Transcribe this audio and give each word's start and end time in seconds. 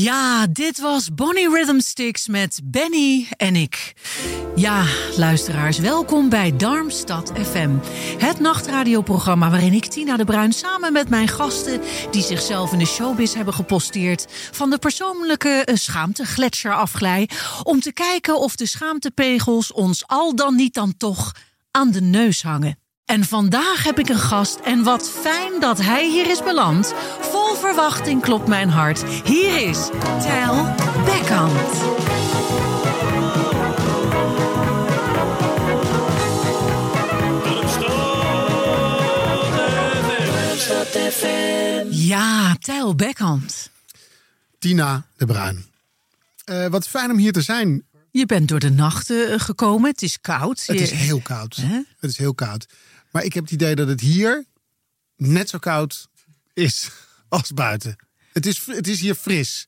Ja, 0.00 0.46
dit 0.46 0.80
was 0.80 1.14
Bonnie 1.14 1.48
Rhythm 1.48 1.78
Sticks 1.78 2.28
met 2.28 2.60
Benny 2.64 3.28
en 3.36 3.56
ik. 3.56 3.94
Ja, 4.54 4.86
luisteraars, 5.16 5.78
welkom 5.78 6.28
bij 6.28 6.56
Darmstad 6.56 7.32
FM. 7.34 7.70
Het 8.18 8.40
nachtradioprogramma 8.40 9.50
waarin 9.50 9.72
ik, 9.72 9.84
Tina 9.84 10.16
de 10.16 10.24
Bruin, 10.24 10.52
samen 10.52 10.92
met 10.92 11.08
mijn 11.08 11.28
gasten... 11.28 11.80
die 12.10 12.22
zichzelf 12.22 12.72
in 12.72 12.78
de 12.78 12.86
showbiz 12.86 13.34
hebben 13.34 13.54
geposteerd... 13.54 14.26
van 14.52 14.70
de 14.70 14.78
persoonlijke 14.78 15.62
eh, 15.64 15.74
schaamtegletsjer 15.74 16.74
afglij... 16.74 17.28
om 17.62 17.80
te 17.80 17.92
kijken 17.92 18.38
of 18.38 18.56
de 18.56 18.66
schaamtepegels 18.66 19.72
ons 19.72 20.06
al 20.06 20.34
dan 20.34 20.56
niet 20.56 20.74
dan 20.74 20.96
toch 20.96 21.34
aan 21.70 21.90
de 21.90 22.00
neus 22.00 22.42
hangen. 22.42 22.79
En 23.10 23.24
vandaag 23.24 23.84
heb 23.84 23.98
ik 23.98 24.08
een 24.08 24.18
gast 24.18 24.58
en 24.58 24.82
wat 24.82 25.10
fijn 25.10 25.60
dat 25.60 25.80
hij 25.80 26.10
hier 26.10 26.30
is 26.30 26.42
beland. 26.42 26.94
Vol 27.20 27.54
verwachting 27.54 28.22
klopt 28.22 28.48
mijn 28.48 28.68
hart. 28.68 29.04
Hier 29.24 29.68
is 29.68 29.90
Tel 30.22 30.74
Beckhand. 31.04 31.72
Ja, 41.90 42.54
Tel 42.54 42.94
Beckhand. 42.94 43.70
Tina 44.58 45.04
de 45.16 45.26
Bruin. 45.26 45.64
Eh, 46.44 46.66
wat 46.66 46.88
fijn 46.88 47.10
om 47.10 47.16
hier 47.16 47.32
te 47.32 47.42
zijn. 47.42 47.84
Je 48.10 48.26
bent 48.26 48.48
door 48.48 48.60
de 48.60 48.70
nacht 48.70 49.10
eh, 49.10 49.16
gekomen. 49.36 49.90
Het 49.90 50.02
is 50.02 50.20
koud. 50.20 50.66
Het 50.66 50.80
is 50.80 50.90
heel 50.90 51.20
koud. 51.20 51.56
Het 51.98 52.10
is 52.10 52.18
heel 52.18 52.34
koud. 52.34 52.66
Maar 53.10 53.24
ik 53.24 53.32
heb 53.32 53.42
het 53.42 53.52
idee 53.52 53.74
dat 53.74 53.88
het 53.88 54.00
hier 54.00 54.44
net 55.16 55.48
zo 55.48 55.58
koud 55.58 56.08
is 56.52 56.90
als 57.28 57.52
buiten. 57.52 57.96
Het 58.32 58.46
is, 58.46 58.66
het 58.66 58.88
is 58.88 59.00
hier 59.00 59.14
fris. 59.14 59.66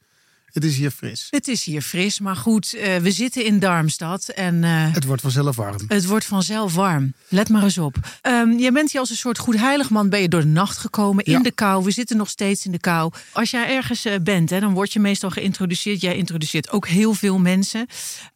Het 0.53 0.65
is 0.65 0.77
hier 0.77 0.91
fris. 0.91 1.27
Het 1.31 1.49
is 1.49 1.65
hier 1.65 1.83
fris, 1.83 2.21
maar 2.21 2.37
goed, 2.37 2.75
eh, 2.75 2.97
we 2.97 3.11
zitten 3.11 3.45
in 3.45 3.59
Darmstad 3.59 4.29
en 4.29 4.65
eh, 4.65 4.93
Het 4.95 5.05
wordt 5.05 5.23
vanzelf 5.23 5.57
warm. 5.57 5.77
het 5.89 6.07
wordt 6.07 6.25
vanzelf 6.25 6.75
warm. 6.75 7.15
Let 7.29 7.49
maar 7.49 7.63
eens 7.63 7.79
op. 7.79 7.97
Ehm 8.21 8.51
je 8.51 8.73
bent 8.73 8.91
hier 8.91 9.01
als 9.01 9.11
een 9.11 9.17
soort 9.17 9.39
goed 9.39 9.57
heilig 9.57 9.91
man, 9.91 10.09
ben 10.09 10.21
je 10.21 10.29
door 10.29 10.41
de 10.41 10.47
nacht 10.47 10.79
gekomen 10.79 11.25
in 11.25 11.43
de 11.43 11.53
kou. 11.53 11.85
We 11.85 11.91
zitten 11.91 12.17
nog 12.17 12.29
steeds 12.29 12.65
in 12.67 12.73
de 12.73 12.79
kou. 12.79 13.13
Als 13.33 13.51
jij 13.51 13.75
ergens 13.77 14.05
eh, 14.05 14.15
bent, 14.23 14.51
hè, 14.51 14.61
dan 14.61 14.73
word 14.73 14.93
je 14.93 15.01
meestal 15.01 15.31
geïntroduceerd. 15.31 16.01
Jij 16.01 16.17
introduceert 16.17 16.71
ook 16.71 16.87
heel 16.89 17.15
veel 17.15 17.39
mensen. 17.39 17.87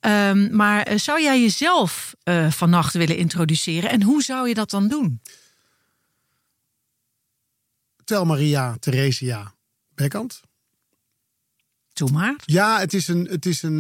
Ehm, 0.01 0.57
maar 0.57 0.99
zou 0.99 1.23
jij 1.23 1.41
jezelf 1.41 2.15
vannacht 2.49 2.93
willen 2.95 3.17
introduceren? 3.17 3.91
En 3.91 4.03
hoe 4.03 4.23
zou 4.23 4.49
je 4.49 4.55
dat 4.55 4.71
dan 4.71 4.89
doen? 4.89 5.21
Tel 8.05 8.25
Maria 8.25 8.77
Theresia 8.81 9.55
Bekkant. 9.95 10.41
Doe 11.97 12.11
maar. 12.11 12.35
Ja, 12.45 12.79
het 12.79 12.95
is 12.95 13.09
een, 13.09 13.25
het 13.25 13.47
is 13.47 13.63
een, 13.63 13.79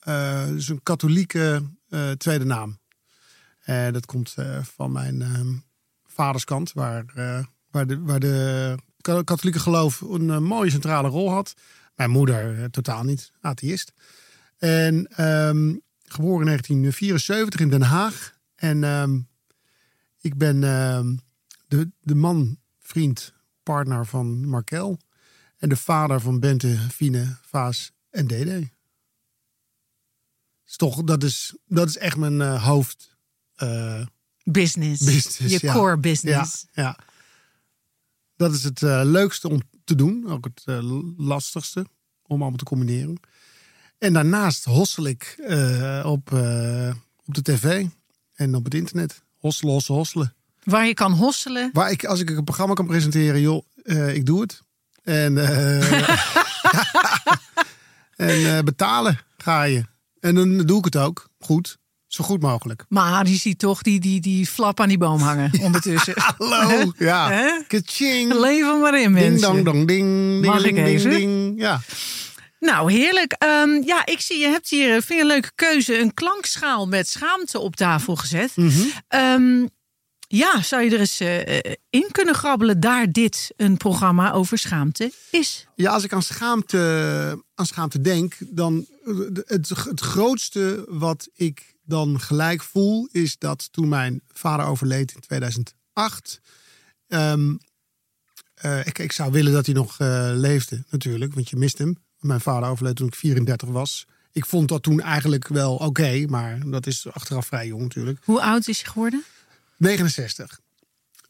het 0.00 0.56
is 0.56 0.68
een 0.68 0.82
katholieke 0.82 1.62
eh, 1.88 2.10
tweede 2.10 2.44
naam. 2.44 2.78
Eh, 3.60 3.92
dat 3.92 4.06
komt 4.06 4.34
van 4.62 4.92
mijn 4.92 5.22
ehm, 5.22 5.52
vaderskant, 6.06 6.72
waar, 6.72 7.04
waar, 7.70 7.86
de, 7.86 8.00
waar 8.00 8.20
de 8.20 8.74
ka- 9.00 9.22
katholieke 9.22 9.58
geloof 9.58 10.00
een 10.00 10.42
mooie 10.42 10.70
centrale 10.70 11.08
rol 11.08 11.30
had. 11.30 11.54
Mijn 11.94 12.10
moeder 12.10 12.70
totaal 12.70 13.02
niet, 13.02 13.32
atheïst. 13.40 13.92
En 14.58 15.06
ehm, 15.06 15.74
geboren 16.02 16.40
in 16.40 16.46
1974 16.46 17.60
in 17.60 17.68
Den 17.68 17.82
Haag. 17.82 18.36
En 18.54 19.28
ik 20.20 20.36
ben 20.36 20.60
de, 21.68 21.90
de 22.00 22.14
man, 22.14 22.58
vriend, 22.80 23.32
partner 23.62 24.06
van 24.06 24.48
Markel. 24.48 24.98
En 25.64 25.70
de 25.70 25.76
vader 25.76 26.20
van 26.20 26.40
Bente, 26.40 26.78
Fine, 26.92 27.36
Vaas 27.42 27.92
en 28.10 28.26
Dede. 28.26 28.70
Is 30.66 30.76
toch, 30.76 31.04
dat 31.04 31.22
is, 31.22 31.56
dat 31.66 31.88
is 31.88 31.96
echt 31.98 32.16
mijn 32.16 32.40
eh, 32.40 32.64
hoofd. 32.64 33.16
eh, 33.54 34.06
Business. 34.42 35.04
Business, 35.04 35.38
je 35.38 35.58
ja. 35.66 35.72
core 35.72 35.98
business. 35.98 36.66
ja. 36.72 36.98
Dat 38.36 38.52
is 38.52 38.64
het 38.64 38.82
eh, 38.82 39.00
leukste 39.04 39.48
om 39.48 39.60
te 39.84 39.94
doen. 39.94 40.30
Ook 40.30 40.44
het 40.44 40.82
lastigste 41.16 41.80
om 42.22 42.42
allemaal 42.42 42.58
te 42.58 42.64
combineren. 42.64 43.20
En 43.98 44.12
daarnaast 44.12 44.64
hossel 44.64 45.04
ik 45.04 45.36
op, 46.04 46.32
op 47.24 47.34
de 47.34 47.42
tv 47.42 47.86
en 48.34 48.54
op 48.54 48.64
het 48.64 48.74
internet. 48.74 49.22
Hosselen, 49.36 49.72
hosselen, 49.72 49.98
hosselen. 49.98 50.34
Waar 50.62 50.86
je 50.86 50.94
kan 50.94 51.12
hosselen. 51.12 51.70
Waar 51.72 51.90
ik, 51.90 52.04
als 52.04 52.20
ik 52.20 52.30
een 52.30 52.44
programma 52.44 52.74
kan 52.74 52.86
presenteren, 52.86 53.40
joh, 53.40 53.64
ik 54.14 54.26
doe 54.26 54.40
het. 54.40 54.63
En, 55.04 55.38
eh, 55.38 56.00
en 58.16 58.56
eh, 58.56 58.58
betalen 58.64 59.18
ga 59.36 59.62
je. 59.62 59.84
En 60.20 60.34
dan 60.34 60.58
doe 60.58 60.78
ik 60.78 60.84
het 60.84 60.96
ook. 60.96 61.28
Goed. 61.38 61.76
Zo 62.06 62.24
goed 62.24 62.42
mogelijk. 62.42 62.84
Maar 62.88 63.24
die 63.24 63.38
ziet 63.38 63.58
toch 63.58 63.82
die, 63.82 64.00
die, 64.00 64.20
die 64.20 64.46
flap 64.46 64.80
aan 64.80 64.88
die 64.88 64.98
boom 64.98 65.20
hangen 65.20 65.50
ondertussen. 65.60 66.14
Hallo. 66.38 66.92
Ja. 66.98 67.28
Kaching. 67.66 68.32
Leven 68.34 68.80
maar 68.80 69.00
in, 69.00 69.12
Ding 69.12 69.14
mensen. 69.14 69.40
dong 69.40 69.64
dong 69.64 69.86
ding. 69.86 70.08
Ding 70.08 70.44
Mag 70.44 70.64
ik 70.64 70.74
ding, 70.74 70.86
ding, 70.86 71.02
ding. 71.02 71.60
Ja. 71.60 71.80
Nou, 72.60 72.92
heerlijk. 72.92 73.32
Ehm, 73.32 73.82
ja, 73.84 74.06
ik 74.06 74.20
zie, 74.20 74.38
je 74.38 74.46
hebt 74.46 74.68
hier, 74.68 75.02
vind 75.02 75.08
je 75.08 75.20
een 75.20 75.26
leuke 75.26 75.50
keuze, 75.54 75.98
een 75.98 76.14
klankschaal 76.14 76.86
met 76.86 77.08
schaamte 77.08 77.58
op 77.58 77.76
tafel 77.76 78.16
gezet. 78.16 78.54
Ehm, 79.08 79.66
ja, 80.36 80.62
zou 80.62 80.82
je 80.82 80.90
er 80.90 81.00
eens 81.00 81.20
eh, 81.20 81.58
eh, 81.58 81.72
in 81.90 82.08
kunnen 82.10 82.34
grabbelen 82.34 82.80
daar 82.80 83.12
dit 83.12 83.52
een 83.56 83.76
programma 83.76 84.32
over 84.32 84.58
schaamte 84.58 85.12
is? 85.30 85.66
Ja, 85.74 85.92
als 85.92 86.04
ik 86.04 86.12
aan 86.12 86.22
schaamte, 86.22 87.44
aan 87.54 87.66
schaamte 87.66 88.00
denk, 88.00 88.34
dan 88.48 88.86
eh, 89.04 89.14
het, 89.44 89.68
het 89.68 90.00
grootste 90.00 90.84
wat 90.88 91.28
ik 91.34 91.74
dan 91.84 92.20
gelijk 92.20 92.62
voel, 92.62 93.08
is 93.12 93.38
dat 93.38 93.72
toen 93.72 93.88
mijn 93.88 94.20
vader 94.32 94.66
overleed 94.66 95.12
in 95.12 95.20
2008. 95.20 96.40
ehm, 97.08 97.54
eh, 98.54 98.86
ik, 98.86 98.98
ik 98.98 99.12
zou 99.12 99.32
willen 99.32 99.52
dat 99.52 99.66
hij 99.66 99.74
nog 99.74 99.96
leefde, 100.34 100.84
natuurlijk, 100.90 101.34
want 101.34 101.50
je 101.50 101.56
mist 101.56 101.78
hem. 101.78 101.96
Mijn 102.18 102.40
vader 102.40 102.68
overleed 102.68 102.96
toen 102.96 103.06
ik 103.06 103.14
34 103.14 103.68
was. 103.68 104.06
Ik 104.32 104.46
vond 104.46 104.68
dat 104.68 104.82
toen 104.82 105.00
eigenlijk 105.00 105.48
wel 105.48 105.74
oké, 105.74 106.24
maar 106.28 106.70
dat 106.70 106.86
is 106.86 107.06
achteraf 107.12 107.46
vrij 107.46 107.66
jong 107.66 107.82
natuurlijk. 107.82 108.18
Hoe 108.24 108.42
oud 108.42 108.68
is 108.68 108.80
je 108.80 108.86
geworden? 108.86 109.24
69. 109.84 110.60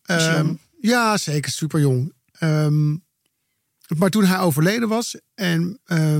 is 0.06 0.14
Ehm, 0.26 0.54
ja, 0.80 1.16
zeker, 1.16 1.50
super 1.50 1.80
jong. 1.80 2.12
Ehm, 2.32 2.96
maar 3.98 4.10
toen 4.10 4.24
hij 4.24 4.38
overleden 4.38 4.88
was 4.88 5.16
en 5.34 5.80
eh, 5.84 6.18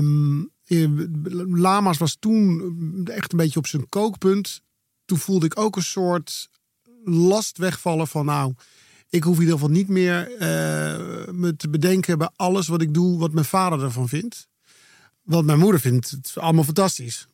Lama's 1.47 1.97
was 1.97 2.17
toen 2.19 3.07
echt 3.11 3.31
een 3.31 3.37
beetje 3.37 3.59
op 3.59 3.67
zijn 3.67 3.89
kookpunt. 3.89 4.61
Toen 5.05 5.17
voelde 5.17 5.45
ik 5.45 5.59
ook 5.59 5.75
een 5.75 5.83
soort 5.83 6.49
last 7.03 7.57
wegvallen 7.57 8.07
van 8.07 8.25
nou, 8.25 8.53
ik 9.09 9.23
hoef 9.23 9.35
in 9.35 9.41
ieder 9.41 9.55
geval 9.55 9.73
niet 9.73 9.87
meer 9.87 10.31
eh, 10.33 11.27
me 11.31 11.53
te 11.57 11.69
bedenken 11.69 12.17
bij 12.17 12.29
alles 12.35 12.67
wat 12.67 12.81
ik 12.81 12.93
doe, 12.93 13.19
wat 13.19 13.31
mijn 13.31 13.45
vader 13.45 13.83
ervan 13.83 14.09
vindt. 14.09 14.47
Want 15.21 15.45
mijn 15.45 15.59
moeder 15.59 15.79
vindt 15.79 16.09
het 16.09 16.33
allemaal 16.35 16.63
fantastisch. 16.63 17.27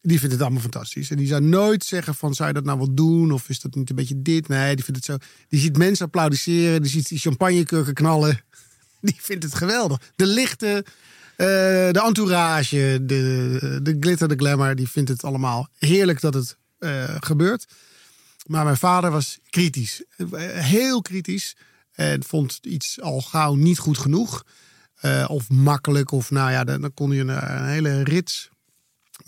Die 0.00 0.18
vindt 0.18 0.34
het 0.34 0.42
allemaal 0.42 0.60
fantastisch. 0.60 1.10
En 1.10 1.16
die 1.16 1.26
zou 1.26 1.42
nooit 1.42 1.84
zeggen 1.84 2.14
van, 2.14 2.34
zou 2.34 2.48
je 2.48 2.54
dat 2.54 2.64
nou 2.64 2.78
wel 2.78 2.94
doen? 2.94 3.32
Of 3.32 3.48
is 3.48 3.60
dat 3.60 3.74
niet 3.74 3.90
een 3.90 3.96
beetje 3.96 4.22
dit? 4.22 4.48
Nee, 4.48 4.74
die 4.74 4.84
vindt 4.84 5.06
het 5.06 5.20
zo... 5.20 5.26
Die 5.48 5.60
ziet 5.60 5.76
mensen 5.76 6.04
applaudisseren. 6.04 6.82
Die 6.82 6.90
ziet 6.90 7.08
die 7.08 7.18
champagnekurken 7.18 7.94
knallen. 7.94 8.40
Die 9.00 9.16
vindt 9.18 9.44
het 9.44 9.54
geweldig. 9.54 10.12
De 10.16 10.26
lichten, 10.26 10.76
eh, 11.36 11.46
de 11.90 12.02
entourage, 12.04 12.98
de, 13.02 13.78
de 13.82 13.96
glitter, 14.00 14.28
de 14.28 14.36
glamour. 14.36 14.74
Die 14.74 14.88
vindt 14.88 15.08
het 15.08 15.24
allemaal 15.24 15.68
heerlijk 15.78 16.20
dat 16.20 16.34
het 16.34 16.56
eh, 16.78 17.14
gebeurt. 17.20 17.66
Maar 18.46 18.64
mijn 18.64 18.76
vader 18.76 19.10
was 19.10 19.38
kritisch. 19.50 20.04
Eh, 20.16 20.26
Heel 20.52 21.02
kritisch. 21.02 21.56
En 21.92 22.24
vond 22.24 22.58
iets 22.62 23.00
al 23.00 23.20
gauw 23.20 23.54
niet 23.54 23.78
goed 23.78 23.98
genoeg. 23.98 24.44
of 25.26 25.48
makkelijk. 25.48 26.10
Of 26.10 26.30
nou 26.30 26.50
ja, 26.50 26.64
dan, 26.64 26.80
dan 26.80 26.94
kon 26.94 27.10
je 27.10 27.20
een, 27.20 27.50
een 27.58 27.68
hele 27.68 28.02
rits. 28.02 28.50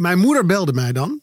Mijn 0.00 0.18
moeder 0.18 0.46
belde 0.46 0.72
mij 0.72 0.92
dan. 0.92 1.22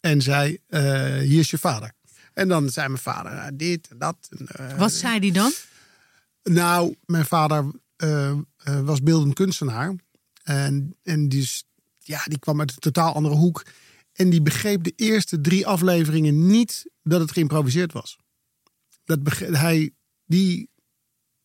En 0.00 0.22
zei, 0.22 0.58
eh, 0.66 1.18
hier 1.18 1.38
is 1.38 1.50
je 1.50 1.58
vader. 1.58 1.92
En 2.32 2.48
dan 2.48 2.70
zei 2.70 2.88
mijn 2.88 3.00
vader, 3.00 3.32
nou, 3.32 3.56
dit 3.56 3.88
en 3.88 3.98
dat. 3.98 4.16
En, 4.30 4.46
eh, 4.46 4.78
Wat 4.78 4.92
zei 4.92 5.20
die 5.20 5.32
dan? 5.32 5.52
nou, 6.42 6.96
mijn 7.04 7.24
vader 7.24 7.70
eh, 7.96 8.38
was 8.82 9.02
beeldend 9.02 9.34
kunstenaar. 9.34 9.94
En, 10.42 10.96
en 11.02 11.28
die, 11.28 11.50
ja, 11.98 12.22
die 12.24 12.38
kwam 12.38 12.60
uit 12.60 12.70
een 12.70 12.78
totaal 12.78 13.14
andere 13.14 13.34
hoek. 13.34 13.66
En 14.12 14.30
die 14.30 14.42
begreep 14.42 14.82
de 14.84 14.92
eerste 14.96 15.40
drie 15.40 15.66
afleveringen 15.66 16.46
niet 16.46 16.90
dat 17.02 17.20
het 17.20 17.32
geïmproviseerd 17.32 17.92
was. 17.92 18.18
Dat 19.04 19.18
hij, 19.38 19.94
die, 20.24 20.70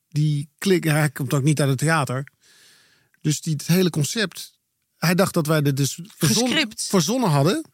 die 0.08 0.50
klik, 0.58 0.84
hij 0.84 1.10
komt 1.10 1.34
ook 1.34 1.44
niet 1.44 1.60
uit 1.60 1.70
het 1.70 1.78
theater. 1.78 2.31
Dus 3.22 3.42
die, 3.42 3.54
het 3.54 3.68
hele 3.68 3.90
concept, 3.90 4.56
hij 4.98 5.16
dacht 5.16 5.34
dat 5.34 5.48
wij 5.48 5.62
dit 5.62 5.78
dus 5.78 6.00
verzon- 6.18 6.48
Gescript. 6.48 6.84
verzonnen 6.90 7.30
hadden. 7.30 7.66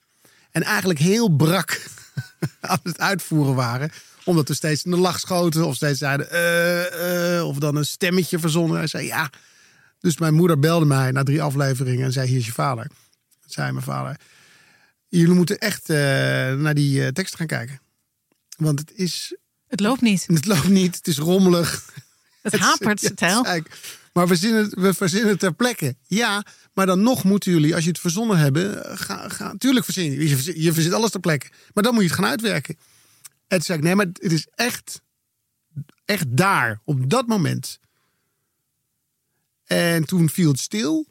En 0.51 0.63
eigenlijk 0.63 0.99
heel 0.99 1.29
brak 1.29 1.85
aan 2.61 2.79
het 2.83 2.99
uitvoeren 2.99 3.55
waren. 3.55 3.91
Omdat 4.23 4.47
we 4.47 4.53
steeds 4.53 4.83
in 4.83 4.91
de 4.91 4.97
lach 4.97 5.19
schoten. 5.19 5.65
Of 5.65 5.75
steeds 5.75 5.99
zeiden, 5.99 6.29
eh, 6.31 7.37
eh, 7.37 7.47
of 7.47 7.57
dan 7.57 7.75
een 7.75 7.85
stemmetje 7.85 8.39
verzonnen. 8.39 8.77
Hij 8.77 8.87
zei, 8.87 9.05
ja. 9.05 9.29
Dus 9.99 10.17
mijn 10.17 10.33
moeder 10.33 10.59
belde 10.59 10.85
mij 10.85 11.11
na 11.11 11.23
drie 11.23 11.41
afleveringen 11.41 12.05
en 12.05 12.11
zei, 12.11 12.27
hier 12.27 12.37
is 12.39 12.45
je 12.45 12.51
vader. 12.51 12.87
Zei 13.45 13.71
mijn 13.71 13.85
vader, 13.85 14.17
jullie 15.07 15.33
moeten 15.35 15.57
echt 15.57 15.89
eh, 15.89 15.97
naar 16.53 16.73
die 16.73 17.11
tekst 17.11 17.35
gaan 17.35 17.47
kijken. 17.47 17.79
Want 18.57 18.79
het 18.79 18.91
is, 18.95 19.35
Het 19.67 19.79
loopt 19.79 20.01
niet. 20.01 20.25
het 20.33 20.45
loopt 20.45 20.67
niet, 20.67 20.95
het 20.95 21.07
is 21.07 21.17
rommelig. 21.17 21.85
Het 22.41 22.57
hapert, 22.67 23.01
Ja, 23.15 23.41
het. 23.43 23.67
Maar 24.13 24.23
we 24.27 24.29
verzinnen, 24.29 24.63
het- 24.63 24.73
we 24.73 24.93
verzinnen 24.93 25.37
ter 25.37 25.53
plekke. 25.53 25.95
Ja, 26.07 26.45
maar 26.73 26.85
dan 26.85 27.01
nog 27.01 27.23
moeten 27.23 27.51
jullie, 27.51 27.75
als 27.75 27.83
je 27.83 27.89
het 27.89 27.99
verzonnen 27.99 28.37
hebben, 28.37 28.85
eh, 28.85 28.97
ga, 28.97 29.29
ga, 29.29 29.53
tuurlijk 29.57 29.85
verzinnen. 29.85 30.19
Je, 30.27 30.35
verzin- 30.35 30.61
je 30.61 30.73
verzint 30.73 30.93
alles 30.93 31.11
ter 31.11 31.19
plekke. 31.19 31.47
Maar 31.73 31.83
dan 31.83 31.93
moet 31.93 32.03
je 32.03 32.09
het 32.09 32.17
gaan 32.19 32.29
uitwerken. 32.29 32.75
En 33.47 33.57
toen 33.57 33.61
zei 33.61 33.77
ik, 33.77 33.83
nee, 33.83 33.95
maar 33.95 34.05
het 34.05 34.31
is 34.31 34.47
echt, 34.55 35.01
echt 36.05 36.37
daar, 36.37 36.81
op 36.83 37.09
dat 37.09 37.27
moment. 37.27 37.79
En 39.65 40.05
toen 40.05 40.29
viel 40.29 40.51
het 40.51 40.59
stil. 40.59 41.07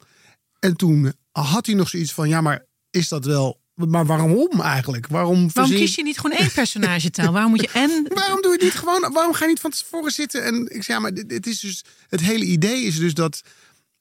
En 0.59 0.75
toen 0.75 1.13
had 1.31 1.65
hij 1.65 1.75
nog 1.75 1.89
zoiets 1.89 2.13
van, 2.13 2.29
ja, 2.29 2.41
maar 2.41 2.65
is 2.89 3.07
dat 3.07 3.25
wel... 3.25 3.61
Maar 3.73 4.05
waarom 4.05 4.61
eigenlijk? 4.61 5.07
Waarom, 5.07 5.51
kies 5.51 5.95
je 5.95 6.03
niet 6.03 6.19
gewoon 6.19 6.37
één 6.37 6.51
personagetaal? 6.51 7.33
Waarom 7.33 7.51
moet 7.51 7.61
je 7.61 7.69
en... 7.73 8.05
Waarom 8.13 8.41
doe 8.41 8.51
je 8.51 8.63
niet 8.63 8.73
gewoon? 8.73 9.11
Waarom 9.13 9.33
ga 9.33 9.43
je 9.43 9.49
niet 9.49 9.59
van 9.59 9.71
tevoren 9.71 10.11
zitten? 10.11 10.43
En 10.43 10.55
ik 10.55 10.83
zeg 10.83 10.85
ja, 10.85 10.99
maar 10.99 11.13
dit, 11.13 11.29
dit 11.29 11.47
is 11.47 11.59
dus 11.59 11.83
het 12.07 12.21
hele 12.21 12.45
idee 12.45 12.81
is 12.81 12.97
dus 12.97 13.13
dat 13.13 13.41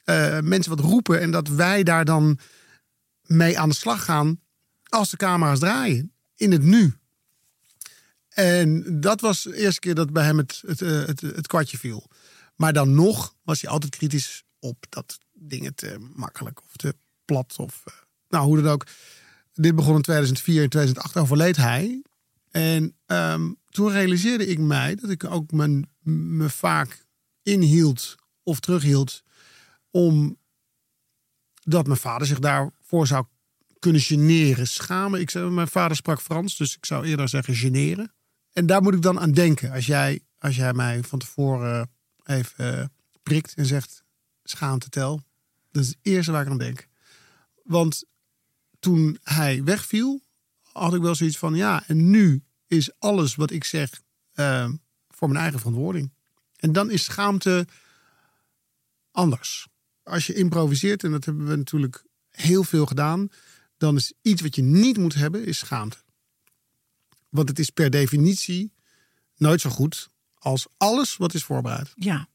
eh, 0.05 0.41
mensen 0.41 0.77
wat 0.77 0.85
roepen 0.85 1.21
en 1.21 1.31
dat 1.31 1.49
wij 1.49 1.83
daar 1.83 2.05
dan 2.05 2.39
mee 3.23 3.59
aan 3.59 3.69
de 3.69 3.75
slag 3.75 4.05
gaan 4.05 4.41
als 4.89 5.11
de 5.11 5.17
camera's 5.17 5.59
draaien 5.59 6.13
in 6.37 6.53
het 6.53 6.63
nu. 6.63 6.95
En 8.29 9.01
dat 9.01 9.21
was 9.21 9.43
de 9.43 9.57
eerste 9.57 9.81
keer 9.81 9.95
dat 9.95 10.13
bij 10.13 10.25
hem 10.25 10.39
het, 10.39 10.63
het, 10.67 10.83
eh, 10.83 11.05
het, 11.05 11.21
het 11.21 11.47
kwartje 11.47 11.79
viel. 11.79 12.09
Maar 12.57 12.73
dan 12.73 12.95
nog 12.95 13.35
was 13.43 13.61
hij 13.61 13.71
altijd 13.71 13.97
kritisch 13.97 14.45
op 14.59 14.87
dat 14.89 15.19
dingen 15.33 15.75
te 15.75 15.97
makkelijk 16.15 16.61
of 16.63 16.77
te 16.77 16.95
plat. 17.25 17.55
Of, 17.59 17.83
eh, 17.85 17.95
nou, 18.29 18.45
hoe 18.45 18.63
dan 18.63 18.73
ook. 18.73 18.87
Dit 19.53 19.75
begon 19.75 19.97
in 19.97 20.03
2004, 20.03 20.63
in 20.63 20.69
2008 20.69 21.17
overleed 21.17 21.57
hij. 21.57 22.03
En 22.51 22.97
ehm, 23.07 23.53
toen 23.69 23.91
realiseerde 23.91 24.47
ik 24.47 24.59
mij 24.59 24.95
dat 24.95 25.11
ik 25.11 25.25
ook 25.25 25.53
mijn, 25.53 25.91
me 26.03 26.51
vaak 26.51 27.07
inhield 27.43 28.15
of 28.43 28.61
terughield. 28.61 29.23
om 29.91 30.41
dat 31.65 31.87
mijn 31.87 31.99
vader 31.99 32.27
zich 32.27 32.39
daarvoor 32.39 33.07
zou 33.07 33.25
kunnen 33.79 34.01
generen, 34.01 34.67
schamen. 34.67 35.21
Ik 35.21 35.31
zei, 35.31 35.51
mijn 35.51 35.69
vader 35.69 35.97
sprak 35.97 36.21
Frans, 36.21 36.57
dus 36.57 36.77
ik 36.77 36.87
zou 36.87 37.05
eerder 37.05 37.29
zeggen 37.29 37.55
generen. 37.55 38.15
En 38.53 38.67
daar 38.67 38.83
moet 38.83 38.95
ik 38.95 39.03
dan 39.03 39.21
aan 39.21 39.33
denken. 39.33 39.71
Als 39.71 39.87
jij, 39.87 40.21
als 40.39 40.57
jij 40.57 40.73
mij 40.73 41.03
van 41.03 41.19
tevoren 41.19 41.91
even 42.25 42.93
prikt 43.23 43.55
en 43.55 43.67
zegt 43.67 44.05
schaamte 44.43 44.89
tel. 44.89 45.23
Dat 45.71 45.83
is 45.83 45.89
het 45.89 45.99
eerste 46.03 46.33
waar 46.33 46.43
ik 46.43 46.51
aan 46.51 46.59
denk. 46.59 46.89
Want 47.63 48.05
toen 48.83 49.19
hij 49.23 49.65
wegviel, 49.65 50.23
had 50.63 50.95
ik 50.95 51.01
wel 51.01 51.15
zoiets 51.15 51.39
van 51.39 51.55
ja, 51.55 51.87
en 51.87 52.11
nu 52.11 52.43
is 52.67 52.91
alles 52.99 53.35
wat 53.35 53.51
ik 53.51 53.65
zeg 53.65 54.03
eh, 54.33 54.71
voor 55.09 55.29
mijn 55.29 55.41
eigen 55.41 55.59
verantwoording. 55.59 56.13
En 56.57 56.73
dan 56.73 56.91
is 56.91 57.05
schaamte 57.05 57.67
anders. 59.11 59.69
Als 60.03 60.27
je 60.27 60.35
improviseert, 60.35 61.05
en 61.05 61.11
dat 61.11 61.25
hebben 61.25 61.47
we 61.47 61.57
natuurlijk 61.57 62.05
heel 62.31 62.65
veel 62.65 62.87
gedaan, 62.87 63.29
dan 63.77 63.97
is 63.97 64.13
iets 64.23 64.43
wat 64.43 64.55
je 64.55 64.63
niet 64.63 64.97
moet 64.97 65.15
hebben, 65.15 65.45
is 65.45 65.59
schaamte. 65.59 65.97
Want 67.29 67.49
het 67.49 67.59
is 67.59 67.71
per 67.71 67.91
definitie 67.91 68.73
nooit 69.37 69.61
zo 69.61 69.71
goed 69.71 70.09
als 70.35 70.67
alles 70.77 71.17
wat 71.17 71.35
is 71.35 71.45
voorbereid. 71.45 71.93
Ja, 71.95 72.29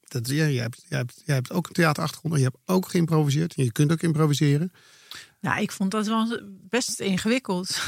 Dat, 0.00 0.28
ja, 0.28 0.34
jij, 0.34 0.62
hebt, 0.62 0.84
jij, 0.88 0.98
hebt, 0.98 1.22
jij 1.24 1.34
hebt 1.34 1.52
ook 1.52 1.66
een 1.66 1.72
theaterachtergrond 1.72 2.34
en 2.34 2.40
je 2.40 2.46
hebt 2.46 2.62
ook 2.64 2.88
geïmproviseerd. 2.88 3.54
En 3.54 3.64
je 3.64 3.72
kunt 3.72 3.92
ook 3.92 4.02
improviseren. 4.02 4.72
Nou, 5.40 5.60
ik 5.60 5.72
vond 5.72 5.90
dat 5.90 6.06
wel 6.06 6.40
best 6.68 7.00
ingewikkeld. 7.00 7.80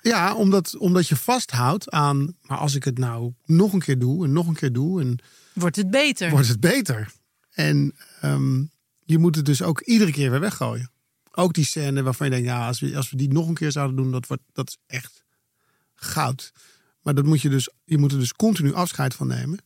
Ja, 0.00 0.34
omdat, 0.34 0.76
omdat 0.76 1.08
je 1.08 1.16
vasthoudt 1.16 1.90
aan, 1.90 2.36
maar 2.42 2.58
als 2.58 2.74
ik 2.74 2.84
het 2.84 2.98
nou 2.98 3.32
nog 3.44 3.72
een 3.72 3.80
keer 3.80 3.98
doe 3.98 4.24
en 4.24 4.32
nog 4.32 4.46
een 4.46 4.54
keer 4.54 4.72
doe, 4.72 5.00
en 5.00 5.18
Wordt 5.52 5.76
het 5.76 5.90
beter? 5.90 6.30
wordt 6.30 6.48
het 6.48 6.60
beter. 6.60 7.10
En 7.50 7.94
ehm, 8.20 8.62
je 9.04 9.18
moet 9.18 9.36
het 9.36 9.44
dus 9.44 9.62
ook 9.62 9.80
iedere 9.80 10.10
keer 10.10 10.30
weer 10.30 10.40
weggooien. 10.40 10.90
Ook 11.32 11.52
die 11.54 11.64
scène 11.64 12.02
waarvan 12.02 12.26
je 12.26 12.32
denkt, 12.32 12.48
ja, 12.48 12.66
als 12.66 12.80
we, 12.80 12.96
als 12.96 13.10
we 13.10 13.16
die 13.16 13.32
nog 13.32 13.48
een 13.48 13.54
keer 13.54 13.72
zouden 13.72 13.96
doen, 13.96 14.10
dat, 14.10 14.26
wordt, 14.26 14.42
dat 14.52 14.68
is 14.68 14.76
echt 14.86 15.24
goud. 15.94 16.52
Maar 17.02 17.14
dat 17.14 17.24
moet 17.24 17.42
je 17.42 17.48
dus, 17.48 17.68
je 17.84 17.98
moet 17.98 18.12
er 18.12 18.18
dus 18.18 18.32
continu 18.32 18.72
afscheid 18.74 19.14
van 19.14 19.26
nemen. 19.26 19.58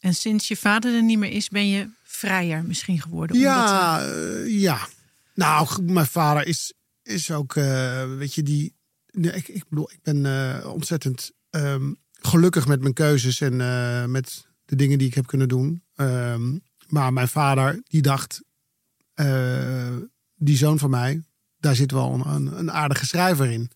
En 0.00 0.14
sinds 0.14 0.48
je 0.48 0.56
vader 0.56 0.94
er 0.94 1.02
niet 1.02 1.18
meer 1.18 1.30
is, 1.30 1.48
ben 1.48 1.68
je 1.68 1.88
vrijer 2.02 2.64
misschien 2.64 3.00
geworden. 3.00 3.36
omdat, 3.36 3.50
Ja, 3.52 4.02
eh, 4.04 4.60
ja. 4.60 4.88
Nou, 5.36 5.82
mijn 5.82 6.06
vader 6.06 6.46
is, 6.46 6.72
is 7.02 7.30
ook, 7.30 7.56
eh, 7.56 8.16
weet 8.16 8.34
je, 8.34 8.42
die. 8.42 8.74
Nee, 9.10 9.32
ik, 9.32 9.48
ik 9.48 9.64
bedoel, 9.68 9.90
ik 9.90 9.98
ben 10.02 10.26
eh, 10.26 10.72
ontzettend 10.72 11.32
ehm, 11.50 11.92
gelukkig 12.12 12.66
met 12.66 12.80
mijn 12.80 12.94
keuzes 12.94 13.40
en 13.40 13.60
eh, 13.60 14.04
met 14.04 14.46
de 14.64 14.76
dingen 14.76 14.98
die 14.98 15.06
ik 15.06 15.14
heb 15.14 15.26
kunnen 15.26 15.48
doen. 15.48 15.82
Ehm, 15.94 16.56
maar 16.88 17.12
mijn 17.12 17.28
vader, 17.28 17.82
die 17.84 18.02
dacht, 18.02 18.44
die 20.36 20.56
zoon 20.56 20.78
van 20.78 20.90
mij, 20.90 21.22
daar 21.58 21.74
zit 21.74 21.90
wel 21.90 22.12
een, 22.12 22.26
een, 22.26 22.58
een 22.58 22.72
aardige 22.72 23.06
schrijver 23.06 23.50
in. 23.50 23.70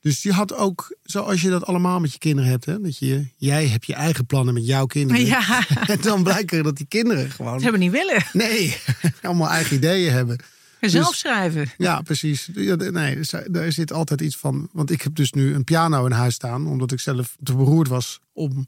Dus 0.00 0.20
die 0.20 0.32
had 0.32 0.54
ook, 0.54 0.96
zoals 1.02 1.40
je 1.40 1.50
dat 1.50 1.66
allemaal 1.66 2.00
met 2.00 2.12
je 2.12 2.18
kinderen 2.18 2.50
hebt, 2.50 2.64
hè, 2.64 2.80
dat 2.80 2.98
je, 2.98 3.28
jij 3.36 3.66
hebt 3.66 3.86
je 3.86 3.94
eigen 3.94 4.26
plannen 4.26 4.54
met 4.54 4.66
jouw 4.66 4.86
kinderen. 4.86 5.24
Ja, 5.24 5.66
En 5.86 6.00
dan 6.00 6.22
blijkt 6.22 6.52
er 6.52 6.62
dat 6.62 6.76
die 6.76 6.86
kinderen 6.86 7.30
gewoon 7.30 7.56
ze 7.56 7.62
hebben 7.62 7.80
niet 7.80 7.92
willen. 7.92 8.24
Nee, 8.32 8.76
allemaal 9.22 9.48
eigen 9.48 9.76
ideeën 9.76 10.12
hebben. 10.12 10.38
Zelf 10.80 11.08
Dus- 11.08 11.18
schrijven. 11.18 11.70
Ja, 11.76 12.00
precies. 12.00 12.48
Ja, 12.54 12.74
Nee, 12.74 13.18
daar 13.46 13.72
zit 13.72 13.92
altijd 13.92 14.20
iets 14.20 14.36
van. 14.36 14.68
Want 14.72 14.90
ik 14.90 15.02
heb 15.02 15.14
dus 15.14 15.32
nu 15.32 15.54
een 15.54 15.64
piano 15.64 16.04
in 16.06 16.12
huis 16.12 16.34
staan, 16.34 16.66
omdat 16.66 16.92
ik 16.92 17.00
zelf 17.00 17.36
te 17.42 17.54
beroerd 17.54 17.88
was 17.88 18.20
om 18.32 18.66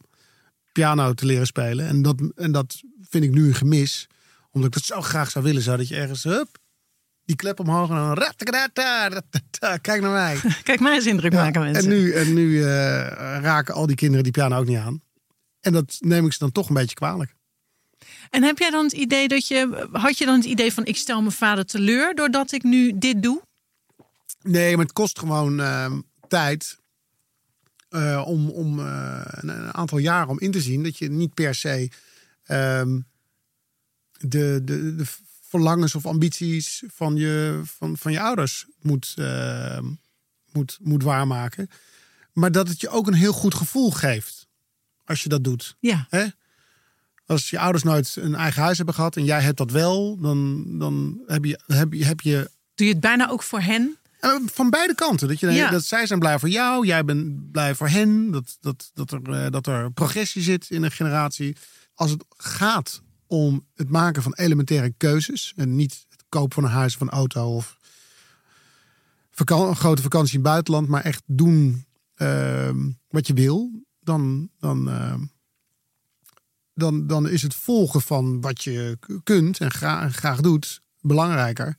piano 0.72 1.12
te 1.14 1.26
leren 1.26 1.46
spelen. 1.46 1.86
En 1.86 2.02
dat, 2.02 2.20
en 2.36 2.52
dat 2.52 2.82
vind 3.08 3.24
ik 3.24 3.30
nu 3.30 3.46
een 3.46 3.54
gemis, 3.54 4.06
omdat 4.50 4.68
ik 4.68 4.74
dat 4.74 4.84
zo 4.84 5.00
graag 5.00 5.30
zou 5.30 5.44
willen. 5.44 5.62
Zou 5.62 5.76
dat 5.76 5.88
je 5.88 5.96
ergens, 5.96 6.22
hup, 6.22 6.58
die 7.24 7.36
klep 7.36 7.60
omhoog 7.60 7.88
en 7.90 7.96
dan. 7.96 8.18
Kijk 9.80 10.00
naar 10.00 10.10
mij. 10.10 10.40
Kijk, 10.62 10.80
mij 10.80 10.94
eens 10.94 11.06
indruk 11.06 11.32
Ja, 11.32 11.42
maken 11.42 11.60
mensen. 11.60 11.82
en 11.82 11.88
nu, 11.98 12.12
en 12.12 12.34
nu 12.34 12.58
eh, 12.62 12.66
raken 13.40 13.74
al 13.74 13.86
die 13.86 13.96
kinderen 13.96 14.22
die 14.24 14.32
piano 14.32 14.58
ook 14.58 14.66
niet 14.66 14.78
aan. 14.78 15.02
En 15.60 15.72
dat 15.72 15.96
neem 16.00 16.26
ik 16.26 16.32
ze 16.32 16.38
dan 16.38 16.52
toch 16.52 16.68
een 16.68 16.74
beetje 16.74 16.94
kwalijk. 16.94 17.34
En 18.30 18.42
heb 18.42 18.58
jij 18.58 18.70
dan 18.70 18.84
het 18.84 18.92
idee 18.92 19.28
dat 19.28 19.46
je. 19.48 19.88
Had 19.92 20.18
je 20.18 20.24
dan 20.24 20.36
het 20.36 20.44
idee 20.44 20.72
van 20.72 20.84
ik 20.84 20.96
stel 20.96 21.20
mijn 21.20 21.32
vader 21.32 21.64
teleur 21.66 22.14
doordat 22.14 22.52
ik 22.52 22.62
nu 22.62 22.98
dit 22.98 23.22
doe? 23.22 23.42
Nee, 24.42 24.76
maar 24.76 24.84
het 24.84 24.94
kost 24.94 25.18
gewoon 25.18 25.60
ehm, 25.60 26.00
tijd 26.28 26.78
eh, 27.88 28.22
om, 28.26 28.50
om 28.50 28.78
eh, 28.78 29.22
een, 29.24 29.48
een 29.48 29.74
aantal 29.74 29.98
jaren 29.98 30.28
om 30.28 30.40
in 30.40 30.50
te 30.50 30.60
zien 30.60 30.82
dat 30.82 30.98
je 30.98 31.10
niet 31.10 31.34
per 31.34 31.54
se 31.54 31.90
ehm, 32.42 33.00
de, 34.18 34.60
de, 34.64 34.94
de 34.96 35.04
verlangens 35.48 35.94
of 35.94 36.06
ambities 36.06 36.82
van 36.86 37.16
je, 37.16 37.60
van, 37.64 37.96
van 37.96 38.12
je 38.12 38.20
ouders 38.20 38.66
moet, 38.80 39.14
ehm, 39.16 39.84
moet, 40.52 40.78
moet 40.80 41.02
waarmaken. 41.02 41.70
Maar 42.32 42.52
dat 42.52 42.68
het 42.68 42.80
je 42.80 42.88
ook 42.88 43.06
een 43.06 43.14
heel 43.14 43.32
goed 43.32 43.54
gevoel 43.54 43.90
geeft 43.90 44.46
als 45.04 45.22
je 45.22 45.28
dat 45.28 45.44
doet. 45.44 45.76
Ja. 45.80 46.06
Hè? 46.08 46.26
Als 47.30 47.50
je 47.50 47.58
ouders 47.58 47.82
nooit 47.82 48.16
een 48.20 48.34
eigen 48.34 48.62
huis 48.62 48.76
hebben 48.76 48.94
gehad 48.94 49.16
en 49.16 49.24
jij 49.24 49.40
hebt 49.40 49.56
dat 49.56 49.70
wel, 49.70 50.16
dan, 50.20 50.64
dan 50.78 51.20
heb, 51.26 51.44
je, 51.44 51.60
heb, 51.66 51.92
je, 51.92 52.04
heb 52.04 52.20
je 52.20 52.50
Doe 52.74 52.86
je 52.86 52.92
het 52.92 53.00
bijna 53.02 53.28
ook 53.30 53.42
voor 53.42 53.60
hen? 53.60 53.96
eh, 54.20 54.30
Van 54.46 54.70
beide 54.70 54.94
kanten. 54.94 55.28
Dat, 55.28 55.40
je, 55.40 55.50
Ja. 55.50 55.70
dat 55.70 55.84
zij 55.84 56.06
zijn 56.06 56.18
blij 56.18 56.38
voor 56.38 56.48
jou, 56.48 56.86
jij 56.86 57.04
bent 57.04 57.50
blij 57.50 57.74
voor 57.74 57.88
hen. 57.88 58.30
Dat, 58.30 58.56
dat, 58.60 58.90
dat, 58.94 59.12
er, 59.12 59.22
eh, 59.30 59.50
dat 59.50 59.66
er 59.66 59.92
progressie 59.92 60.42
zit 60.42 60.70
in 60.70 60.82
een 60.82 60.90
generatie. 60.90 61.56
Als 61.94 62.10
het 62.10 62.24
gaat 62.36 63.02
om 63.26 63.66
het 63.74 63.90
maken 63.90 64.22
van 64.22 64.34
elementaire 64.34 64.94
keuzes. 64.96 65.52
En 65.56 65.76
niet 65.76 66.06
het 66.08 66.24
kopen 66.28 66.52
van 66.54 66.64
een 66.64 66.70
huis 66.70 66.94
of 66.94 67.00
een 67.00 67.10
auto 67.10 67.54
of 67.54 67.76
een 69.34 69.76
grote 69.76 70.02
vakantie 70.02 70.34
in 70.38 70.40
het 70.40 70.48
buitenland. 70.50 70.88
Maar 70.88 71.02
echt 71.02 71.22
doen 71.26 71.84
ehm, 72.14 72.90
wat 73.08 73.26
je 73.26 73.34
wil. 73.34 73.84
Dan, 74.00 74.50
dan, 74.58 74.90
ehm, 74.90 75.20
dan, 76.74 77.06
dan 77.06 77.28
is 77.28 77.42
het 77.42 77.54
volgen 77.54 78.00
van 78.02 78.40
wat 78.40 78.64
je 78.64 78.98
kunt 79.24 79.58
en 79.58 79.70
gra- 79.70 80.02
en 80.02 80.12
graag 80.12 80.40
doet 80.40 80.82
belangrijker. 81.00 81.76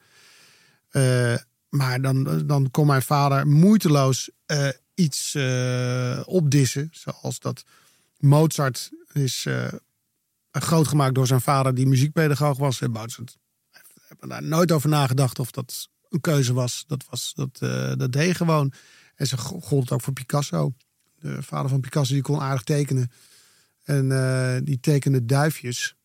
Eh, 0.89 1.35
maar 1.69 2.01
dan, 2.01 2.47
dan 2.47 2.71
kon 2.71 2.87
mijn 2.87 3.01
vader 3.01 3.47
moeiteloos 3.47 4.29
eh, 4.45 4.69
iets 4.93 5.35
eh, 5.35 6.21
opdissen. 6.25 6.89
Zoals 6.91 7.39
dat 7.39 7.63
Mozart 8.17 8.89
is 9.11 9.47
groot 10.51 10.87
gemaakt 10.87 11.15
door 11.15 11.27
zijn 11.27 11.41
vader, 11.41 11.75
die 11.75 11.87
muziekpedagoog 11.87 12.57
was. 12.57 12.81
En 12.81 12.91
Mozart 12.91 13.37
heb 14.07 14.29
daar 14.29 14.43
nooit 14.43 14.71
over 14.71 14.89
nagedacht 14.89 15.39
of 15.39 15.51
dat 15.51 15.89
een 16.09 16.21
keuze 16.21 16.53
was. 16.53 16.83
Dat, 16.87 17.05
was, 17.09 17.33
dat, 17.35 17.57
dat 17.99 18.11
deed 18.11 18.35
gewoon. 18.35 18.73
En 19.15 19.27
ze 19.27 19.37
go- 19.37 19.59
gold 19.59 19.83
het 19.83 19.91
ook 19.91 20.01
voor 20.01 20.13
Picasso. 20.13 20.73
De 21.19 21.43
vader 21.43 21.69
van 21.69 21.79
Picasso 21.79 22.13
die 22.13 22.21
kon 22.21 22.39
aardig 22.39 22.63
tekenen. 22.63 23.11
En 23.83 24.11
eh, 24.11 24.57
die 24.63 24.79
tekende 24.79 25.25
duifjes. 25.25 25.95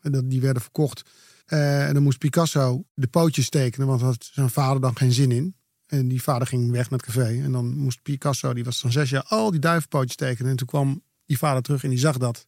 En 0.00 0.12
dat, 0.12 0.30
die 0.30 0.40
werden 0.40 0.62
verkocht. 0.62 1.02
Eh, 1.46 1.86
en 1.86 1.94
dan 1.94 2.02
moest 2.02 2.18
Picasso 2.18 2.84
de 2.94 3.06
pootjes 3.06 3.48
tekenen, 3.48 3.86
want 3.86 4.00
had 4.00 4.30
zijn 4.32 4.50
vader 4.50 4.80
dan 4.80 4.96
geen 4.96 5.12
zin 5.12 5.30
in. 5.30 5.56
En 5.86 6.08
die 6.08 6.22
vader 6.22 6.46
ging 6.46 6.70
weg 6.70 6.90
naar 6.90 6.98
het 6.98 7.08
café. 7.08 7.42
En 7.42 7.52
dan 7.52 7.76
moest 7.76 8.02
Picasso, 8.02 8.52
die 8.52 8.64
was 8.64 8.80
dan 8.80 8.92
zes 8.92 9.10
jaar, 9.10 9.22
al 9.22 9.50
die 9.50 9.60
duivenpootjes 9.60 10.16
tekenen. 10.16 10.50
En 10.50 10.56
toen 10.56 10.66
kwam 10.66 11.02
die 11.26 11.38
vader 11.38 11.62
terug 11.62 11.84
en 11.84 11.90
die 11.90 11.98
zag 11.98 12.18
dat. 12.18 12.46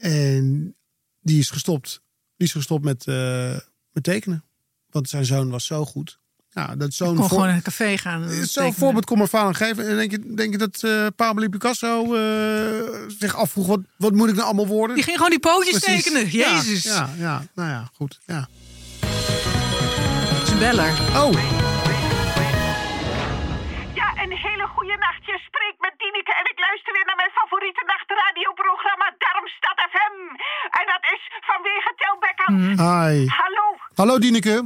En 0.00 0.76
die 1.20 1.38
is 1.38 1.50
gestopt. 1.50 2.02
Die 2.36 2.46
is 2.46 2.52
gestopt 2.52 2.84
met, 2.84 3.06
eh, 3.06 3.58
met 3.92 4.02
tekenen. 4.02 4.44
Want 4.90 5.08
zijn 5.08 5.24
zoon 5.24 5.50
was 5.50 5.66
zo 5.66 5.84
goed. 5.84 6.18
Nou, 6.56 6.76
dat 6.76 6.94
zo'n 6.94 7.06
kon 7.06 7.16
voor- 7.16 7.28
gewoon 7.28 7.46
naar 7.46 7.54
een 7.56 7.62
café 7.62 7.98
gaan. 7.98 8.28
Zo'n 8.30 8.74
voorbeeld 8.74 9.04
kon 9.04 9.16
mijn 9.16 9.28
vader 9.28 9.54
geven. 9.54 9.88
En 9.88 9.96
denk 9.96 10.10
je, 10.10 10.34
denk 10.34 10.52
je 10.52 10.58
dat 10.58 10.82
eh 10.82 11.06
Pablo 11.16 11.48
Picasso 11.48 12.14
eh, 12.14 12.20
zich 13.18 13.36
afvroeg: 13.36 13.66
wat, 13.66 13.80
wat 13.96 14.12
moet 14.12 14.28
ik 14.28 14.34
nou 14.34 14.46
allemaal 14.46 14.66
worden? 14.66 14.94
Die 14.96 15.04
ging 15.04 15.16
gewoon 15.16 15.30
die 15.30 15.40
pootjes 15.40 15.78
Precies. 15.78 16.02
tekenen. 16.04 16.32
Ja, 16.32 16.50
Jezus. 16.54 16.82
Ja, 16.82 17.08
ja, 17.18 17.42
nou 17.54 17.68
ja, 17.70 17.90
goed. 17.94 18.18
Ja. 18.26 18.48
Dat 20.30 20.42
is 20.42 20.50
een 20.50 20.58
beller. 20.58 20.92
Oh, 21.22 21.32
Ja, 24.00 24.08
een 24.22 24.32
hele 24.46 24.66
goede 24.74 24.96
nacht. 25.06 25.22
Je 25.30 25.38
spreekt 25.48 25.80
met 25.86 25.94
Dineke 26.02 26.32
en 26.40 26.46
ik 26.52 26.58
luister 26.66 26.92
weer 26.96 27.06
naar 27.10 27.20
mijn 27.22 27.34
favoriete 27.40 27.82
nachtradioprogramma 27.92 29.08
Darmstad 29.22 29.78
FM. 29.92 30.16
En 30.78 30.84
dat 30.92 31.02
is 31.14 31.22
vanwege 31.50 31.90
Tel 32.00 32.16
Bekkant. 32.24 32.80
hi. 32.84 33.14
Hallo, 33.40 33.64
Hallo 34.00 34.18
Dieneke. 34.18 34.56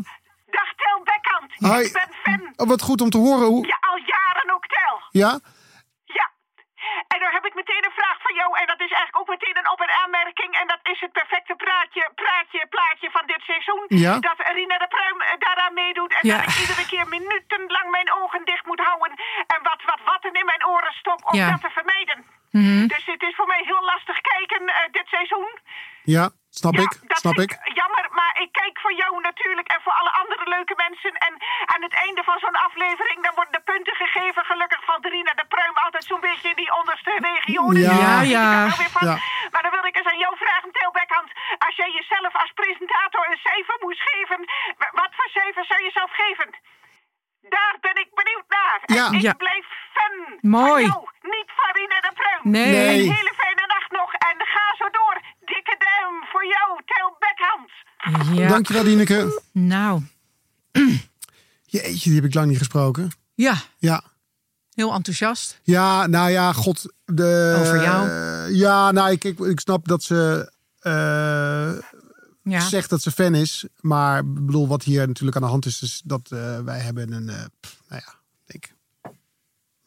Dag 0.59 0.69
Tel 0.83 1.01
Bekkant. 1.11 1.51
Hi. 1.67 1.85
Ik 1.87 1.93
ben 1.93 2.11
fan. 2.25 2.43
Oh, 2.57 2.69
wat 2.73 2.83
goed 2.89 3.01
om 3.01 3.11
te 3.11 3.19
horen. 3.27 3.47
Hoe... 3.55 3.67
Ja, 3.67 3.79
al 3.91 3.99
jaren 4.15 4.55
ook 4.55 4.67
Tel. 4.67 4.97
Ja? 5.23 5.31
Ja. 6.19 6.27
En 7.13 7.19
dan 7.23 7.33
heb 7.37 7.45
ik 7.51 7.55
meteen 7.61 7.85
een 7.89 7.99
vraag 8.01 8.19
voor 8.23 8.35
jou. 8.41 8.49
En 8.61 8.67
dat 8.73 8.81
is 8.87 8.93
eigenlijk 8.97 9.19
ook 9.21 9.29
meteen 9.37 9.57
een 9.59 9.71
op- 9.75 9.81
en 9.87 9.95
aanmerking. 10.03 10.51
En 10.61 10.67
dat 10.75 10.83
is 10.93 11.01
het 11.01 11.13
perfecte 11.21 11.55
praatje, 11.65 12.05
praatje, 12.23 12.61
plaatje 12.75 13.09
van 13.17 13.25
dit 13.33 13.41
seizoen. 13.51 13.85
Ja. 13.89 14.13
Dat 14.29 14.39
Rina 14.59 14.79
de 14.79 14.89
Pruim 14.95 15.21
eh, 15.21 15.27
daaraan 15.47 15.75
meedoet. 15.75 16.13
En 16.19 16.29
Ja. 16.29 16.37
dat 16.37 16.47
ik 16.49 16.59
iedere 16.65 16.87
keer 16.93 17.07
minutenlang 17.19 17.91
mijn 17.91 18.11
ogen 18.21 18.45
dicht 18.45 18.67
moet 18.67 18.81
houden. 18.89 19.13
En 19.55 19.61
wat, 19.69 19.81
wat 19.91 20.01
watten 20.11 20.33
in 20.41 20.45
mijn 20.53 20.67
oren 20.75 20.93
stop 21.03 21.21
om 21.31 21.39
Ja. 21.39 21.51
dat 21.51 21.61
te 21.61 21.71
vermijden. 21.79 22.19
Mhm. 22.51 22.87
Dus 22.87 23.05
het 23.07 23.23
is 23.29 23.35
voor 23.39 23.47
mij 23.47 23.63
heel 23.71 23.85
lastig 23.93 24.19
kijken 24.21 24.63
eh, 24.67 24.75
dit 24.93 25.07
seizoen. 25.07 25.51
Ja, 26.17 26.31
snap 26.61 26.75
Ja, 26.75 26.83
ik. 26.83 26.93
Snap 27.23 27.39
ik. 27.45 27.51
Jammer, 27.81 28.05
maar 28.19 28.33
ik 28.45 28.53
kijk 28.53 28.79
voor 28.91 28.99
jou 29.05 29.21
natuurlijk 29.21 29.69
en 29.75 29.81
voor 29.85 29.93
alle 30.01 30.13
andere 30.23 30.45
leuke 30.55 30.75
mensen. 30.87 31.13
En 31.27 31.33
aan 31.73 31.83
het 31.83 31.95
einde 32.07 32.23
van 32.29 32.39
zo'n 32.39 32.63
aflevering, 32.69 33.19
dan 33.27 33.35
worden 33.35 33.53
de 33.59 33.67
punten 33.73 33.95
gegeven. 34.03 34.45
Gelukkig 34.45 34.85
valt 34.85 35.05
Rina 35.15 35.33
de 35.41 35.47
Pruim 35.53 35.77
altijd 35.85 36.05
zo'n 36.05 36.21
beetje 36.29 36.49
in 36.53 36.61
die 36.63 36.75
onderste 36.81 37.13
regionen. 37.31 37.81
Ja. 37.81 38.19
Dus 38.21 38.31
Ja, 38.37 38.53
ja. 38.55 38.69
van. 38.97 39.07
Maar 39.53 39.63
dan 39.67 39.75
wil 39.77 39.85
ik 39.91 39.97
eens 39.97 40.11
aan 40.13 40.25
jou 40.27 40.35
vragen, 40.45 40.71
Theo 40.73 40.91
Beckhand. 40.91 41.31
Als 41.67 41.77
jij 41.81 41.91
jezelf 41.99 42.33
als 42.43 42.53
presentator 42.61 43.25
een 43.31 43.43
cijfer 43.49 43.77
moest 43.85 44.03
geven, 44.11 44.39
wat 45.01 45.13
voor 45.17 45.29
cijfer 45.39 45.65
zou 45.71 45.79
je 45.87 45.91
zelf 45.99 46.11
geven? 46.23 46.49
Daar 47.57 47.75
ben 47.81 47.97
ik 48.05 48.11
benieuwd 48.21 48.49
naar. 48.59 48.79
En 48.85 49.15
ik 49.19 49.21
Ja. 49.29 49.33
blijf 49.45 49.67
fan 49.97 50.15
Mooi. 50.41 50.83
van 50.87 50.93
jou, 50.93 51.03
niet 51.37 51.51
van 51.59 51.71
Rina 51.79 51.99
de 52.07 52.13
Pruim. 52.21 52.41
Nee. 52.43 52.73
Nee. 52.77 53.01
Een 53.09 53.15
hele 53.21 53.35
fijne 53.43 53.65
nacht 53.75 53.91
nog 54.01 54.11
en 54.29 54.37
ga 54.55 54.67
zo 54.81 54.87
door. 54.99 55.17
Dikke 55.53 55.77
duim 55.89 56.15
voor 56.33 56.45
jou, 56.55 56.69
Theo 56.91 57.07
Beckhand. 57.19 57.71
Ja. 58.35 58.49
Dankjewel 58.49 58.85
Dieneke. 58.85 59.41
Nou, 59.53 60.03
Jeetje, 61.67 62.05
die 62.11 62.15
heb 62.15 62.25
ik 62.25 62.35
lang 62.35 62.49
niet 62.49 62.59
gesproken. 62.59 63.11
ja. 63.35 63.63
Ja. 63.79 64.03
Heel 64.75 64.93
enthousiast. 64.95 65.61
Ja, 65.63 66.07
nou 66.07 66.31
ja, 66.31 66.53
god. 66.53 66.93
De, 67.05 67.57
Over 67.61 67.83
jou? 67.83 68.09
ja, 68.55 68.91
nou, 68.91 69.11
ik, 69.11 69.25
ik, 69.25 69.39
ik 69.39 69.61
snap 69.61 69.89
dat 69.89 70.03
ze 70.03 70.53
eh, 70.79 70.93
Ja. 72.43 72.61
zegt 72.69 72.91
dat 72.91 73.03
ze 73.03 73.11
fan 73.11 73.35
is. 73.35 73.65
Maar 73.81 74.19
ik 74.21 74.35
bedoel, 74.47 74.69
wat 74.69 74.83
hier 74.83 75.07
natuurlijk 75.07 75.37
aan 75.37 75.43
de 75.43 75.49
hand 75.49 75.67
is, 75.67 75.83
is 75.83 76.03
dat 76.05 76.31
eh, 76.31 76.59
wij 76.61 76.79
hebben 76.81 77.13
een, 77.13 77.29
eh, 77.29 77.45
pff, 77.61 77.81
nou 77.89 78.03
ja, 78.07 78.15
ik 78.47 78.61
denk 78.61 78.73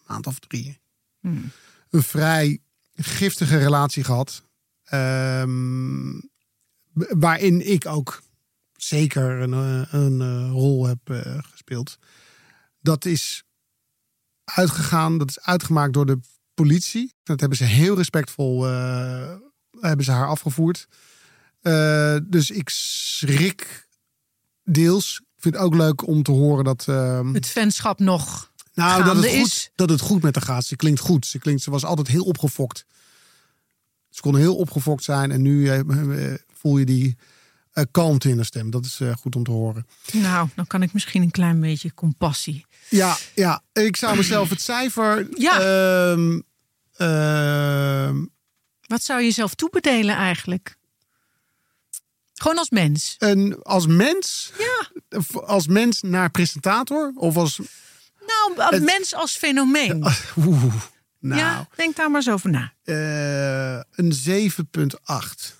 maand 0.08 0.28
of 0.28 0.40
drie, 0.40 0.80
Hmm. 1.22 1.52
een 1.90 2.04
vrij 2.04 2.60
giftige 2.96 3.58
relatie 3.58 4.04
gehad. 4.04 4.44
Ehm, 4.84 6.12
waarin 6.94 7.72
ik 7.72 7.86
ook 7.86 8.22
zeker 8.84 9.42
een, 9.42 9.54
eh, 9.54 9.94
een 9.94 10.22
eh, 10.22 10.50
rol 10.52 10.86
heb 10.86 11.10
eh, 11.10 11.38
gespeeld. 11.42 11.98
Dat 12.80 13.06
is 13.06 13.44
uitgegaan, 14.44 15.18
dat 15.18 15.30
is 15.30 15.42
uitgemaakt 15.42 15.94
door 15.94 16.06
de 16.06 16.20
politie. 16.54 17.14
Dat 17.24 17.40
hebben 17.40 17.58
ze 17.58 17.64
heel 17.64 17.96
respectvol 17.96 18.64
hebben 19.80 20.06
ze 20.06 20.12
haar 20.12 20.28
afgevoerd. 20.28 20.88
Dus 22.24 22.52
ik 22.52 22.70
schrik 22.70 23.88
deels. 24.64 25.20
Ik 25.20 25.42
vind 25.42 25.56
het 25.56 25.64
ook 25.64 25.76
leuk 25.76 26.08
om 26.08 26.24
te 26.24 26.32
horen 26.32 26.64
dat, 26.64 26.88
ehm, 26.88 27.34
Het 27.34 27.48
fanschap 27.48 28.00
nog. 28.00 28.52
nou, 28.74 29.04
dat, 29.04 29.16
het 29.16 29.26
goed, 29.26 29.36
is. 29.36 29.72
dat 29.76 29.90
het 29.90 30.02
goed 30.02 30.22
met 30.22 30.36
haar 30.36 30.44
gaat. 30.44 30.66
Ze 30.66 30.76
klinkt 30.76 31.00
goed. 31.00 31.26
Ze, 31.26 31.40
klinkt, 31.40 31.62
ze 31.62 31.72
was 31.72 31.86
altijd 31.86 32.08
heel 32.08 32.24
opgefokt. 32.24 32.86
Ze 34.10 34.22
kon 34.22 34.36
heel 34.36 34.56
opgefokt 34.56 35.04
zijn. 35.04 35.32
En 35.32 35.42
nu 35.42 35.70
voel 36.64 36.78
je 36.78 36.86
die 36.86 37.18
eh, 37.72 37.84
kalmte 37.92 38.30
in 38.30 38.38
de 38.38 38.44
stem. 38.44 38.70
Dat 38.70 38.86
is 38.86 39.00
eh, 39.00 39.16
goed 39.16 39.36
om 39.36 39.44
te 39.44 39.52
horen. 39.52 39.88
Nou, 40.12 40.50
dan 40.56 40.68
kan 40.68 40.82
ik 40.82 40.94
misschien 40.94 41.22
een 41.22 41.32
klein 41.32 41.60
beetje 41.60 41.94
compassie. 41.94 42.66
Ja, 42.90 43.18
ja. 43.36 43.62
Ik 43.74 43.96
zou 43.96 44.16
mezelf 44.18 44.50
het 44.50 44.62
cijfer... 44.62 45.28
Ja. 45.38 45.60
ehm, 45.60 46.40
ehm, 46.96 48.24
Wat 48.88 49.04
zou 49.04 49.20
je 49.20 49.26
jezelf 49.26 49.54
toebedelen 49.56 50.16
eigenlijk? 50.16 50.76
Gewoon 52.34 52.58
als 52.58 52.70
mens. 52.70 53.16
een, 53.20 53.60
als 53.64 53.88
mens... 53.88 54.52
Ja. 54.58 54.92
Als 55.42 55.68
mens 55.68 56.02
naar 56.02 56.32
presentator? 56.32 57.12
Of 57.16 57.38
als... 57.38 57.60
Nou, 58.28 58.60
als 58.68 58.76
Het- 58.76 58.84
mens 58.84 59.14
als 59.16 59.36
fenomeen. 59.38 60.06
Oeh, 60.46 60.74
nou, 61.20 61.42
Ja, 61.42 61.68
denk 61.76 61.96
daar 61.96 62.08
maar 62.12 62.20
eens 62.26 62.30
over 62.30 62.50
na. 62.50 62.74
eh, 62.84 63.82
een 63.92 64.14
7,8. 64.14 65.56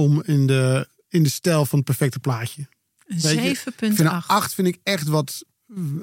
Om 0.00 0.22
in 0.22 0.46
de, 0.46 0.88
in 1.08 1.22
de 1.22 1.28
stijl 1.28 1.66
van 1.66 1.78
het 1.78 1.86
perfecte 1.86 2.18
plaatje. 2.18 2.68
Een 3.06 3.20
Weet 3.20 3.34
je, 3.34 3.48
Ik 3.50 3.58
vind 3.76 3.98
een 3.98 4.06
7,8. 4.22 4.26
8 4.26 4.54
vind 4.54 4.68
ik 4.68 4.78
echt 4.82 5.08
wat 5.08 5.44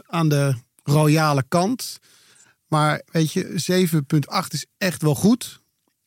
aan 0.05 0.29
de 0.29 0.55
royale 0.83 1.43
kant. 1.47 1.99
Maar 2.67 3.01
weet 3.11 3.31
je, 3.31 3.89
7,8 4.41 4.47
is 4.47 4.65
echt 4.77 5.01
wel 5.01 5.15
goed. 5.15 5.61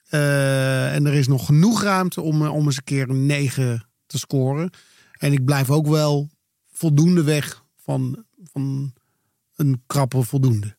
Eh, 0.08 0.94
en 0.94 1.06
er 1.06 1.14
is 1.14 1.26
nog 1.26 1.46
genoeg 1.46 1.82
ruimte 1.82 2.20
om, 2.20 2.44
eh, 2.44 2.54
om 2.54 2.66
eens 2.66 2.76
een 2.76 2.84
keer 2.84 3.08
een 3.08 3.26
9 3.26 3.88
te 4.06 4.18
scoren. 4.18 4.70
En 5.18 5.32
ik 5.32 5.44
blijf 5.44 5.70
ook 5.70 5.86
wel 5.86 6.30
voldoende 6.72 7.22
weg 7.22 7.64
van, 7.76 8.24
van 8.52 8.94
een 9.56 9.82
krappe 9.86 10.22
voldoende. 10.22 10.76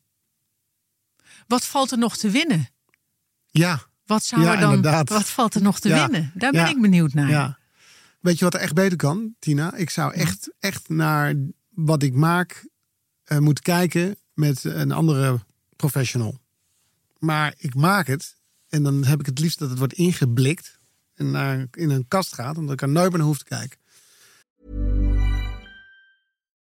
Wat 1.48 1.65
valt 1.65 1.91
er 1.91 1.98
nog 1.98 2.18
te 2.18 2.30
winnen? 2.30 2.70
Ja, 3.50 3.86
Wat 4.12 4.24
zou 4.24 4.41
Ja, 4.41 4.53
er 4.53 4.60
dan? 4.60 4.74
inderdaad. 4.74 5.10
Wat 5.10 5.30
valt 5.30 5.56
er 5.56 5.62
nog 5.62 5.80
te 5.80 5.88
Ja. 5.88 6.01
winnen? 6.08 6.32
Daar 6.34 6.51
ben 6.51 6.62
Ja. 6.62 6.68
ik 6.70 6.82
benieuwd 6.82 7.13
naar. 7.13 7.30
ja. 7.30 7.58
Weet 8.20 8.38
je 8.39 8.44
wat 8.46 8.53
er 8.53 8.60
echt 8.60 8.74
beter 8.74 8.98
kan, 8.98 9.36
Tina? 9.39 9.75
Ik 9.75 9.89
zou 9.89 10.13
echt, 10.13 10.51
echt 10.60 10.89
naar 10.89 11.36
wat 11.70 12.03
ik 12.03 12.13
maak 12.13 12.68
eh, 13.24 13.38
moeten 13.38 13.63
kijken 13.63 14.15
met 14.34 14.63
een 14.63 14.91
andere 14.91 15.39
professional. 15.75 16.39
Maar 17.20 17.53
ik 17.58 17.75
maak 17.75 18.08
het 18.08 18.36
en 18.70 18.84
dan 18.84 19.03
heb 19.06 19.20
ik 19.20 19.25
het 19.25 19.39
liefst 19.39 19.60
dat 19.60 19.70
het 19.70 19.77
wordt 19.80 19.94
ingeblikt 19.94 20.80
en 21.15 21.32
naar, 21.32 21.68
in 21.72 21.89
een 21.89 22.08
kast 22.08 22.34
gaat, 22.34 22.56
en 22.58 22.62
dat 22.65 22.74
ik 22.74 22.82
er 22.82 22.89
nooit 22.89 23.10
meer 23.10 23.18
naar 23.18 23.27
hoef 23.27 23.38
te 23.38 23.44
kijken. 23.44 23.80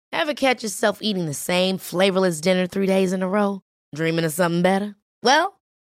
Ever 0.10 0.34
catch 0.34 0.62
yourself 0.62 1.00
eating 1.02 1.26
the 1.26 1.34
same 1.34 1.78
flavorless 1.80 2.40
dinner 2.40 2.68
three 2.68 2.88
days 2.88 3.12
in 3.12 3.22
a 3.22 3.28
row? 3.28 3.60
Dreaming 3.90 4.26
of 4.28 4.34
something 4.34 4.62
better? 4.64 4.98
Well, 5.20 5.57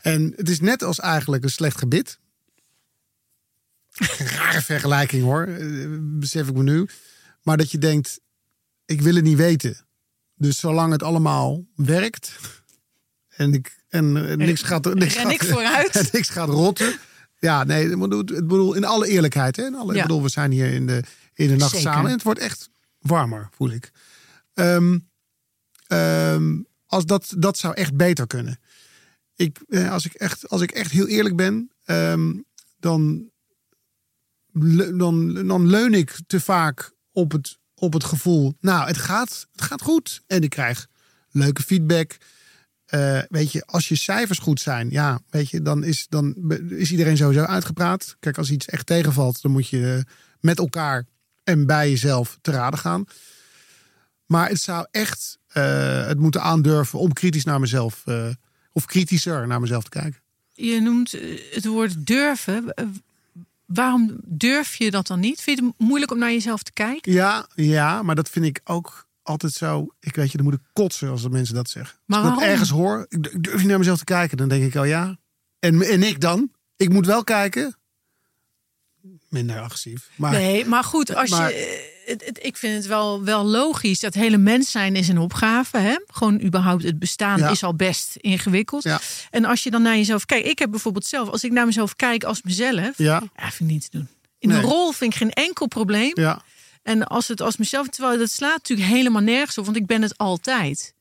En 0.00 0.32
het 0.36 0.48
is 0.48 0.60
net 0.60 0.82
als 0.82 1.00
eigenlijk 1.00 1.44
een 1.44 1.50
slecht 1.50 1.78
gebit. 1.78 2.18
Rare 4.18 4.62
vergelijking 4.62 5.22
hoor, 5.22 5.42
eh, 5.42 5.86
besef 6.00 6.48
ik 6.48 6.54
me 6.54 6.62
nu. 6.62 6.88
Maar 7.42 7.56
dat 7.56 7.70
je 7.70 7.78
denkt, 7.78 8.20
ik 8.84 9.00
wil 9.00 9.14
het 9.14 9.24
niet 9.24 9.36
weten. 9.36 9.86
Dus 10.34 10.58
zolang 10.58 10.92
het 10.92 11.02
allemaal 11.02 11.64
werkt 11.74 12.36
en, 13.28 13.52
ik, 13.52 13.84
en 13.88 14.28
eh, 14.28 14.36
niks 14.36 14.62
gaat, 14.62 14.94
niks 14.94 15.14
ren 15.14 15.22
gaat, 15.22 15.32
ik 15.32 15.44
vooruit. 15.44 15.96
en 15.96 16.06
niks 16.12 16.28
gaat 16.28 16.48
rotten. 16.48 16.98
Ja, 17.38 17.64
nee, 17.64 17.90
ik 17.90 17.98
bedoel, 17.98 18.74
in 18.74 18.84
alle 18.84 19.08
eerlijkheid. 19.08 19.56
Hè, 19.56 19.66
in 19.66 19.74
alle, 19.74 19.92
Ja. 19.92 20.00
Ik 20.00 20.06
bedoel, 20.06 20.22
we 20.22 20.28
zijn 20.28 20.50
hier 20.50 20.72
in 20.72 20.86
de, 20.86 21.02
in 21.34 21.48
de 21.48 21.56
nacht 21.56 21.70
Zeker. 21.70 21.90
samen 21.90 22.06
en 22.06 22.12
het 22.12 22.22
wordt 22.22 22.40
echt 22.40 22.70
warmer, 22.98 23.48
voel 23.52 23.70
ik. 23.70 23.90
Ehm, 24.54 24.98
ehm, 25.86 26.56
als 26.86 27.04
dat, 27.04 27.34
dat 27.36 27.58
zou 27.58 27.74
echt 27.74 27.96
beter 27.96 28.26
kunnen. 28.26 28.60
Ik, 29.38 29.58
eh, 29.68 29.92
als, 29.92 30.04
ik 30.04 30.14
echt, 30.14 30.48
als 30.48 30.60
ik 30.60 30.70
echt 30.70 30.90
heel 30.90 31.06
eerlijk 31.06 31.36
ben, 31.36 31.70
ehm, 31.84 32.34
dan, 32.78 33.30
dan, 34.96 35.34
dan 35.46 35.66
leun 35.66 35.94
ik 35.94 36.20
te 36.26 36.40
vaak 36.40 36.92
op 37.12 37.32
het, 37.32 37.58
op 37.74 37.92
het 37.92 38.04
gevoel. 38.04 38.56
Nou, 38.60 38.86
het 38.86 38.96
gaat, 38.96 39.46
het 39.52 39.62
gaat 39.62 39.82
goed. 39.82 40.22
En 40.26 40.42
ik 40.42 40.50
krijg 40.50 40.86
leuke 41.30 41.62
feedback. 41.62 42.16
Eh, 42.84 43.22
weet 43.28 43.52
je, 43.52 43.66
als 43.66 43.88
je 43.88 43.94
cijfers 43.94 44.38
goed 44.38 44.60
zijn, 44.60 44.90
ja, 44.90 45.20
weet 45.30 45.50
je, 45.50 45.62
dan 45.62 45.84
is, 45.84 46.06
dan 46.08 46.52
is 46.68 46.90
iedereen 46.90 47.16
sowieso 47.16 47.44
uitgepraat. 47.44 48.16
Kijk, 48.20 48.38
als 48.38 48.50
iets 48.50 48.66
echt 48.66 48.86
tegenvalt, 48.86 49.42
dan 49.42 49.52
moet 49.52 49.68
je 49.68 50.04
met 50.40 50.58
elkaar 50.58 51.06
en 51.44 51.66
bij 51.66 51.90
jezelf 51.90 52.38
te 52.40 52.50
raden 52.50 52.78
gaan. 52.78 53.04
Maar 54.26 54.48
het 54.48 54.60
zou 54.60 54.86
echt 54.90 55.38
eh, 55.48 56.06
het 56.06 56.18
moeten 56.18 56.42
aandurven 56.42 56.98
om 56.98 57.12
kritisch 57.12 57.44
naar 57.44 57.60
mezelf, 57.60 58.02
eh, 58.04 58.28
of 58.78 58.84
kritischer 58.84 59.46
naar 59.46 59.60
mezelf 59.60 59.82
te 59.82 59.90
kijken. 59.90 60.20
Je 60.52 60.80
noemt 60.80 61.14
eh, 61.14 61.40
het 61.50 61.66
woord 61.66 62.06
durven. 62.06 62.74
Waarom 63.64 64.16
durf 64.24 64.74
je 64.74 64.90
dat 64.90 65.06
dan 65.06 65.20
niet? 65.20 65.40
Vind 65.40 65.58
je 65.58 65.64
het 65.64 65.74
moeilijk 65.78 66.12
om 66.12 66.18
naar 66.18 66.30
jezelf 66.32 66.62
te 66.62 66.72
kijken? 66.72 67.12
Ja, 67.12 67.46
ja, 67.54 68.02
maar 68.02 68.14
dat 68.14 68.28
vind 68.28 68.44
ik 68.44 68.60
ook 68.64 69.06
altijd 69.22 69.52
zo. 69.52 69.94
Ik 70.00 70.14
weet 70.14 70.30
je, 70.30 70.36
dan 70.36 70.46
moet 70.46 70.54
ik 70.54 70.60
kotsen 70.72 71.10
als 71.10 71.22
de 71.22 71.30
mensen 71.30 71.54
dat 71.54 71.68
zeggen. 71.68 71.98
Maar 72.04 72.20
als 72.20 72.28
ik 72.28 72.34
dat 72.34 72.44
ergens 72.48 72.70
hoor, 72.70 73.06
ik 73.08 73.42
durf 73.42 73.58
niet 73.58 73.66
naar 73.66 73.78
mezelf 73.78 73.98
te 73.98 74.04
kijken, 74.04 74.36
dan 74.36 74.48
denk 74.48 74.64
ik 74.64 74.76
al 74.76 74.84
ja. 74.84 75.18
En, 75.58 75.82
en 75.82 76.02
ik 76.02 76.20
dan? 76.20 76.50
Ik 76.76 76.88
moet 76.92 77.06
wel 77.06 77.24
kijken. 77.24 77.76
Minder 79.28 79.60
agressief. 79.60 80.08
Maar 80.16 80.32
Nee, 80.32 80.64
maar 80.64 80.84
goed, 80.84 81.14
als 81.14 81.30
Maar- 81.30 81.48
je, 81.50 81.54
eh, 81.56 82.06
het, 82.12 82.24
het- 82.26 82.38
ik 82.44 82.56
vind 82.56 82.74
het 82.74 82.86
wel, 82.86 83.24
wel 83.24 83.44
logisch. 83.44 84.00
Dat 84.00 84.14
hele 84.14 84.36
mens 84.36 84.70
zijn 84.70 84.96
is 84.96 85.08
een 85.08 85.18
opgave. 85.18 85.78
Hè? 85.78 85.96
Gewoon 86.06 86.40
überhaupt 86.42 86.82
het 86.82 86.98
bestaan 86.98 87.38
Ja. 87.38 87.48
is 87.48 87.62
al 87.62 87.74
best 87.74 88.16
ingewikkeld. 88.16 88.82
Ja. 88.82 89.00
En 89.30 89.44
als 89.44 89.62
je 89.62 89.70
dan 89.70 89.82
naar 89.82 89.96
jezelf 89.96 90.24
kijkt. 90.26 90.46
Ik 90.48 90.58
heb 90.58 90.70
bijvoorbeeld 90.70 91.06
zelf, 91.06 91.28
als 91.28 91.44
ik 91.44 91.52
naar 91.52 91.66
mezelf 91.66 91.96
kijk 91.96 92.24
als 92.24 92.42
mezelf. 92.42 92.98
ja, 92.98 93.22
Ja, 93.36 93.50
vind 93.50 93.60
ik 93.60 93.66
niet 93.76 93.90
te 93.90 93.96
doen. 93.98 94.08
In 94.38 94.48
Nee. 94.48 94.58
een 94.58 94.64
rol 94.64 94.92
vind 94.92 95.12
ik 95.12 95.18
geen 95.18 95.30
enkel 95.32 95.66
probleem. 95.66 96.10
ja. 96.14 96.42
En 96.82 97.06
als 97.06 97.28
het 97.28 97.40
als 97.40 97.56
mezelf, 97.56 97.88
terwijl 97.88 98.18
dat 98.18 98.30
slaat 98.30 98.56
natuurlijk 98.56 98.88
helemaal 98.88 99.22
nergens 99.22 99.58
op, 99.58 99.64
want 99.64 99.76
ik 99.76 99.86
ben 99.86 100.02
het 100.02 100.18
altijd. 100.18 100.94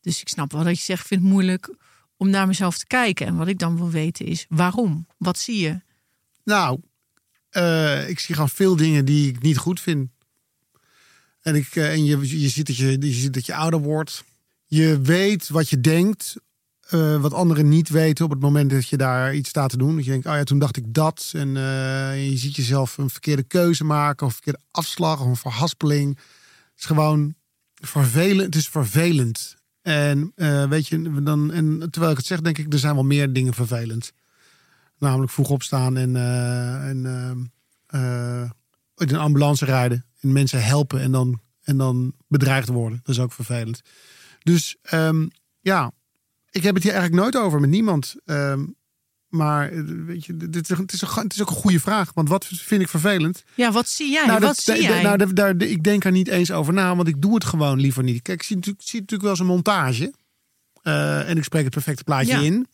Dus 0.00 0.20
ik 0.20 0.28
snap 0.28 0.52
wel 0.52 0.64
dat 0.64 0.76
je 0.78 0.82
zegt, 0.84 1.00
ik 1.00 1.06
vind 1.06 1.20
het 1.22 1.30
moeilijk 1.30 1.74
om 2.16 2.30
naar 2.30 2.46
mezelf 2.46 2.78
te 2.78 2.86
kijken. 2.86 3.26
En 3.26 3.36
wat 3.36 3.48
ik 3.48 3.58
dan 3.58 3.76
wil 3.76 3.90
weten 3.90 4.26
is, 4.26 4.46
waarom? 4.48 5.06
Wat 5.16 5.38
zie 5.38 5.58
je? 5.60 5.80
Nou, 6.44 6.80
eh, 7.50 8.08
ik 8.08 8.18
zie 8.18 8.34
gewoon 8.34 8.48
veel 8.48 8.76
dingen 8.76 9.04
die 9.04 9.28
ik 9.28 9.42
niet 9.42 9.58
goed 9.58 9.80
vind. 9.80 10.10
En, 11.42 11.54
ik, 11.54 11.76
eh, 11.76 11.92
en 11.92 12.04
je, 12.04 12.40
je, 12.40 12.48
ziet 12.48 12.66
dat 12.66 12.76
je, 12.76 13.00
je 13.00 13.12
ziet 13.12 13.34
dat 13.34 13.46
je 13.46 13.54
ouder 13.54 13.80
wordt. 13.80 14.24
Je 14.66 15.00
weet 15.00 15.48
wat 15.48 15.68
je 15.68 15.80
denkt, 15.80 16.36
eh, 16.80 17.20
wat 17.20 17.32
anderen 17.32 17.68
niet 17.68 17.88
weten 17.88 18.24
op 18.24 18.30
het 18.30 18.40
moment 18.40 18.70
dat 18.70 18.88
je 18.88 18.96
daar 18.96 19.34
iets 19.34 19.48
staat 19.48 19.70
te 19.70 19.76
doen. 19.76 19.96
Dat 19.96 20.04
je 20.04 20.10
denkt, 20.10 20.26
oh 20.26 20.34
ja, 20.34 20.44
toen 20.44 20.58
dacht 20.58 20.76
ik 20.76 20.94
dat. 20.94 21.32
En 21.34 21.48
je 22.30 22.36
ziet 22.36 22.56
jezelf 22.56 22.98
een 22.98 23.10
verkeerde 23.10 23.42
keuze 23.42 23.84
maken, 23.84 24.26
of 24.26 24.32
een 24.32 24.42
verkeerde 24.42 24.66
afslag, 24.70 25.20
of 25.20 25.26
een 25.26 25.36
verhaspeling. 25.36 26.16
Het 26.16 26.78
is 26.78 26.84
gewoon 26.84 27.34
vervelend. 27.74 28.46
Het 28.46 28.54
is 28.54 28.68
vervelend. 28.68 29.56
En 29.82 30.32
weet 30.68 30.88
je, 30.88 31.22
dan, 31.22 31.52
en 31.52 31.88
terwijl 31.90 32.12
ik 32.12 32.18
het 32.18 32.26
zeg, 32.26 32.40
denk 32.40 32.58
ik, 32.58 32.72
er 32.72 32.78
zijn 32.78 32.94
wel 32.94 33.04
meer 33.04 33.32
dingen 33.32 33.54
vervelend. 33.54 34.12
Namelijk 34.98 35.32
vroeg 35.32 35.50
opstaan 35.50 35.96
en, 35.96 36.16
eh, 36.16 36.88
en 36.88 37.06
eh, 37.86 38.40
eh, 38.42 38.50
in 38.96 39.08
een 39.08 39.16
ambulance 39.20 39.64
rijden. 39.64 40.04
En 40.20 40.32
mensen 40.32 40.64
helpen 40.64 41.00
en 41.00 41.10
dan, 41.12 41.40
en 41.62 41.76
dan 41.76 42.12
bedreigd 42.28 42.68
worden. 42.68 43.00
Dat 43.02 43.14
is 43.14 43.20
ook 43.20 43.32
vervelend. 43.32 43.80
Dus 44.42 44.76
ehm, 44.82 45.26
ja, 45.60 45.90
ik 46.50 46.62
heb 46.62 46.74
het 46.74 46.82
hier 46.82 46.92
eigenlijk 46.92 47.22
nooit 47.22 47.44
over 47.44 47.60
met 47.60 47.70
niemand. 47.70 48.14
Ehm, 48.24 48.64
maar 49.28 49.84
weet 50.04 50.24
je, 50.24 50.36
dit 50.36 50.70
is, 50.70 50.76
het, 50.78 50.92
is 50.92 51.00
een, 51.00 51.08
het 51.22 51.32
is 51.34 51.42
ook 51.42 51.50
een 51.50 51.56
goede 51.56 51.80
vraag. 51.80 52.12
Want 52.14 52.28
wat 52.28 52.46
vind 52.46 52.82
ik 52.82 52.88
vervelend? 52.88 53.44
Ja, 53.54 53.72
wat 53.72 53.88
zie 53.88 54.10
jij? 54.10 54.26
Nou, 54.26 54.40
wat 54.40 54.56
zie 54.56 54.82
jij? 54.82 55.02
nou, 55.02 55.16
da- 55.16 55.24
daar, 55.26 55.62
ik 55.62 55.82
denk 55.84 56.04
er 56.04 56.10
niet 56.12 56.28
eens 56.28 56.50
over 56.50 56.72
na, 56.72 56.96
want 56.96 57.08
ik 57.08 57.22
doe 57.22 57.34
het 57.34 57.44
gewoon 57.44 57.80
liever 57.80 58.02
niet. 58.02 58.22
Kijk, 58.22 58.40
ik 58.40 58.46
zie 58.46 58.56
natuurlijk, 58.56 58.84
zie 58.84 59.00
natuurlijk 59.00 59.22
wel 59.22 59.30
eens 59.30 59.40
een 59.40 59.54
montage. 59.54 60.12
en 61.26 61.36
ik 61.36 61.44
spreek 61.44 61.64
het 61.64 61.72
perfecte 61.72 62.04
plaatje 62.04 62.32
Ja. 62.32 62.40
in. 62.40 62.66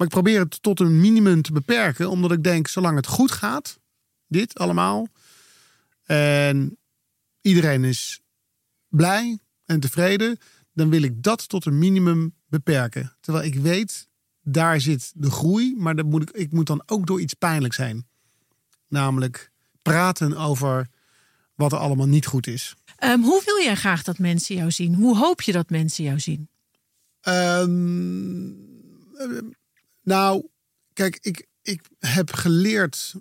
Maar 0.00 0.08
ik 0.08 0.14
probeer 0.14 0.40
het 0.40 0.62
tot 0.62 0.80
een 0.80 1.00
minimum 1.00 1.42
te 1.42 1.52
beperken, 1.52 2.10
omdat 2.10 2.32
ik 2.32 2.42
denk, 2.42 2.68
zolang 2.68 2.96
het 2.96 3.06
goed 3.06 3.30
gaat, 3.30 3.78
dit 4.26 4.58
allemaal, 4.58 5.08
en 6.04 6.78
iedereen 7.40 7.84
is 7.84 8.20
blij 8.88 9.38
en 9.64 9.80
tevreden, 9.80 10.38
dan 10.72 10.90
wil 10.90 11.02
ik 11.02 11.22
dat 11.22 11.48
tot 11.48 11.66
een 11.66 11.78
minimum 11.78 12.34
beperken. 12.46 13.16
Terwijl 13.20 13.44
ik 13.44 13.54
weet, 13.54 14.08
daar 14.42 14.80
zit 14.80 15.12
de 15.14 15.30
groei, 15.30 15.74
maar 15.76 15.96
dat 15.96 16.06
moet 16.06 16.22
ik, 16.22 16.30
ik 16.30 16.52
moet 16.52 16.66
dan 16.66 16.82
ook 16.86 17.06
door 17.06 17.20
iets 17.20 17.34
pijnlijks 17.34 17.76
heen. 17.76 18.06
Namelijk 18.88 19.50
praten 19.82 20.36
over 20.36 20.88
wat 21.54 21.72
er 21.72 21.78
allemaal 21.78 22.08
niet 22.08 22.26
goed 22.26 22.46
is. 22.46 22.74
Ehm, 22.96 23.20
hoe 23.20 23.42
wil 23.44 23.62
jij 23.62 23.76
graag 23.76 24.02
dat 24.02 24.18
mensen 24.18 24.56
jou 24.56 24.70
zien? 24.70 24.94
Hoe 24.94 25.16
hoop 25.16 25.42
je 25.42 25.52
dat 25.52 25.70
mensen 25.70 26.04
jou 26.04 26.20
zien? 26.20 26.48
Ehm, 27.20 28.50
eh, 29.14 29.58
nou, 30.02 30.46
kijk, 30.92 31.18
ik, 31.20 31.46
ik 31.62 31.82
heb 31.98 32.32
geleerd 32.32 33.14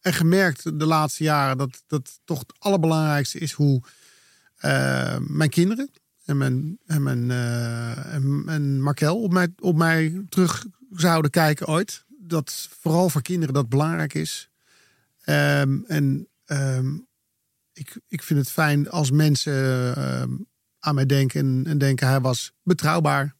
en 0.00 0.12
gemerkt 0.12 0.78
de 0.78 0.86
laatste 0.86 1.22
jaren 1.24 1.58
dat, 1.58 1.82
dat 1.86 2.20
toch 2.24 2.38
het 2.38 2.52
allerbelangrijkste 2.58 3.38
is 3.38 3.52
hoe 3.52 3.82
eh, 4.56 5.18
mijn 5.18 5.50
kinderen 5.50 5.90
en 6.24 6.36
mijn, 6.36 6.78
en 6.86 7.02
mijn 7.02 7.30
eh, 7.30 8.14
en, 8.14 8.42
en 8.46 8.82
Markel 8.82 9.22
op 9.22 9.32
mij, 9.32 9.52
op 9.58 9.76
mij 9.76 10.24
terug 10.28 10.66
zouden 10.90 11.30
kijken 11.30 11.66
ooit. 11.66 12.04
Dat 12.08 12.68
vooral 12.80 13.10
voor 13.10 13.22
kinderen 13.22 13.54
dat 13.54 13.68
belangrijk 13.68 14.14
is. 14.14 14.50
Ehm, 15.20 15.78
en 15.86 16.28
ehm, 16.44 16.98
ik, 17.72 18.00
ik 18.08 18.22
vind 18.22 18.38
het 18.38 18.50
fijn 18.50 18.90
als 18.90 19.10
mensen 19.10 19.94
ehm, 19.96 20.30
aan 20.78 20.94
mij 20.94 21.06
denken 21.06 21.40
en, 21.40 21.64
en 21.66 21.78
denken 21.78 22.08
hij 22.08 22.20
was 22.20 22.52
betrouwbaar. 22.62 23.36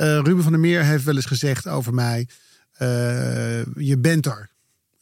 Eh, 0.00 0.20
Ruben 0.22 0.42
van 0.42 0.52
der 0.52 0.60
Meer 0.60 0.84
heeft 0.84 1.04
wel 1.04 1.14
eens 1.14 1.26
gezegd 1.26 1.68
over 1.68 1.94
mij: 1.94 2.28
eh, 2.72 3.64
je 3.74 3.98
bent 3.98 4.26
er. 4.26 4.50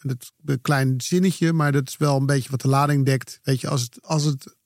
Dat 0.01 0.33
een 0.45 0.61
klein 0.61 1.01
zinnetje, 1.01 1.53
maar 1.53 1.73
dat 1.73 1.89
is 1.89 1.97
wel 1.97 2.17
een 2.17 2.27
beetje 2.27 2.51
wat 2.51 2.61
de 2.61 2.69
lading 2.69 3.05
dekt. 3.05 3.41
Weet 3.43 3.61
je, 3.61 3.69
als 3.69 3.83
het, 3.83 3.99
als 4.03 4.25
het, 4.25 4.57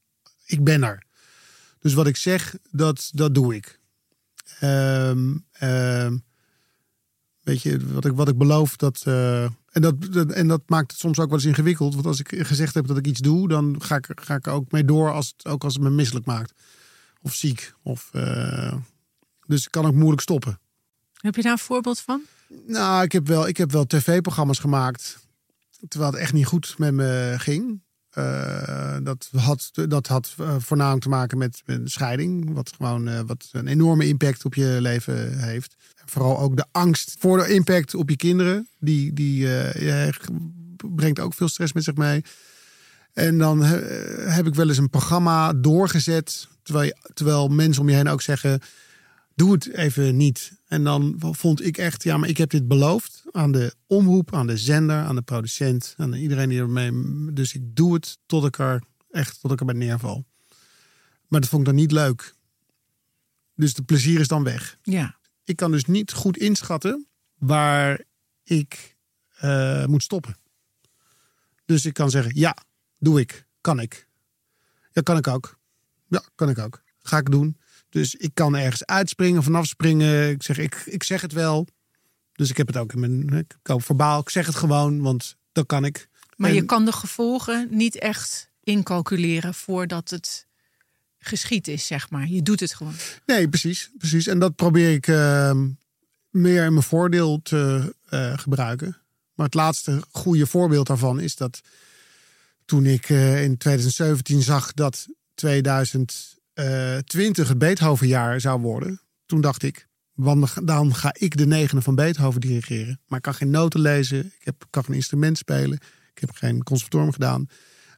ik 0.44 0.64
ben 0.64 0.82
er. 0.82 1.02
Dus 1.78 1.94
wat 1.94 2.06
ik 2.06 2.16
zeg, 2.16 2.56
dat, 2.70 3.10
dat 3.14 3.34
doe 3.34 3.54
ik. 3.54 3.80
Ehm, 4.60 5.36
ehm, 5.52 6.16
weet 7.42 7.62
je, 7.62 7.92
wat 7.92 8.04
ik, 8.04 8.12
wat 8.12 8.28
ik 8.28 8.38
beloof, 8.38 8.76
dat, 8.76 9.02
eh, 9.04 9.44
En 9.44 9.82
dat, 9.82 9.94
en 10.32 10.48
dat 10.48 10.62
maakt 10.66 10.90
het 10.90 11.00
soms 11.00 11.18
ook 11.18 11.28
wel 11.28 11.38
eens 11.38 11.46
ingewikkeld. 11.46 11.94
Want 11.94 12.06
als 12.06 12.20
ik 12.20 12.46
gezegd 12.46 12.74
heb 12.74 12.86
dat 12.86 12.98
ik 12.98 13.06
iets 13.06 13.20
doe, 13.20 13.48
dan 13.48 13.82
ga 13.82 13.96
ik, 13.96 14.10
ga 14.14 14.34
ik 14.34 14.46
ook 14.46 14.70
mee 14.70 14.84
door 14.84 15.12
als 15.12 15.34
het, 15.36 15.46
ook 15.46 15.64
als 15.64 15.74
het 15.74 15.82
me 15.82 15.90
misselijk 15.90 16.26
maakt. 16.26 16.52
Of 17.22 17.34
ziek. 17.34 17.72
Of, 17.82 18.10
dus 19.46 19.64
ik 19.64 19.70
kan 19.70 19.86
ook 19.86 19.94
moeilijk 19.94 20.20
stoppen. 20.20 20.58
Heb 21.12 21.34
je 21.34 21.42
daar 21.42 21.52
een 21.52 21.58
voorbeeld 21.58 22.00
van? 22.00 22.22
Nou, 22.66 23.02
ik 23.04 23.12
heb 23.12 23.26
wel, 23.26 23.48
ik 23.48 23.56
heb 23.56 23.72
wel 23.72 23.86
tv-programma's 23.86 24.58
gemaakt. 24.58 25.18
Terwijl 25.88 26.12
het 26.12 26.20
echt 26.20 26.32
niet 26.32 26.46
goed 26.46 26.74
met 26.78 26.94
me 26.94 27.34
ging. 27.38 27.82
Eh, 28.10 28.96
dat 29.02 29.28
had, 29.36 29.70
dat 29.88 30.06
had 30.06 30.34
eh, 30.38 30.56
voornamelijk 30.58 31.02
te 31.02 31.08
maken 31.08 31.38
met, 31.38 31.62
met 31.64 31.78
een 31.78 31.88
scheiding. 31.88 32.52
Wat 32.54 32.72
gewoon 32.76 33.08
eh, 33.08 33.20
wat 33.26 33.48
een 33.52 33.66
enorme 33.66 34.06
impact 34.06 34.44
op 34.44 34.54
je 34.54 34.76
leven 34.80 35.38
heeft. 35.38 35.76
En 36.00 36.08
vooral 36.08 36.38
ook 36.38 36.56
de 36.56 36.64
angst 36.72 37.16
voor 37.18 37.38
de 37.38 37.48
impact 37.54 37.94
op 37.94 38.08
je 38.10 38.16
kinderen. 38.16 38.68
Die, 38.78 39.12
die 39.12 39.48
brengt 40.94 41.20
ook 41.20 41.34
veel 41.34 41.48
stress 41.48 41.72
met 41.72 41.84
zich 41.84 41.94
mee. 41.94 42.24
En 43.12 43.38
dan 43.38 43.62
heb 43.62 44.46
ik 44.46 44.54
wel 44.54 44.68
eens 44.68 44.78
een 44.78 44.90
programma 44.90 45.52
doorgezet. 45.52 46.48
Terwijl, 46.62 46.86
je- 46.86 47.10
terwijl 47.14 47.48
mensen 47.48 47.82
om 47.82 47.88
je 47.88 47.94
heen 47.94 48.08
ook 48.08 48.22
zeggen 48.22 48.60
doe 49.34 49.52
het 49.52 49.68
even 49.68 50.16
niet. 50.16 50.60
En 50.66 50.84
dan 50.84 51.14
vond 51.18 51.64
ik 51.64 51.78
echt, 51.78 52.02
ja, 52.02 52.16
maar 52.16 52.28
ik 52.28 52.36
heb 52.36 52.50
dit 52.50 52.68
beloofd 52.68 53.24
aan 53.30 53.52
de 53.52 53.74
omroep, 53.86 54.34
aan 54.34 54.46
de 54.46 54.56
zender, 54.56 54.96
aan 54.96 55.14
de 55.14 55.22
producent, 55.22 55.94
aan 55.96 56.14
iedereen 56.14 56.48
die 56.48 56.58
ermee. 56.58 56.92
Dus 57.32 57.54
ik 57.54 57.76
doe 57.76 57.94
het 57.94 58.18
tot 58.26 58.44
ik 58.44 58.58
er 58.58 58.82
echt, 59.10 59.40
tot 59.40 59.52
ik 59.52 59.60
erbij 59.60 59.74
neerval. 59.74 60.24
Maar 61.28 61.40
dat 61.40 61.48
vond 61.48 61.62
ik 61.62 61.68
dan 61.68 61.76
niet 61.76 61.92
leuk. 61.92 62.34
Dus 63.54 63.74
de 63.74 63.82
plezier 63.82 64.20
is 64.20 64.28
dan 64.28 64.44
weg. 64.44 64.78
Ja. 64.82 65.18
Ik 65.44 65.56
kan 65.56 65.70
dus 65.70 65.84
niet 65.84 66.12
goed 66.12 66.36
inschatten 66.36 67.06
waar 67.38 68.04
ik 68.44 68.96
eh, 69.36 69.86
moet 69.86 70.02
stoppen. 70.02 70.36
Dus 71.64 71.84
ik 71.84 71.94
kan 71.94 72.10
zeggen, 72.10 72.32
ja, 72.34 72.56
doe 72.98 73.20
ik, 73.20 73.46
kan 73.60 73.80
ik. 73.80 74.08
Ja, 74.92 75.02
kan 75.02 75.16
ik 75.16 75.26
ook. 75.26 75.58
Ja, 76.08 76.22
kan 76.34 76.48
ik 76.48 76.58
ook. 76.58 76.82
Ga 76.98 77.18
ik 77.18 77.30
doen. 77.30 77.56
Dus 77.92 78.14
ik 78.14 78.30
kan 78.34 78.56
ergens 78.56 78.84
uitspringen, 78.84 79.42
vanaf 79.42 79.66
springen. 79.66 80.30
Ik 80.30 80.42
zeg, 80.42 80.58
ik, 80.58 80.82
ik 80.84 81.02
zeg 81.02 81.20
het 81.20 81.32
wel. 81.32 81.66
Dus 82.32 82.50
ik 82.50 82.56
heb 82.56 82.66
het 82.66 82.76
ook 82.76 82.92
in 82.92 83.00
mijn 83.00 83.28
ik 83.28 83.56
koop 83.62 83.84
verbaal. 83.84 84.20
Ik 84.20 84.30
zeg 84.30 84.46
het 84.46 84.54
gewoon, 84.54 85.00
want 85.00 85.36
dat 85.52 85.66
kan 85.66 85.84
ik. 85.84 86.08
Maar 86.36 86.48
En- 86.48 86.54
je 86.54 86.64
kan 86.64 86.84
de 86.84 86.92
gevolgen 86.92 87.68
niet 87.70 87.98
echt 87.98 88.50
incalculeren 88.62 89.54
voordat 89.54 90.10
het 90.10 90.46
geschied 91.18 91.68
is, 91.68 91.86
zeg 91.86 92.10
maar. 92.10 92.28
Je 92.28 92.42
doet 92.42 92.60
het 92.60 92.74
gewoon. 92.74 92.94
Nee, 93.26 93.48
precies. 93.48 93.90
precies. 93.98 94.26
En 94.26 94.38
dat 94.38 94.54
probeer 94.56 94.92
ik 94.92 95.06
ehm, 95.06 95.68
meer 96.30 96.64
in 96.64 96.72
mijn 96.72 96.84
voordeel 96.84 97.40
te 97.42 97.94
eh, 98.08 98.38
gebruiken. 98.38 98.96
Maar 99.34 99.46
het 99.46 99.54
laatste 99.54 100.02
goede 100.10 100.46
voorbeeld 100.46 100.86
daarvan 100.86 101.20
is 101.20 101.36
dat 101.36 101.60
toen 102.64 102.86
ik 102.86 103.10
eh, 103.10 103.42
in 103.42 103.56
2017 103.56 104.42
zag 104.42 104.72
dat 104.72 105.06
2020 106.54 107.48
het 107.48 107.58
Beethovenjaar 107.58 108.40
zou 108.40 108.60
worden, 108.60 109.00
toen 109.26 109.40
dacht 109.40 109.62
ik, 109.62 109.86
want 110.12 110.66
dan 110.66 110.94
ga 110.94 111.14
ik 111.18 111.36
de 111.36 111.46
negende 111.46 111.82
van 111.82 111.94
Beethoven 111.94 112.40
dirigeren. 112.40 113.00
Maar 113.06 113.18
ik 113.18 113.24
kan 113.24 113.34
geen 113.34 113.50
noten 113.50 113.80
lezen, 113.80 114.24
ik 114.24 114.44
heb, 114.44 114.64
kan 114.70 114.84
geen 114.84 114.94
instrument 114.94 115.38
spelen, 115.38 115.78
ik 116.14 116.18
heb 116.20 116.30
geen 116.30 116.62
conservatorium 116.62 117.12
gedaan. 117.12 117.46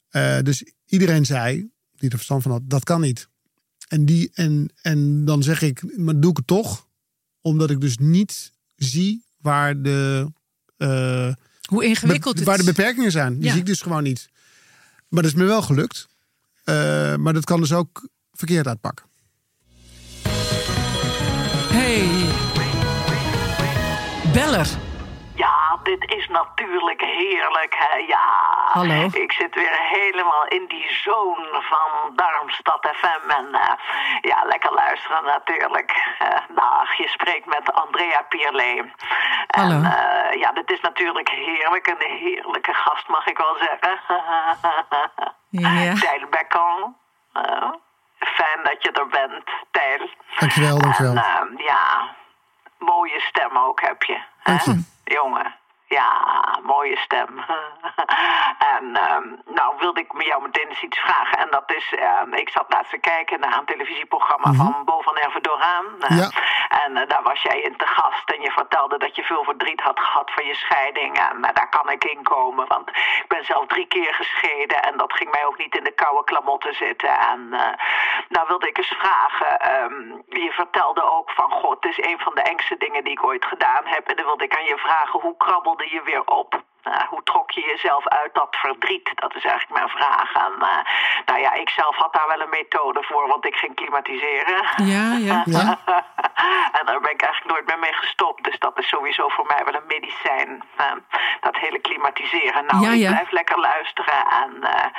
Eh, 0.08 0.38
dus 0.42 0.64
iedereen 0.86 1.24
zei, 1.26 1.70
die 1.92 2.08
er 2.10 2.16
verstand 2.16 2.42
van 2.42 2.50
had, 2.50 2.62
dat 2.64 2.84
kan 2.84 3.00
niet. 3.00 3.28
En, 3.88 4.04
die, 4.04 4.30
en, 4.34 4.72
en 4.82 5.24
dan 5.24 5.42
zeg 5.42 5.62
ik, 5.62 5.98
maar 5.98 6.20
doe 6.20 6.30
ik 6.30 6.36
het 6.36 6.46
toch, 6.46 6.88
omdat 7.40 7.70
ik 7.70 7.80
dus 7.80 7.98
niet 7.98 8.52
zie 8.76 9.24
waar 9.40 9.82
de, 9.82 10.32
eh, 10.76 11.32
Hoe 11.68 11.84
ingewikkeld 11.84 12.36
het 12.36 12.46
waar 12.46 12.58
de 12.58 12.64
beperkingen 12.64 13.10
zijn. 13.10 13.34
Die 13.34 13.44
Ja. 13.44 13.50
zie 13.50 13.60
ik 13.60 13.66
dus 13.66 13.80
gewoon 13.82 14.02
niet. 14.02 14.28
Maar 15.08 15.22
dat 15.22 15.32
is 15.32 15.38
me 15.38 15.44
wel 15.44 15.62
gelukt. 15.62 16.08
Eh, 16.64 16.74
maar 17.16 17.32
dat 17.32 17.44
kan 17.44 17.60
dus 17.60 17.72
ook 17.72 18.08
verkeerd 18.34 18.66
uitpakken. 18.66 19.06
Hey. 21.72 22.08
Beller. 24.32 24.66
Ja, 25.34 25.78
dit 25.82 26.12
is 26.16 26.28
natuurlijk 26.28 27.00
heerlijk, 27.00 27.74
hè? 27.78 27.96
Ja. 27.96 28.26
Hallo. 28.66 29.08
Ik 29.12 29.32
zit 29.32 29.54
weer 29.54 29.76
helemaal 29.78 30.46
in 30.46 30.64
die 30.68 30.86
zone 31.04 31.62
van 31.62 32.16
Darmstad 32.16 32.88
FM. 32.92 33.30
En 33.30 33.48
eh, 33.52 33.72
ja, 34.20 34.44
lekker 34.44 34.72
luisteren 34.72 35.24
natuurlijk. 35.24 35.90
Eh 36.18 36.34
dag, 36.54 36.94
je 36.96 37.08
spreekt 37.08 37.46
met 37.46 37.72
Andrea 37.72 38.22
Pierlee. 38.28 38.92
Hallo. 39.46 39.74
En 39.74 39.84
eh, 39.84 40.40
ja, 40.40 40.52
dit 40.52 40.70
is 40.70 40.80
natuurlijk 40.80 41.28
heerlijk. 41.28 41.86
Een 41.86 42.10
heerlijke 42.18 42.74
gast, 42.74 43.08
mag 43.08 43.26
ik 43.26 43.38
wel 43.38 43.56
zeggen. 43.58 44.00
Ja. 45.48 45.94
Bekkan. 46.30 46.96
Fijn 48.24 48.62
dat 48.62 48.82
je 48.82 48.90
er 48.92 49.06
bent, 49.06 49.44
Tijl. 49.70 50.08
Dankjewel, 50.38 50.78
dankjewel. 50.78 51.12
En, 51.16 51.18
eh, 51.58 51.66
ja, 51.66 52.14
mooie 52.78 53.20
stem 53.20 53.58
ook 53.58 53.80
heb 53.80 54.02
je. 54.02 54.18
hè? 54.38 54.54
Dank 54.56 54.60
je. 54.60 54.82
Jongen. 55.04 55.54
Ja, 55.98 56.10
mooie 56.62 56.96
stem. 56.96 57.28
en 58.76 58.96
ehm, 58.96 59.26
nou 59.58 59.74
wilde 59.78 60.00
ik 60.00 60.22
jou 60.22 60.42
meteen 60.42 60.68
eens 60.68 60.82
iets 60.82 60.98
vragen. 60.98 61.38
En 61.38 61.50
dat 61.50 61.72
is, 61.76 61.94
ehm, 61.94 62.32
ik 62.32 62.48
zat 62.48 62.64
laatst 62.68 62.90
te 62.90 62.98
kijken 62.98 63.40
naar 63.40 63.58
een 63.58 63.64
televisieprogramma 63.64 64.52
van 64.52 64.82
Bo 64.84 65.00
van 65.00 65.16
Erve 65.16 65.40
Doraan. 65.40 65.86
Eh, 66.00 66.10
Mhm. 66.14 66.22
Ja. 66.22 66.30
En 66.84 66.96
eh, 66.96 67.08
daar 67.08 67.22
was 67.22 67.42
jij 67.42 67.60
in 67.60 67.76
te 67.76 67.86
gast 67.86 68.30
en 68.30 68.40
je 68.40 68.50
vertelde 68.50 68.98
dat 68.98 69.16
je 69.16 69.22
veel 69.22 69.44
verdriet 69.44 69.80
had 69.80 70.00
gehad 70.00 70.30
van 70.30 70.44
je 70.46 70.54
scheiding. 70.54 71.18
En 71.18 71.44
eh, 71.44 71.54
daar 71.54 71.68
kan 71.68 71.90
ik 71.90 72.04
in 72.04 72.22
komen, 72.22 72.66
want 72.68 72.88
ik 72.88 73.24
ben 73.28 73.44
zelf 73.44 73.66
drie 73.66 73.86
keer 73.86 74.14
gescheiden. 74.14 74.82
En 74.82 74.96
dat 74.96 75.12
ging 75.12 75.30
mij 75.30 75.44
ook 75.46 75.58
niet 75.58 75.76
in 75.76 75.84
de 75.84 75.94
koude 75.94 76.24
klamotten 76.24 76.74
zitten. 76.74 77.18
En 77.18 77.52
eh, 77.52 77.72
nou 78.28 78.46
wilde 78.48 78.68
ik 78.68 78.78
eens 78.78 78.94
vragen, 78.98 79.60
ehm, 79.60 79.94
je 80.44 80.52
vertelde 80.52 81.02
ook 81.10 81.30
van 81.30 81.50
god, 81.50 81.76
het 81.84 81.98
is 81.98 82.04
een 82.04 82.18
van 82.18 82.34
de 82.34 82.42
engste 82.42 82.76
dingen 82.76 83.04
die 83.04 83.12
ik 83.12 83.24
ooit 83.24 83.44
gedaan 83.44 83.84
heb. 83.84 84.08
En 84.08 84.16
dan 84.16 84.24
wilde 84.24 84.44
ik 84.44 84.56
aan 84.56 84.64
je 84.64 84.78
vragen, 84.78 85.20
hoe 85.20 85.36
krabbelde 85.36 85.83
je 85.90 86.02
weer 86.04 86.24
op? 86.26 86.62
Nou, 86.82 87.04
hoe 87.08 87.22
trok 87.22 87.50
je 87.50 87.60
jezelf 87.60 88.08
uit 88.08 88.34
dat 88.34 88.48
verdriet? 88.50 89.10
Dat 89.14 89.34
is 89.34 89.44
eigenlijk 89.44 89.80
mijn 89.80 89.88
vraag. 89.98 90.34
En, 90.34 90.52
eh, 90.60 90.78
nou 91.26 91.40
ja, 91.40 91.52
ik 91.54 91.68
zelf 91.68 91.96
had 91.96 92.12
daar 92.12 92.28
wel 92.28 92.40
een 92.40 92.48
methode 92.60 93.02
voor, 93.02 93.26
want 93.28 93.46
ik 93.46 93.54
ging 93.56 93.74
klimatiseren. 93.74 94.60
Ja, 94.84 95.16
ja. 95.16 95.42
Ja? 95.56 95.78
en 96.78 96.86
daar 96.86 97.00
ben 97.00 97.10
ik 97.10 97.22
eigenlijk 97.22 97.52
nooit 97.54 97.66
meer 97.66 97.78
mee 97.78 97.92
gestopt. 97.92 98.44
Dus 98.44 98.58
dat 98.58 98.78
is 98.78 98.88
sowieso 98.88 99.28
voor 99.28 99.46
mij 99.46 99.62
wel 99.64 99.74
een 99.74 99.86
medicijn. 99.86 100.62
eh, 100.76 100.92
dat 101.40 101.56
hele 101.56 101.78
klimatiseren. 101.78 102.66
Nou, 102.66 102.80
Ja, 102.84 102.90
ik 102.92 103.06
blijf 103.14 103.30
lekker 103.30 103.58
luisteren. 103.60 104.26
En 104.42 104.62
eh, 104.62 104.90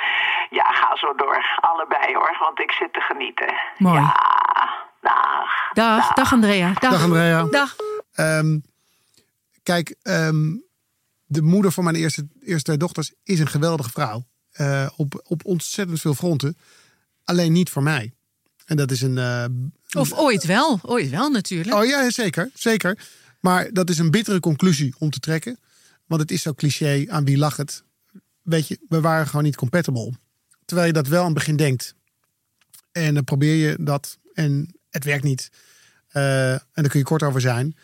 ja, 0.50 0.64
ga 0.72 0.96
zo 0.96 1.14
door. 1.14 1.58
Allebei 1.60 2.14
hoor, 2.14 2.36
want 2.40 2.60
ik 2.60 2.70
zit 2.72 2.92
te 2.92 3.00
genieten. 3.00 3.54
Mooi. 3.78 4.00
Ja, 4.00 4.14
dag. 5.00 5.68
Dag, 5.72 6.12
dag 6.12 6.32
Andrea. 6.32 6.72
Dag, 6.78 6.90
Dag, 6.90 7.02
Andrea. 7.02 7.42
Dag. 7.50 7.76
Ehm, 8.14 8.58
kijk, 9.62 9.94
ehm, 10.02 10.64
de 11.26 11.42
moeder 11.42 11.72
van 11.72 11.84
mijn 11.84 11.96
eerste, 11.96 12.26
eerste 12.40 12.62
twee 12.64 12.76
dochters 12.76 13.12
is 13.22 13.38
een 13.40 13.48
geweldige 13.48 13.90
vrouw. 13.90 14.26
Eh, 14.50 14.88
op, 14.96 15.20
op 15.26 15.44
ontzettend 15.44 16.00
veel 16.00 16.14
fronten. 16.14 16.56
Alleen 17.24 17.52
niet 17.52 17.70
voor 17.70 17.82
mij. 17.82 18.12
En 18.64 18.76
dat 18.76 18.90
is 18.90 19.00
een. 19.02 19.18
eh, 19.18 19.44
Of 19.98 20.12
ooit 20.12 20.44
wel. 20.44 20.78
Ooit 20.82 21.10
wel 21.10 21.30
natuurlijk. 21.30 21.76
Oh 21.76 21.84
ja, 21.84 22.10
zeker, 22.10 22.50
zeker. 22.54 22.98
Maar 23.40 23.72
dat 23.72 23.90
is 23.90 23.98
een 23.98 24.10
bittere 24.10 24.40
conclusie 24.40 24.94
om 24.98 25.10
te 25.10 25.18
trekken. 25.20 25.58
Want 26.06 26.20
het 26.20 26.30
is 26.30 26.42
zo 26.42 26.54
cliché, 26.54 27.04
aan 27.08 27.24
wie 27.24 27.38
lag 27.38 27.56
het? 27.56 27.82
Weet 28.42 28.68
je, 28.68 28.78
we 28.88 29.00
waren 29.00 29.26
gewoon 29.26 29.44
niet 29.44 29.56
compatible. 29.56 30.12
Terwijl 30.64 30.86
je 30.86 30.92
dat 30.92 31.06
wel 31.06 31.18
aan 31.20 31.24
het 31.24 31.34
begin 31.34 31.56
denkt. 31.56 31.94
En 32.92 33.14
dan 33.14 33.24
probeer 33.24 33.54
je 33.68 33.76
dat 33.80 34.18
en 34.34 34.74
het 34.90 35.04
werkt 35.04 35.24
niet. 35.24 35.50
Eh, 36.08 36.52
en 36.52 36.60
daar 36.72 36.88
kun 36.88 36.98
je 36.98 37.04
kort 37.04 37.22
over 37.22 37.40
zijn. 37.40 37.76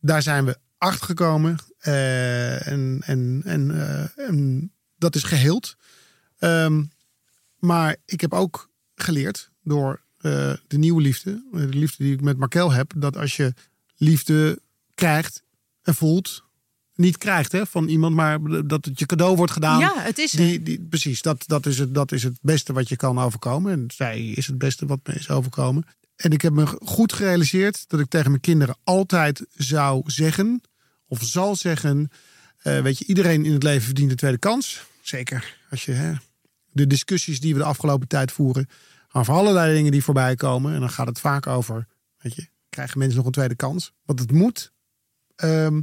Daar 0.00 0.22
zijn 0.22 0.44
we 0.44 0.58
achter 0.78 1.06
gekomen. 1.06 1.58
eh, 1.78 2.66
en, 2.66 3.00
en, 3.04 3.42
en, 3.44 3.70
eh, 3.70 4.28
en 4.28 4.70
dat 4.96 5.14
is 5.14 5.22
geheeld. 5.22 5.76
Ehm, 6.38 6.84
maar 7.58 7.96
ik 8.04 8.20
heb 8.20 8.32
ook 8.32 8.70
geleerd 8.94 9.50
door 9.62 10.00
eh, 10.18 10.52
de 10.66 10.78
nieuwe 10.78 11.00
liefde, 11.00 11.42
de 11.52 11.66
liefde 11.66 12.04
die 12.04 12.12
ik 12.12 12.20
met 12.20 12.36
Markel 12.36 12.72
heb, 12.72 12.92
dat 12.96 13.16
als 13.16 13.36
je 13.36 13.54
liefde 13.96 14.60
krijgt 14.94 15.42
en 15.82 15.94
voelt, 15.94 16.44
niet 16.94 17.18
krijgt 17.18 17.52
hè, 17.52 17.66
van 17.66 17.88
iemand, 17.88 18.14
maar 18.14 18.66
dat 18.66 18.84
het 18.84 18.98
je 18.98 19.06
cadeau 19.06 19.36
wordt 19.36 19.52
gedaan. 19.52 19.78
Ja, 19.78 19.94
het 19.96 20.18
is 20.18 20.30
die, 20.30 20.62
die, 20.62 20.80
precies, 20.80 21.22
dat, 21.22 21.44
dat, 21.46 21.66
is 21.66 21.78
het, 21.78 21.94
dat 21.94 22.12
is 22.12 22.22
het 22.22 22.38
beste 22.40 22.72
wat 22.72 22.88
je 22.88 22.96
kan 22.96 23.18
overkomen. 23.18 23.72
En 23.72 23.84
zij 23.94 24.26
is 24.26 24.46
het 24.46 24.58
beste 24.58 24.86
wat 24.86 25.00
me 25.02 25.14
is 25.14 25.30
overkomen. 25.30 25.84
En 26.18 26.30
ik 26.30 26.42
heb 26.42 26.52
me 26.52 26.66
goed 26.66 27.12
gerealiseerd 27.12 27.84
dat 27.88 28.00
ik 28.00 28.08
tegen 28.08 28.30
mijn 28.30 28.42
kinderen 28.42 28.76
altijd 28.84 29.46
zou 29.54 30.02
zeggen, 30.06 30.60
of 31.06 31.22
zal 31.22 31.56
zeggen, 31.56 32.10
eh, 32.58 32.80
weet 32.80 32.98
je, 32.98 33.04
iedereen 33.04 33.44
in 33.44 33.52
het 33.52 33.62
leven 33.62 33.82
verdient 33.82 34.10
een 34.10 34.16
tweede 34.16 34.38
kans. 34.38 34.82
Zeker 35.00 35.56
als 35.70 35.84
je 35.84 35.92
hè, 35.92 36.12
de 36.72 36.86
discussies 36.86 37.40
die 37.40 37.52
we 37.52 37.60
de 37.60 37.66
afgelopen 37.66 38.08
tijd 38.08 38.32
voeren, 38.32 38.68
over 39.12 39.34
allerlei 39.34 39.74
dingen 39.74 39.92
die 39.92 40.02
voorbij 40.02 40.34
komen. 40.34 40.74
En 40.74 40.80
dan 40.80 40.90
gaat 40.90 41.06
het 41.06 41.20
vaak 41.20 41.46
over, 41.46 41.86
weet 42.18 42.34
je, 42.34 42.48
krijgen 42.68 42.98
mensen 42.98 43.16
nog 43.16 43.26
een 43.26 43.32
tweede 43.32 43.56
kans? 43.56 43.92
Want 44.04 44.18
het 44.18 44.32
moet. 44.32 44.72
Ehm, 45.34 45.80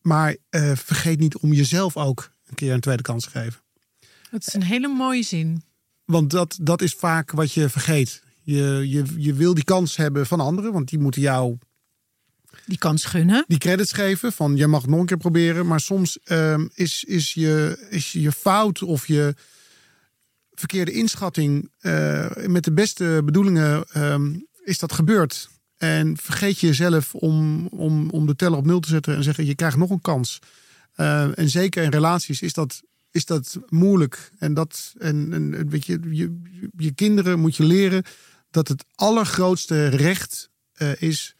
maar 0.00 0.36
eh, 0.48 0.72
vergeet 0.74 1.18
niet 1.18 1.36
om 1.36 1.52
jezelf 1.52 1.96
ook 1.96 2.30
een 2.46 2.54
keer 2.54 2.72
een 2.72 2.80
tweede 2.80 3.02
kans 3.02 3.24
te 3.24 3.30
geven. 3.30 3.60
Dat 4.30 4.46
is 4.46 4.54
een 4.54 4.62
hele 4.62 4.88
mooie 4.88 5.22
zin. 5.22 5.62
Want 6.04 6.30
dat, 6.30 6.58
dat 6.60 6.82
is 6.82 6.94
vaak 6.94 7.30
wat 7.30 7.52
je 7.52 7.68
vergeet. 7.68 8.23
Je, 8.44 8.84
je, 8.88 9.04
je 9.16 9.34
wil 9.34 9.54
die 9.54 9.64
kans 9.64 9.96
hebben 9.96 10.26
van 10.26 10.40
anderen, 10.40 10.72
want 10.72 10.88
die 10.88 10.98
moeten 10.98 11.20
jou 11.22 11.58
Die 12.66 12.78
kans 12.78 13.04
gunnen. 13.04 13.44
die 13.48 13.58
credits 13.58 13.92
geven. 13.92 14.32
Van 14.32 14.56
je 14.56 14.66
mag 14.66 14.80
het 14.80 14.90
nog 14.90 15.00
een 15.00 15.06
keer 15.06 15.16
proberen. 15.16 15.66
Maar 15.66 15.80
soms 15.80 16.18
ehm, 16.24 16.66
is, 16.74 17.04
is, 17.04 17.34
je, 17.34 17.86
is 17.90 18.12
je 18.12 18.32
fout 18.32 18.82
of 18.82 19.06
je 19.06 19.34
verkeerde 20.52 20.92
inschatting 20.92 21.70
eh, 21.80 22.30
met 22.46 22.64
de 22.64 22.72
beste 22.72 23.22
bedoelingen 23.24 23.84
ehm, 23.92 24.34
is 24.64 24.78
dat 24.78 24.92
gebeurd. 24.92 25.48
En 25.76 26.16
vergeet 26.16 26.58
je 26.58 26.66
jezelf 26.66 27.14
om, 27.14 27.66
om, 27.66 28.10
om 28.10 28.26
de 28.26 28.36
teller 28.36 28.58
op 28.58 28.66
nul 28.66 28.80
te 28.80 28.88
zetten 28.88 29.14
en 29.16 29.22
zeggen 29.22 29.46
je 29.46 29.54
krijgt 29.54 29.76
nog 29.76 29.90
een 29.90 30.00
kans. 30.00 30.38
Eh, 30.94 31.38
en 31.38 31.48
zeker 31.48 31.82
in 31.82 31.90
relaties 31.90 32.42
is 32.42 32.52
dat, 32.52 32.82
is 33.10 33.24
dat 33.24 33.58
moeilijk. 33.68 34.30
En, 34.38 34.54
dat, 34.54 34.94
en, 34.98 35.32
en 35.32 35.68
weet 35.68 35.86
je, 35.86 35.98
je, 36.10 36.40
je 36.76 36.92
kinderen 36.92 37.40
moet 37.40 37.56
je 37.56 37.64
leren 37.64 38.02
dat 38.54 38.68
het 38.68 38.84
allergrootste 38.94 39.86
recht 39.86 40.50
eh, 40.72 41.02
is 41.02 41.36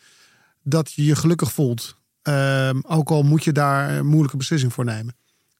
dat 0.62 0.92
je 0.92 1.04
je 1.04 1.16
gelukkig 1.16 1.52
voelt. 1.52 1.96
Ehm, 2.22 2.80
ook 2.86 3.10
al 3.10 3.22
moet 3.22 3.44
je 3.44 3.52
daar 3.52 3.96
een 3.96 4.06
moeilijke 4.06 4.36
beslissing 4.36 4.72
voor 4.72 4.84
nemen. 4.84 5.16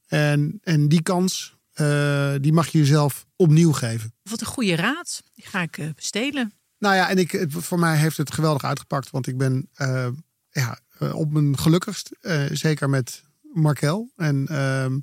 En, 0.06 0.58
en 0.62 0.88
die 0.88 1.02
kans, 1.02 1.56
eh, 1.72 2.34
die 2.40 2.52
mag 2.52 2.68
je 2.68 2.78
jezelf 2.78 3.26
opnieuw 3.36 3.72
geven. 3.72 4.14
Wat 4.22 4.40
een 4.40 4.46
goede 4.46 4.76
raad. 4.76 5.22
Die 5.34 5.46
ga 5.46 5.62
ik 5.62 5.78
eh, 5.78 5.88
bestelen. 5.94 6.52
Nou 6.78 6.94
ja, 6.94 7.08
en 7.08 7.18
ik, 7.18 7.46
voor 7.48 7.78
mij 7.78 7.96
heeft 7.96 8.16
het 8.16 8.32
geweldig 8.32 8.64
uitgepakt. 8.64 9.10
Want 9.10 9.26
ik 9.26 9.36
ben 9.38 9.68
ja, 10.50 10.78
op 11.12 11.32
mijn 11.32 11.58
gelukkigst. 11.58 12.10
zeker 12.52 12.90
met 12.90 13.22
Markel. 13.52 14.12
En, 14.16 14.46
ehm, 14.46 14.98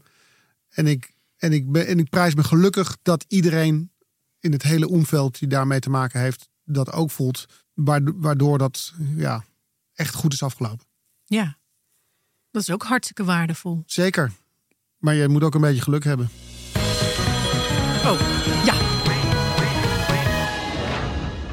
en, 0.70 0.88
ik, 0.88 1.14
en, 1.38 1.54
ik 1.54 1.72
ben, 1.72 1.88
en 1.88 2.00
ik 2.00 2.10
prijs 2.10 2.36
me 2.36 2.44
gelukkig 2.44 2.98
dat 3.02 3.26
iedereen 3.28 3.91
in 4.42 4.52
het 4.52 4.64
hele 4.64 4.88
omveld 4.90 5.40
die 5.40 5.48
daarmee 5.48 5.80
te 5.80 5.90
maken 5.90 6.20
heeft, 6.20 6.50
dat 6.64 6.92
ook 6.92 7.12
voelt. 7.12 7.46
Waardo- 7.74 8.14
Waardoor 8.16 8.58
dat 8.58 8.94
ja, 9.16 9.44
echt 9.94 10.14
goed 10.16 10.34
is 10.34 10.44
afgelopen. 10.44 10.86
Ja. 11.26 11.58
Dat 12.52 12.62
is 12.62 12.72
ook 12.72 12.84
hartstikke 12.84 13.24
waardevol. 13.24 13.84
Zeker. 13.86 14.32
Maar 14.98 15.14
je 15.14 15.28
moet 15.28 15.44
ook 15.44 15.54
een 15.56 15.62
beetje 15.62 15.82
geluk 15.82 16.04
hebben. 16.04 16.30
Oh, 18.06 18.20
ja. 18.66 18.74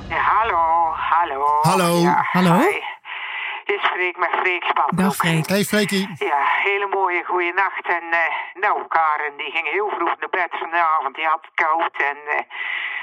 Ja, 0.09 0.21
hallo, 0.23 0.93
hallo. 0.95 1.47
Hallo. 1.63 2.01
Ja, 2.01 2.27
Hallo. 2.33 2.59
hi. 2.59 2.88
Spreek 3.99 4.19
met 4.19 4.41
Freek 4.41 4.65
Spanbroek. 4.65 4.99
Dag 4.99 5.17
Freek. 5.17 5.49
Hey 5.49 5.65
Freekie. 5.65 6.09
Ja, 6.19 6.41
hele 6.69 6.87
mooie 6.87 7.25
goeie 7.25 7.53
nacht. 7.53 7.87
En 7.87 8.05
eh, 8.11 8.21
nou, 8.55 8.87
Karen 8.89 9.37
die 9.37 9.51
ging 9.51 9.69
heel 9.69 9.89
vroeg 9.89 10.15
naar 10.19 10.29
bed 10.31 10.49
vanavond. 10.51 11.15
Die 11.15 11.25
had 11.25 11.41
het 11.41 11.55
koud 11.55 11.97
en 12.11 12.17
eh, 12.27 12.41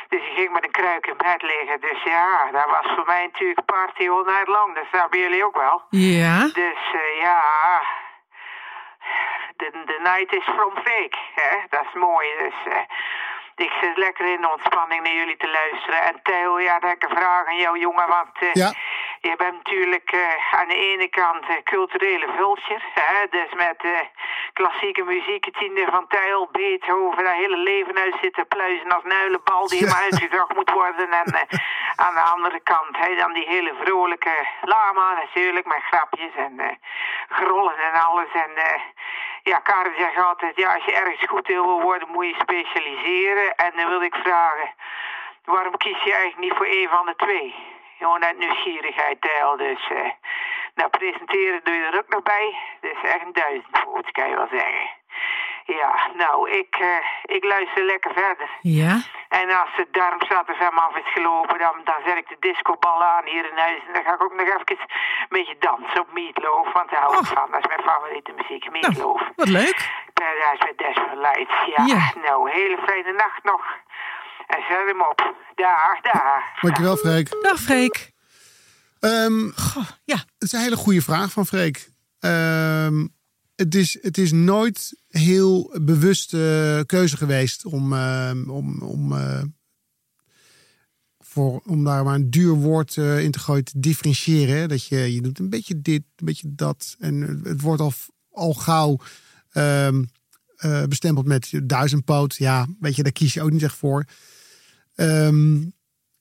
dus 0.09 0.21
die 0.21 0.35
ging 0.35 0.51
met 0.53 0.63
een 0.63 0.71
kruik 0.71 1.07
in 1.07 1.17
bed 1.17 1.41
liggen. 1.41 1.81
Dus 1.81 2.03
ja, 2.03 2.51
dat 2.51 2.65
was 2.65 2.93
voor 2.95 3.05
mij 3.05 3.23
natuurlijk 3.23 3.65
party 3.65 4.09
all 4.09 4.23
night 4.25 4.47
long. 4.47 4.75
Dat 4.75 4.85
snappen 4.91 5.19
jullie 5.19 5.45
ook 5.45 5.57
wel. 5.57 5.81
Ja. 5.89 6.39
Dus 6.43 6.81
eh, 7.03 7.21
ja, 7.21 7.41
de, 9.57 9.69
de 9.85 9.99
night 10.03 10.33
is 10.33 10.43
from 10.43 10.73
Freek. 10.83 11.15
Hè? 11.35 11.57
Dat 11.69 11.81
is 11.81 11.93
mooi. 11.93 12.27
Dus 12.37 12.73
eh, 12.73 12.83
ik 13.55 13.71
zit 13.81 13.97
lekker 13.97 14.25
in 14.25 14.41
de 14.41 14.51
ontspanning 14.51 15.03
naar 15.03 15.13
jullie 15.13 15.37
te 15.37 15.49
luisteren. 15.49 16.01
En 16.01 16.19
Theo, 16.23 16.59
ja, 16.59 16.79
dat 16.79 16.91
ik 16.91 17.03
een 17.03 17.15
vraag 17.17 17.47
aan 17.47 17.57
jou, 17.57 17.79
jongen. 17.79 18.07
Want 18.07 18.29
eh, 18.39 18.53
Ja. 18.53 18.73
je 19.21 19.35
bent 19.37 19.53
natuurlijk 19.55 20.11
eh, 20.11 20.53
aan 20.59 20.67
de 20.67 20.75
ene 20.75 21.07
kant 21.07 21.45
eh, 21.47 21.55
culturele 21.63 22.27
vultje. 22.37 22.79
Hè? 22.93 23.27
Dus 23.29 23.53
met 23.53 23.83
klassieke 24.53 25.03
muziek, 25.03 25.57
tiende 25.57 25.85
van 25.91 26.07
Tijl, 26.07 26.49
Beethoven, 26.51 27.23
dat 27.23 27.33
hele 27.33 27.57
leven 27.57 27.97
uit 27.97 28.15
zitten 28.21 28.47
pluizen 28.47 28.91
als 28.91 29.03
nuilenbal 29.03 29.67
die 29.67 29.77
helemaal 29.79 30.01
uitgedacht 30.01 30.55
moet 30.55 30.71
worden. 30.71 31.11
En 31.11 31.47
aan 31.95 32.13
de 32.13 32.19
andere 32.35 32.59
kant 32.59 32.97
hè, 32.97 33.15
dan 33.15 33.33
die 33.33 33.47
hele 33.47 33.73
vrolijke 33.83 34.47
lama 34.61 35.13
natuurlijk, 35.13 35.65
met 35.65 35.83
grapjes 35.89 36.35
en 36.35 36.79
grollen 37.29 37.77
en 37.77 37.93
alles. 37.93 38.31
En 38.33 38.55
eh, 38.55 38.81
ja, 39.51 39.59
Karen 39.59 39.97
zegt 39.97 40.17
altijd, 40.17 40.55
ja, 40.55 40.73
als 40.73 40.85
je 40.85 40.91
ergens 40.91 41.29
goed 41.29 41.47
wil 41.47 41.81
worden, 41.81 42.07
moet 42.11 42.27
je 42.27 42.35
specialiseren. 42.41 43.55
En 43.55 43.71
dan 43.75 43.89
wil 43.89 44.01
ik 44.01 44.15
vragen, 44.15 44.73
waarom 45.43 45.77
kies 45.77 46.03
je 46.03 46.13
eigenlijk 46.13 46.37
niet 46.37 46.53
voor 46.57 46.65
een 46.65 46.87
van 46.89 47.05
de 47.05 47.15
twee? 47.15 47.55
Gewoon 47.97 48.23
uit 48.25 48.37
nieuwsgierigheid, 48.37 49.21
Tijl. 49.21 49.57
Dus, 49.57 49.87
eh, 49.89 50.11
nou, 50.75 50.89
presenteren 50.89 51.61
doe 51.63 51.73
je 51.73 51.83
er 51.83 51.97
ook 51.97 52.09
nog 52.09 52.23
bij. 52.23 52.57
Dus 52.81 52.97
echt 53.03 53.25
een 53.25 53.33
duizendvoort, 53.33 54.11
kan 54.11 54.29
je 54.29 54.35
wel 54.35 54.47
zeggen. 54.51 54.89
Ja, 55.79 55.91
nou, 56.23 56.49
ik, 56.61 56.75
eh, 56.75 57.35
ik 57.35 57.43
luister 57.43 57.83
lekker 57.85 58.13
verder. 58.13 58.49
Ja. 58.61 58.93
En 59.29 59.47
als 59.61 59.71
de 59.75 59.87
Darmstad 59.91 60.47
er 60.49 60.55
van 60.55 60.77
af 60.85 60.95
is 60.97 61.11
gelopen, 61.13 61.57
dan, 61.59 61.75
dan 61.83 61.99
zet 62.05 62.17
ik 62.17 62.27
de 62.27 62.37
discobal 62.39 63.03
aan 63.03 63.25
hier 63.25 63.45
in 63.51 63.57
huis. 63.57 63.81
En 63.87 63.93
dan 63.93 64.03
ga 64.03 64.13
ik 64.13 64.23
ook 64.23 64.35
nog 64.35 64.47
even 64.47 64.77
een 64.79 65.35
beetje 65.37 65.55
dansen 65.59 65.99
op 66.01 66.13
Meatloaf. 66.13 66.73
Want 66.73 66.89
daar 66.91 67.01
hou 67.01 67.13
ik 67.13 67.19
Och. 67.19 67.27
van. 67.27 67.47
Dat 67.51 67.59
is 67.63 67.67
mijn 67.73 67.87
favoriete 67.91 68.33
muziek, 68.39 68.71
Meatloaf. 68.71 69.19
Nou, 69.21 69.33
wat 69.35 69.47
leuk. 69.59 69.79
Paradise 70.13 70.63
met 70.67 70.77
Desperate 70.77 71.19
Lights. 71.27 71.57
Ja, 71.75 71.81
Ja. 71.93 72.01
nou, 72.25 72.37
hele 72.51 72.77
fijne 72.87 73.11
nacht 73.23 73.43
nog. 73.43 73.63
En 74.47 74.61
zet 74.69 74.87
hem 74.91 75.01
op. 75.11 75.19
Dag, 75.55 76.01
dag. 76.01 76.41
Dankjewel 76.61 76.97
Freek. 76.97 77.27
Dag 77.41 77.59
Freek. 77.59 78.11
Ehm, 78.99 79.49
Goh, 79.55 79.89
ja. 80.05 80.15
Het 80.15 80.43
is 80.47 80.51
een 80.51 80.59
hele 80.67 80.75
goede 80.75 81.01
vraag 81.01 81.31
van 81.31 81.45
Freek. 81.45 81.87
Ehm, 82.19 83.07
het, 83.55 83.75
is, 83.75 83.97
het 84.01 84.17
is 84.17 84.31
nooit 84.31 85.03
heel 85.17 85.77
bewuste 85.81 86.83
keuze 86.85 87.17
geweest 87.17 87.65
om, 87.65 87.93
ehm, 87.93 88.49
om, 88.49 88.81
om, 88.81 89.13
eh, 89.13 89.43
voor, 91.19 91.61
om 91.65 91.83
daar 91.83 92.03
maar 92.03 92.15
een 92.15 92.29
duur 92.29 92.53
woord 92.53 92.97
eh, 92.97 93.23
in 93.23 93.31
te 93.31 93.39
gooien, 93.39 93.63
te 93.63 93.79
differentiëren. 93.79 94.69
Dat 94.69 94.85
je, 94.85 95.13
je 95.13 95.21
doet 95.21 95.39
een 95.39 95.49
beetje 95.49 95.81
dit, 95.81 96.03
een 96.15 96.25
beetje 96.25 96.55
dat. 96.55 96.95
En 96.99 97.41
het 97.43 97.61
wordt 97.61 97.81
al, 97.81 97.93
al 98.31 98.53
gauw 98.53 98.99
ehm, 99.49 100.03
eh, 100.55 100.83
bestempeld 100.83 101.25
met 101.25 101.51
duizendpoot. 101.63 102.35
Ja, 102.35 102.67
weet 102.79 102.95
je, 102.95 103.03
daar 103.03 103.11
kies 103.11 103.33
je 103.33 103.41
ook 103.41 103.51
niet 103.51 103.63
echt 103.63 103.75
voor. 103.75 104.05
Ehm, 104.95 105.61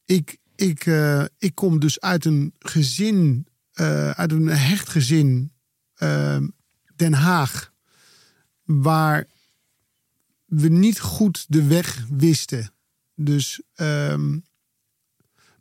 ik, 0.05 0.39
ik, 0.57 0.87
ik 1.39 1.55
kom 1.55 1.81
dus 1.81 2.01
uit 2.01 2.25
een 2.25 2.55
gezin, 2.59 3.47
uit 4.15 4.33
een 4.33 4.49
hecht 4.49 4.89
gezin, 4.89 5.53
Den 6.97 7.13
Haag, 7.13 7.74
waar 8.65 9.27
we 10.45 10.69
niet 10.69 11.01
goed 11.01 11.45
de 11.49 11.65
weg 11.67 12.07
wisten. 12.11 12.73
Dus 13.15 13.63
ehm, 13.75 14.39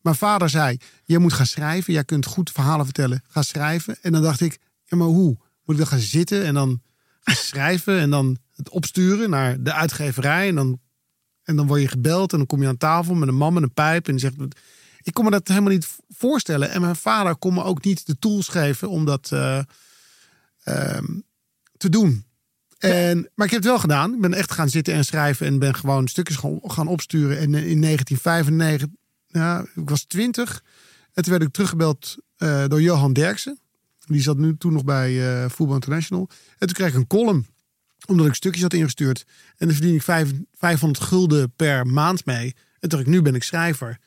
mijn 0.02 0.16
vader 0.16 0.50
zei: 0.50 0.78
Je 1.04 1.20
moet 1.20 1.34
gaan 1.34 1.46
schrijven, 1.46 1.94
jij 1.94 2.04
kunt 2.04 2.26
goed 2.26 2.52
verhalen 2.52 2.86
vertellen, 2.86 3.24
ga 3.28 3.42
schrijven. 3.42 3.98
En 4.02 4.12
dan 4.12 4.22
dacht 4.22 4.42
ik: 4.42 4.60
Ja, 4.84 4.98
maar 4.98 5.08
hoe? 5.08 5.38
Moet 5.64 5.76
ik 5.76 5.78
dan 5.78 5.88
gaan 5.88 6.00
zitten 6.00 6.46
en 6.46 6.54
dan 6.54 6.82
gaan 7.20 7.36
schrijven 7.50 8.00
en 8.00 8.10
dan 8.10 8.38
het 8.52 8.70
opsturen 8.70 9.30
naar 9.30 9.64
de 9.64 9.74
uitgeverij 9.74 10.48
en 10.48 10.56
dan 10.56 10.82
en 11.44 11.56
dan 11.56 11.68
word 11.68 11.82
je 11.82 11.88
gebeld 11.88 12.32
en 12.32 12.38
dan 12.38 12.48
kom 12.48 12.62
je 12.62 12.68
aan 12.68 12.78
tafel 12.78 13.16
met 13.16 13.28
een 13.28 13.36
man 13.36 13.54
met 13.54 13.64
een 13.64 13.74
pijp. 13.74 14.08
En 14.08 14.12
die 14.12 14.22
zegt, 14.22 14.56
ik 15.02 15.14
kon 15.14 15.24
me 15.24 15.32
dat 15.32 15.48
helemaal 15.48 15.72
niet 15.72 15.98
voorstellen. 16.10 16.70
En 16.70 16.82
mijn 16.82 16.96
vader 16.96 17.36
kon 17.36 17.54
me 17.54 17.64
ook 17.64 17.84
niet 17.84 18.06
de 18.06 18.20
tools 18.20 18.48
geven 18.48 18.90
om 18.90 19.06
dat 19.06 19.32
eh, 19.32 19.62
ehm, 20.64 21.20
te 21.78 21.90
doen. 21.90 22.26
En, 22.90 23.30
maar 23.36 23.46
ik 23.46 23.52
heb 23.52 23.62
het 23.62 23.72
wel 23.72 23.80
gedaan. 23.80 24.14
Ik 24.14 24.22
ben 24.22 24.34
echt 24.34 24.52
gaan 24.52 24.70
zitten 24.70 24.94
en 24.94 25.06
schrijven 25.06 25.48
en 25.48 25.60
ben 25.60 25.76
gewoon 25.76 26.08
stukjes 26.08 26.38
gaan, 26.38 26.60
gaan 26.64 26.88
opsturen. 26.88 27.38
En 27.38 27.54
in 27.54 27.82
1995, 27.82 28.88
ja, 29.28 29.66
ik 29.76 29.90
was 29.90 30.04
20. 30.04 30.64
En 31.14 31.24
toen 31.24 31.32
werd 31.32 31.46
ik 31.46 31.54
teruggebeld 31.54 32.16
eh, 32.38 32.64
door 32.68 32.82
Johan 32.82 33.14
Derksen. 33.14 33.60
Die 34.06 34.22
zat 34.22 34.38
nu 34.38 34.58
toen 34.58 34.74
nog 34.74 34.84
bij 34.84 35.42
eh 35.44 35.50
Voetbal 35.50 35.76
International. 35.76 36.30
En 36.58 36.68
toen 36.68 36.76
kreeg 36.76 36.90
ik 36.90 36.96
een 36.96 37.08
column 37.08 37.46
omdat 38.06 38.26
ik 38.26 38.34
stukjes 38.34 38.62
had 38.62 38.74
ingestuurd. 38.74 39.26
En 39.58 39.68
dan 39.68 39.76
verdien 39.76 39.96
ik 39.96 40.02
vijf, 40.02 40.32
500 40.54 41.06
gulden 41.06 41.54
per 41.56 41.88
maand 41.88 42.26
mee. 42.26 42.56
En 42.80 42.90
toen 42.90 43.00
ik, 43.00 43.08
nu 43.08 43.22
ben 43.22 43.36
ik 43.36 43.44
schrijver. 43.44 44.00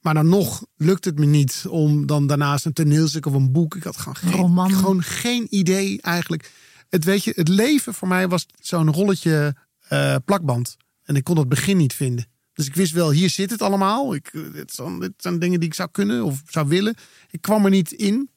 Maar 0.00 0.14
dan 0.14 0.28
nog 0.28 0.66
lukt 0.76 1.04
het 1.04 1.18
me 1.18 1.26
niet 1.26 1.64
om 1.68 2.06
dan 2.06 2.26
daarnaast 2.26 2.64
een 2.64 2.72
toneelstuk 2.72 3.26
of 3.26 3.32
een 3.32 3.52
boek. 3.52 3.76
Ik 3.76 3.82
had 3.82 3.96
gewoon 3.96 4.16
geen, 4.16 4.32
Roman. 4.32 4.70
gewoon 4.70 5.02
geen 5.02 5.46
idee 5.50 6.02
eigenlijk. 6.02 6.50
Het, 6.90 7.24
het 7.24 7.48
leven 7.48 7.94
voor 7.94 8.08
mij 8.08 8.28
was 8.28 8.46
zo'n 8.60 8.92
rolletje 8.92 9.54
eh, 9.88 10.16
plakband. 10.24 10.76
En 11.04 11.16
ik 11.16 11.24
kon 11.24 11.34
dat 11.34 11.48
begin 11.48 11.76
niet 11.76 11.94
vinden. 11.94 12.26
Dus 12.52 12.66
ik 12.66 12.74
wist 12.74 12.92
wel, 12.92 13.10
hier 13.10 13.30
zit 13.30 13.50
het 13.50 13.62
allemaal. 13.62 14.14
Ik, 14.14 14.28
eh, 14.32 14.52
dit, 14.52 14.72
zijn, 14.72 15.00
dit 15.00 15.12
zijn 15.16 15.38
dingen 15.38 15.60
die 15.60 15.68
ik 15.68 15.74
zou 15.74 15.88
kunnen 15.92 16.24
of 16.24 16.42
zou 16.48 16.68
willen. 16.68 16.94
Ik 17.30 17.42
kwam 17.42 17.64
er 17.64 17.70
niet 17.70 17.92
in. 17.92 18.30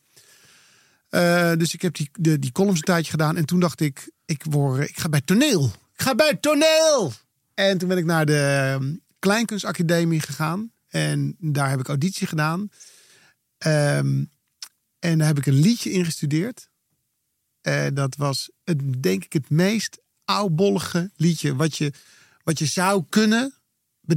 Eh, 1.10 1.52
dus 1.58 1.74
ik 1.74 1.82
heb 1.82 1.96
die, 1.96 2.10
de, 2.12 2.40
die 2.40 2.52
columns 2.52 2.80
een 2.80 2.86
tijdje 2.86 3.12
gedaan. 3.12 3.38
En 3.38 3.46
toen 3.46 3.60
dacht 3.60 3.80
ik, 3.80 4.12
ik, 4.26 4.44
word, 4.50 4.90
ik 4.90 5.00
ga 5.00 5.10
bij 5.10 5.22
toneel. 5.22 5.66
Ik 5.94 6.02
ga 6.02 6.16
bij 6.16 6.36
toneel! 6.36 7.14
En 7.54 7.78
toen 7.78 7.88
ben 7.88 7.98
ik 7.98 8.06
naar 8.06 8.26
de 8.26 8.38
ehm, 8.38 8.96
Kleinkunstacademie 9.20 10.20
gegaan. 10.20 10.72
En 10.88 11.36
daar 11.40 11.70
heb 11.70 11.80
ik 11.80 11.88
auditie 11.88 12.28
gedaan. 12.28 12.70
Ehm, 13.58 14.24
en 15.00 15.18
daar 15.18 15.28
heb 15.28 15.38
ik 15.38 15.46
een 15.46 15.60
liedje 15.60 15.92
ingestudeerd. 15.92 16.70
Eh, 17.64 17.86
dat 17.94 18.16
was 18.16 18.50
het, 18.64 19.04
denk 19.04 19.24
ik 19.24 19.34
het 19.34 19.50
meest 19.50 19.98
oudbollige 20.26 21.12
liedje 21.16 21.56
wat 21.56 21.78
je, 21.78 21.94
wat 22.44 22.60
je 22.60 22.66
zou 22.66 23.04
kunnen. 23.10 23.54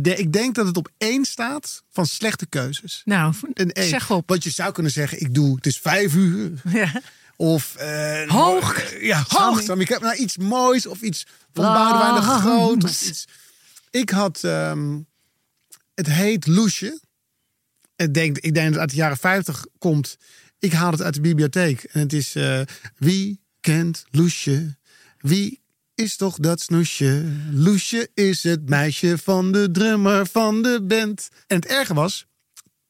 Ik 0.02 0.32
denk 0.32 0.54
dat 0.54 0.66
het 0.66 0.76
op 0.76 0.88
één 0.98 1.24
staat 1.24 1.82
van 1.90 2.06
slechte 2.06 2.46
keuzes. 2.46 3.02
Nou, 3.04 3.34
één. 3.54 3.88
zeg 3.88 4.10
op. 4.10 4.28
Want 4.28 4.44
je 4.44 4.50
zou 4.50 4.72
kunnen 4.72 4.92
zeggen, 4.92 5.20
ik 5.20 5.34
doe, 5.34 5.56
het 5.56 5.66
is 5.66 5.78
vijf 5.78 6.14
uur. 6.14 6.60
Ja. 6.68 7.00
Of 7.36 7.74
eh, 7.76 8.28
Hoog. 8.30 8.74
eh, 8.82 9.02
Ja, 9.02 9.24
hoog. 9.28 9.62
Sammy. 9.62 9.82
Ik 9.82 9.88
heb 9.88 10.00
nou 10.00 10.16
iets 10.16 10.36
moois 10.36 10.86
of 10.86 11.00
iets 11.00 11.26
van 11.52 11.64
Boudewijn 11.64 12.14
de 12.14 12.20
Groot. 12.20 12.76
Of 12.76 12.82
Lams. 12.82 13.08
iets. 13.08 13.24
Ik 13.90 14.10
had, 14.10 14.44
ehm, 14.44 14.98
het 15.94 16.06
heet 16.06 16.46
Loesje. 16.46 17.00
Ik 17.96 18.14
denk, 18.14 18.38
ik 18.38 18.54
denk 18.54 18.64
dat 18.64 18.72
het 18.72 18.78
uit 18.80 18.90
de 18.90 18.96
jaren 18.96 19.16
50 19.16 19.64
komt. 19.78 20.16
Ik 20.58 20.72
haal 20.72 20.90
het 20.90 21.02
uit 21.02 21.14
de 21.14 21.20
bibliotheek. 21.20 21.82
En 21.82 22.00
het 22.00 22.12
is, 22.12 22.34
eh, 22.34 22.60
wie 22.96 23.40
kent 23.60 24.04
Loesje? 24.10 24.76
Wie 25.18 25.60
is 25.94 26.16
toch 26.16 26.36
dat 26.38 26.60
snoesje? 26.60 27.24
Loesje 27.50 28.10
is 28.14 28.42
het 28.42 28.68
meisje 28.68 29.18
van 29.18 29.52
de 29.52 29.70
drummer 29.70 30.26
van 30.26 30.62
de 30.62 30.82
band. 30.82 31.28
En 31.46 31.56
het 31.56 31.66
erge 31.66 31.94
was, 31.94 32.26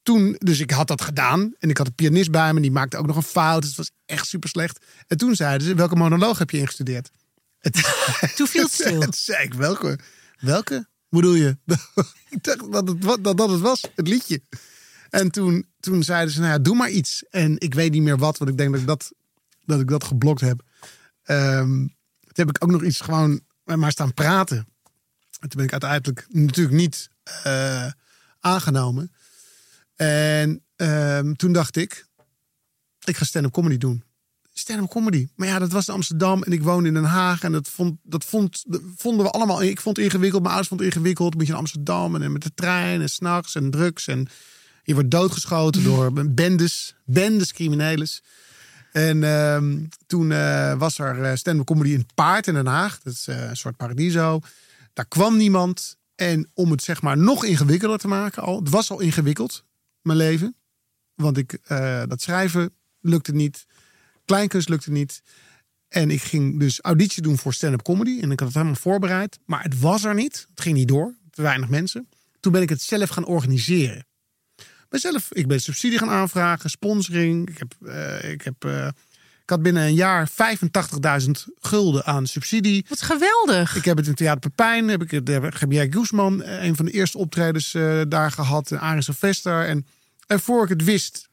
toen, 0.02 0.36
dus 0.38 0.58
ik 0.60 0.70
had 0.70 0.88
dat 0.88 1.02
gedaan. 1.02 1.54
En 1.58 1.70
ik 1.70 1.78
had 1.78 1.86
een 1.86 1.94
pianist 1.94 2.30
bij 2.30 2.52
me, 2.54 2.60
die 2.60 2.70
maakte 2.70 2.96
ook 2.96 3.06
nog 3.06 3.16
een 3.16 3.22
fout. 3.22 3.60
Dus 3.60 3.68
het 3.68 3.78
was 3.78 3.90
echt 4.06 4.26
super 4.26 4.48
slecht. 4.48 4.84
En 5.06 5.16
toen 5.16 5.34
zeiden 5.34 5.66
ze, 5.66 5.74
welke 5.74 5.96
monoloog 5.96 6.38
heb 6.38 6.50
je 6.50 6.58
ingestudeerd? 6.58 7.10
Toen 8.36 8.46
viel 8.46 8.62
het 8.62 8.72
stil. 8.80 9.00
Toen 9.00 9.12
zei 9.12 9.44
ik, 9.44 9.54
welke? 9.54 9.98
Welke? 10.38 10.74
Hoe 11.08 11.20
bedoel 11.20 11.34
je? 11.34 11.56
ik 12.30 12.42
dacht 12.44 12.72
dat 12.72 12.88
het, 12.88 13.04
wat- 13.04 13.24
dat 13.24 13.36
dat 13.36 13.50
het 13.50 13.60
was, 13.60 13.84
het 13.94 14.08
liedje. 14.08 14.40
En 15.16 15.30
toen, 15.30 15.66
toen 15.80 16.02
zeiden 16.02 16.34
ze, 16.34 16.40
nou 16.40 16.52
ja, 16.52 16.58
doe 16.58 16.76
maar 16.76 16.90
iets. 16.90 17.24
En 17.30 17.60
ik 17.60 17.74
weet 17.74 17.92
niet 17.92 18.02
meer 18.02 18.18
wat, 18.18 18.38
want 18.38 18.50
ik 18.50 18.56
denk 18.56 18.70
dat 18.70 18.80
ik 18.80 18.86
dat, 18.86 19.12
dat, 19.64 19.80
ik 19.80 19.88
dat 19.88 20.04
geblokt 20.04 20.40
heb. 20.40 20.62
Ehm, 21.22 21.86
toen 22.20 22.46
heb 22.46 22.48
ik 22.48 22.64
ook 22.64 22.70
nog 22.70 22.82
iets 22.82 23.00
gewoon 23.00 23.40
maar 23.64 23.90
staan 23.90 24.14
praten. 24.14 24.56
En 25.40 25.48
toen 25.48 25.56
ben 25.56 25.64
ik 25.64 25.72
uiteindelijk 25.72 26.26
natuurlijk 26.28 26.76
niet 26.76 27.08
eh, 27.42 27.90
aangenomen. 28.40 29.12
En 29.94 30.62
ehm, 30.76 31.32
toen 31.32 31.52
dacht 31.52 31.76
ik, 31.76 32.06
ik 33.04 33.16
ga 33.16 33.24
stand-up 33.24 33.52
comedy 33.52 33.76
doen. 33.76 34.04
Stand-up 34.52 34.88
comedy. 34.88 35.28
Maar 35.34 35.48
ja, 35.48 35.58
dat 35.58 35.72
was 35.72 35.88
in 35.88 35.94
Amsterdam 35.94 36.42
en 36.42 36.52
ik 36.52 36.62
woonde 36.62 36.88
in 36.88 36.94
Den 36.94 37.04
Haag. 37.04 37.42
En 37.42 37.52
dat, 37.52 37.68
vond, 37.68 37.98
dat, 38.02 38.24
vond, 38.24 38.64
vonden 38.96 39.26
we 39.26 39.32
allemaal. 39.32 39.62
Ik 39.62 39.80
vond 39.80 39.96
het 39.96 40.06
ingewikkeld, 40.06 40.42
mijn 40.42 40.54
ouders 40.54 40.68
vonden 40.68 40.86
het 40.86 40.96
ingewikkeld. 40.96 41.32
Een 41.32 41.38
beetje 41.38 41.52
in 41.52 41.58
Amsterdam 41.58 42.16
en 42.16 42.32
met 42.32 42.42
de 42.42 42.54
trein 42.54 43.00
en 43.00 43.10
s'nachts 43.10 43.54
en 43.54 43.70
drugs. 43.70 44.06
En 44.06 44.28
je 44.86 44.94
wordt 44.94 45.10
doodgeschoten 45.10 45.82
door 45.82 46.12
bendes, 46.30 46.94
bendes 47.04 47.52
crimineles. 47.52 48.22
En 48.92 49.24
ehm, 49.24 49.84
toen 50.06 50.32
eh, 50.32 50.78
was 50.78 50.98
er 50.98 51.22
eh, 51.22 51.36
stand-up 51.36 51.66
comedy 51.66 51.90
in 51.90 52.06
Paard 52.14 52.46
in 52.46 52.54
Den 52.54 52.66
Haag. 52.66 53.00
Dat 53.02 53.12
is 53.12 53.26
eh, 53.26 53.48
een 53.48 53.56
soort 53.56 53.76
paradiso. 53.76 54.40
Daar 54.92 55.06
kwam 55.06 55.36
niemand. 55.36 55.96
En 56.14 56.50
om 56.54 56.70
het 56.70 56.82
zeg 56.82 57.02
maar 57.02 57.18
nog 57.18 57.44
ingewikkelder 57.44 57.98
te 57.98 58.08
maken, 58.08 58.42
al, 58.42 58.58
het 58.58 58.70
was 58.70 58.90
al 58.90 59.00
ingewikkeld, 59.00 59.64
mijn 60.02 60.18
leven. 60.18 60.56
Want 61.14 61.36
ik, 61.36 61.58
dat 62.08 62.22
schrijven 62.22 62.70
lukte 63.00 63.32
niet. 63.32 63.66
Kleinkunst 64.24 64.68
lukte 64.68 64.90
niet. 64.90 65.22
En 65.88 66.10
ik 66.10 66.22
ging 66.22 66.60
dus 66.60 66.80
auditie 66.80 67.22
doen 67.22 67.38
voor 67.38 67.54
stand-up 67.54 67.82
comedy. 67.82 68.20
En 68.20 68.30
ik 68.30 68.38
had 68.38 68.48
het 68.48 68.56
helemaal 68.56 68.80
voorbereid. 68.80 69.38
Maar 69.44 69.62
het 69.62 69.80
was 69.80 70.04
er 70.04 70.14
niet. 70.14 70.46
Het 70.50 70.60
ging 70.60 70.76
niet 70.76 70.88
door. 70.88 71.14
Te 71.30 71.42
weinig 71.42 71.68
mensen. 71.68 72.08
Toen 72.40 72.52
ben 72.52 72.62
ik 72.62 72.68
het 72.68 72.82
zelf 72.82 73.08
gaan 73.08 73.26
organiseren. 73.26 74.06
Ik 74.86 74.92
ben 74.92 75.00
zelf, 75.00 75.28
ik 75.32 75.46
ben 75.46 75.60
subsidie 75.60 75.98
gaan 75.98 76.10
aanvragen, 76.10 76.70
sponsoring. 76.70 77.48
Ik, 77.48 77.58
heb, 77.58 77.74
eh, 77.86 78.30
ik, 78.30 78.42
heb, 78.42 78.64
eh, 78.64 78.86
ik 79.42 79.50
had 79.50 79.62
binnen 79.62 79.82
een 79.82 79.94
jaar 79.94 80.28
85.000 80.28 81.44
gulden 81.60 82.04
aan 82.04 82.26
subsidie. 82.26 82.86
Wat 82.88 83.02
geweldig. 83.02 83.76
Ik 83.76 83.84
heb 83.84 83.96
het 83.96 84.06
in 84.06 84.14
Theater 84.14 84.40
Pepijn, 84.40 84.88
heb 84.88 85.02
ik 85.02 85.92
Guzman, 85.94 86.42
eh, 86.42 86.64
een 86.64 86.76
van 86.76 86.84
de 86.84 86.90
eerste 86.90 87.18
optredens 87.18 87.72
daar 88.08 88.30
gehad. 88.30 88.70
En 88.70 88.78
Aris 88.78 89.04
Sylvester. 89.04 89.66
En, 89.66 89.86
en 90.26 90.40
voor 90.40 90.62
ik 90.62 90.68
het 90.68 90.84
wist, 90.84 91.28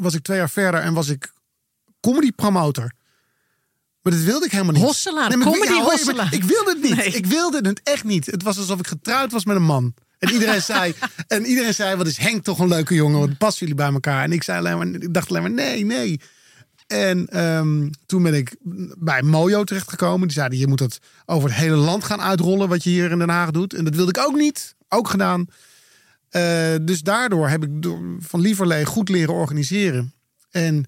was 0.00 0.14
ik 0.14 0.22
twee 0.22 0.36
jaar 0.38 0.50
verder 0.50 0.80
en 0.80 0.94
was 0.94 1.08
ik 1.08 1.32
comedy 2.00 2.32
promotor. 2.32 2.92
Maar 4.02 4.12
dat 4.12 4.22
wilde 4.22 4.44
ik 4.44 4.50
helemaal 4.52 4.72
niet. 4.72 4.82
Hosselaar, 4.82 5.32
ik- 5.32 5.40
comedy 5.40 5.72
ja, 5.72 5.82
hosselaar. 5.82 6.24
maar 6.24 6.34
Ik 6.34 6.44
wilde 6.44 6.70
het 6.70 6.82
niet. 6.82 6.96
Nee. 6.96 7.06
Ik 7.06 7.26
wilde 7.26 7.68
het 7.68 7.80
echt 7.82 8.04
niet. 8.04 8.26
Het 8.26 8.42
was 8.42 8.58
alsof 8.58 8.78
ik 8.78 8.86
getrouwd 8.86 9.32
was 9.32 9.44
met 9.44 9.56
een 9.56 9.62
man. 9.62 9.94
En 10.22 10.32
iedereen 10.32 10.62
zei, 10.62 10.94
en 11.26 11.44
iedereen 11.44 11.74
zei, 11.74 11.96
wat 11.96 12.06
is 12.06 12.16
Henk 12.16 12.44
toch 12.44 12.58
een 12.58 12.68
leuke 12.68 12.94
jongen? 12.94 13.20
Wat 13.20 13.38
passen 13.38 13.60
jullie 13.60 13.82
bij 13.82 13.92
elkaar? 13.92 14.22
En 14.22 14.32
ik 14.32 14.42
zei 14.42 14.58
alleen 14.58 14.78
maar, 14.78 15.00
ik 15.00 15.14
dacht 15.14 15.28
alleen 15.28 15.42
maar, 15.42 15.50
nee, 15.50 15.84
nee. 15.84 16.20
En 16.86 17.28
ehm, 17.28 17.90
toen 18.06 18.22
ben 18.22 18.34
ik 18.34 18.56
bij 18.98 19.22
Mojo 19.22 19.64
terechtgekomen. 19.64 20.28
Die 20.28 20.36
zeiden, 20.36 20.58
je 20.58 20.66
moet 20.66 20.80
het 20.80 20.98
over 21.26 21.48
het 21.48 21.58
hele 21.58 21.76
land 21.76 22.04
gaan 22.04 22.20
uitrollen 22.20 22.68
wat 22.68 22.84
je 22.84 22.90
hier 22.90 23.10
in 23.10 23.18
Den 23.18 23.28
Haag 23.28 23.50
doet. 23.50 23.74
En 23.74 23.84
dat 23.84 23.94
wilde 23.94 24.10
ik 24.10 24.26
ook 24.26 24.36
niet. 24.36 24.74
Ook 24.88 25.08
gedaan. 25.08 25.46
Eh, 26.28 26.74
dus 26.82 27.00
daardoor 27.00 27.48
heb 27.48 27.62
ik 27.62 27.82
door, 27.82 28.16
van 28.18 28.40
Lieverlee 28.40 28.84
goed 28.84 29.08
leren 29.08 29.34
organiseren. 29.34 30.14
En 30.50 30.84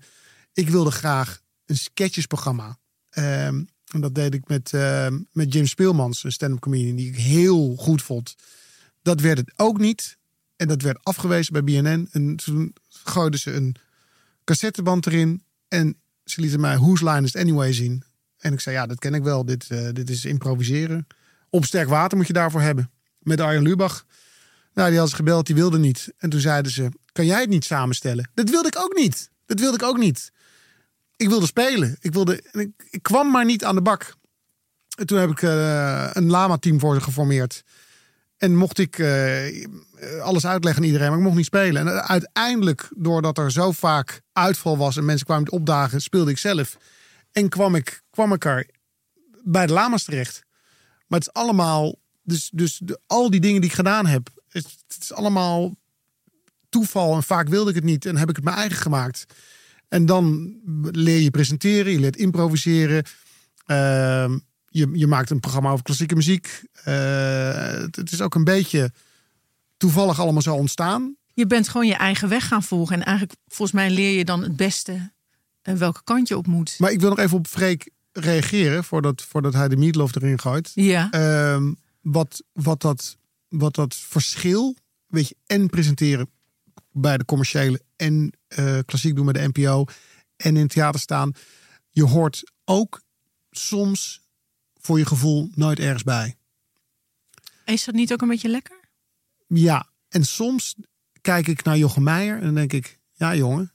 ik 0.52 0.68
wilde 0.68 0.90
graag 0.90 1.40
een 1.66 1.76
sketchesprogramma. 1.76 2.78
Ehm, 3.10 3.62
en 3.92 4.00
dat 4.00 4.14
deed 4.14 4.34
ik 4.34 4.48
met, 4.48 4.72
ehm, 4.72 5.18
met 5.32 5.52
Jim 5.52 5.66
Speelmans, 5.66 6.24
een 6.24 6.32
stand-up 6.32 6.60
comedian 6.60 6.96
die 6.96 7.08
ik 7.08 7.16
heel 7.16 7.74
goed 7.76 8.02
vond. 8.02 8.34
Dat 9.04 9.20
werd 9.20 9.38
het 9.38 9.52
ook 9.56 9.78
niet. 9.78 10.18
En 10.56 10.68
dat 10.68 10.82
werd 10.82 10.98
afgewezen 11.02 11.52
bij 11.52 11.64
BNN. 11.64 12.08
En 12.10 12.36
toen 12.36 12.74
gooiden 12.88 13.40
ze 13.40 13.52
een 13.52 13.76
cassetteband 14.44 15.06
erin. 15.06 15.42
En 15.68 15.96
ze 16.24 16.40
lieten 16.40 16.60
mij 16.60 16.78
Whose 16.78 17.04
Line 17.04 17.26
is 17.26 17.36
Anyway 17.36 17.72
zien. 17.72 18.04
En 18.38 18.52
ik 18.52 18.60
zei, 18.60 18.76
ja, 18.76 18.86
dat 18.86 18.98
ken 18.98 19.14
ik 19.14 19.22
wel. 19.22 19.44
Dit, 19.44 19.70
eh, 19.70 19.88
dit 19.92 20.10
is 20.10 20.24
improviseren. 20.24 21.06
Op 21.50 21.64
sterk 21.64 21.88
water 21.88 22.16
moet 22.16 22.26
je 22.26 22.32
daarvoor 22.32 22.60
hebben. 22.60 22.90
Met 23.18 23.40
Arjen 23.40 23.62
Lubach. 23.62 24.06
Nou, 24.74 24.90
die 24.90 24.98
had 24.98 25.08
ze 25.08 25.16
gebeld, 25.16 25.46
die 25.46 25.54
wilde 25.54 25.78
niet. 25.78 26.12
En 26.16 26.30
toen 26.30 26.40
zeiden 26.40 26.72
ze, 26.72 26.88
kan 27.12 27.26
jij 27.26 27.40
het 27.40 27.48
niet 27.48 27.64
samenstellen? 27.64 28.30
Dat 28.34 28.50
wilde 28.50 28.68
ik 28.68 28.78
ook 28.78 28.94
niet. 28.94 29.30
Dat 29.46 29.60
wilde 29.60 29.76
ik 29.76 29.82
ook 29.82 29.98
niet. 29.98 30.32
Ik 31.16 31.28
wilde 31.28 31.46
spelen. 31.46 31.96
Ik, 32.00 32.12
wilde, 32.12 32.44
ik, 32.52 32.70
ik 32.90 33.02
kwam 33.02 33.30
maar 33.30 33.44
niet 33.44 33.64
aan 33.64 33.74
de 33.74 33.82
bak. 33.82 34.14
En 34.96 35.06
toen 35.06 35.18
heb 35.18 35.30
ik 35.30 35.42
eh, 35.42 36.10
een 36.12 36.30
lama-team 36.30 36.80
voor 36.80 36.94
ze 36.94 37.00
geformeerd. 37.00 37.64
En 38.44 38.56
mocht 38.56 38.78
ik 38.78 38.98
eh, 38.98 39.66
alles 40.20 40.46
uitleggen 40.46 40.82
aan 40.82 40.88
iedereen, 40.88 41.08
maar 41.08 41.18
ik 41.18 41.24
mocht 41.24 41.36
niet 41.36 41.44
spelen. 41.44 41.88
En 41.88 42.08
uiteindelijk, 42.08 42.88
doordat 42.96 43.38
er 43.38 43.52
zo 43.52 43.72
vaak 43.72 44.22
uitval 44.32 44.76
was 44.76 44.96
en 44.96 45.04
mensen 45.04 45.26
kwamen 45.26 45.52
opdagen, 45.52 46.00
speelde 46.00 46.30
ik 46.30 46.38
zelf. 46.38 46.76
En 47.32 47.48
kwam 47.48 47.74
ik, 47.74 48.02
kwam 48.10 48.32
ik 48.32 48.44
er 48.44 48.70
bij 49.44 49.66
de 49.66 49.72
lama's 49.72 50.04
terecht. 50.04 50.42
Maar 51.06 51.18
het 51.18 51.28
is 51.28 51.42
allemaal, 51.42 51.98
dus, 52.22 52.50
dus 52.54 52.80
de, 52.84 53.00
al 53.06 53.30
die 53.30 53.40
dingen 53.40 53.60
die 53.60 53.70
ik 53.70 53.76
gedaan 53.76 54.06
heb, 54.06 54.28
het, 54.48 54.66
het 54.86 55.02
is 55.02 55.12
allemaal 55.12 55.76
toeval. 56.68 57.14
En 57.14 57.22
vaak 57.22 57.48
wilde 57.48 57.70
ik 57.70 57.76
het 57.76 57.84
niet 57.84 58.06
en 58.06 58.16
heb 58.16 58.28
ik 58.28 58.36
het 58.36 58.44
mijn 58.44 58.56
eigen 58.56 58.78
gemaakt. 58.78 59.24
En 59.88 60.06
dan 60.06 60.56
leer 60.90 61.20
je 61.20 61.30
presenteren, 61.30 61.92
je 61.92 62.00
leert 62.00 62.16
improviseren. 62.16 63.04
Ehm, 63.66 64.38
je, 64.74 64.90
je 64.92 65.06
maakt 65.06 65.30
een 65.30 65.40
programma 65.40 65.70
over 65.70 65.84
klassieke 65.84 66.14
muziek. 66.14 66.62
Eh, 66.84 66.94
het, 67.62 67.96
het 67.96 68.12
is 68.12 68.20
ook 68.20 68.34
een 68.34 68.44
beetje 68.44 68.92
toevallig 69.76 70.20
allemaal 70.20 70.42
zo 70.42 70.54
ontstaan. 70.54 71.16
Je 71.34 71.46
bent 71.46 71.68
gewoon 71.68 71.86
je 71.86 71.94
eigen 71.94 72.28
weg 72.28 72.46
gaan 72.46 72.62
volgen. 72.62 72.96
En 72.96 73.04
eigenlijk, 73.04 73.38
volgens 73.46 73.72
mij, 73.72 73.90
leer 73.90 74.18
je 74.18 74.24
dan 74.24 74.42
het 74.42 74.56
beste 74.56 75.12
eh, 75.62 75.74
welke 75.74 76.00
kant 76.04 76.28
je 76.28 76.36
op 76.36 76.46
moet. 76.46 76.74
Maar 76.78 76.90
ik 76.90 77.00
wil 77.00 77.08
nog 77.08 77.18
even 77.18 77.36
op 77.36 77.46
Freek 77.46 77.90
reageren 78.12 78.84
voordat, 78.84 79.22
voordat 79.22 79.52
hij 79.52 79.68
de 79.68 79.76
meatloaf 79.76 80.14
erin 80.14 80.40
gooit. 80.40 80.70
Ja. 80.74 81.10
Ehm, 81.10 81.72
wat, 82.00 82.42
wat, 82.52 82.80
dat, 82.80 83.16
wat 83.48 83.74
dat 83.74 83.94
verschil, 83.94 84.76
weet 85.06 85.28
je, 85.28 85.36
en 85.46 85.68
presenteren 85.68 86.30
bij 86.90 87.18
de 87.18 87.24
commerciële 87.24 87.80
en 87.96 88.32
eh, 88.46 88.78
klassiek 88.84 89.14
doen 89.16 89.24
bij 89.32 89.42
de 89.42 89.48
NPO 89.52 89.84
en 90.36 90.56
in 90.56 90.62
het 90.62 90.70
theater 90.70 91.00
staan. 91.00 91.32
Je 91.90 92.04
hoort 92.04 92.52
ook 92.64 93.02
soms 93.50 94.23
voor 94.84 94.98
je 94.98 95.06
gevoel 95.06 95.50
nooit 95.54 95.78
ergens 95.78 96.02
bij. 96.02 96.36
Is 97.64 97.84
dat 97.84 97.94
niet 97.94 98.12
ook 98.12 98.22
een 98.22 98.28
beetje 98.28 98.48
lekker? 98.48 98.80
Ja, 99.46 99.88
en 100.08 100.24
soms 100.24 100.74
kijk 101.20 101.46
ik 101.46 101.64
naar 101.64 101.78
Jochem 101.78 102.02
Meijer 102.02 102.36
en 102.36 102.44
dan 102.44 102.54
denk 102.54 102.72
ik, 102.72 102.98
ja 103.12 103.34
jongen, 103.34 103.72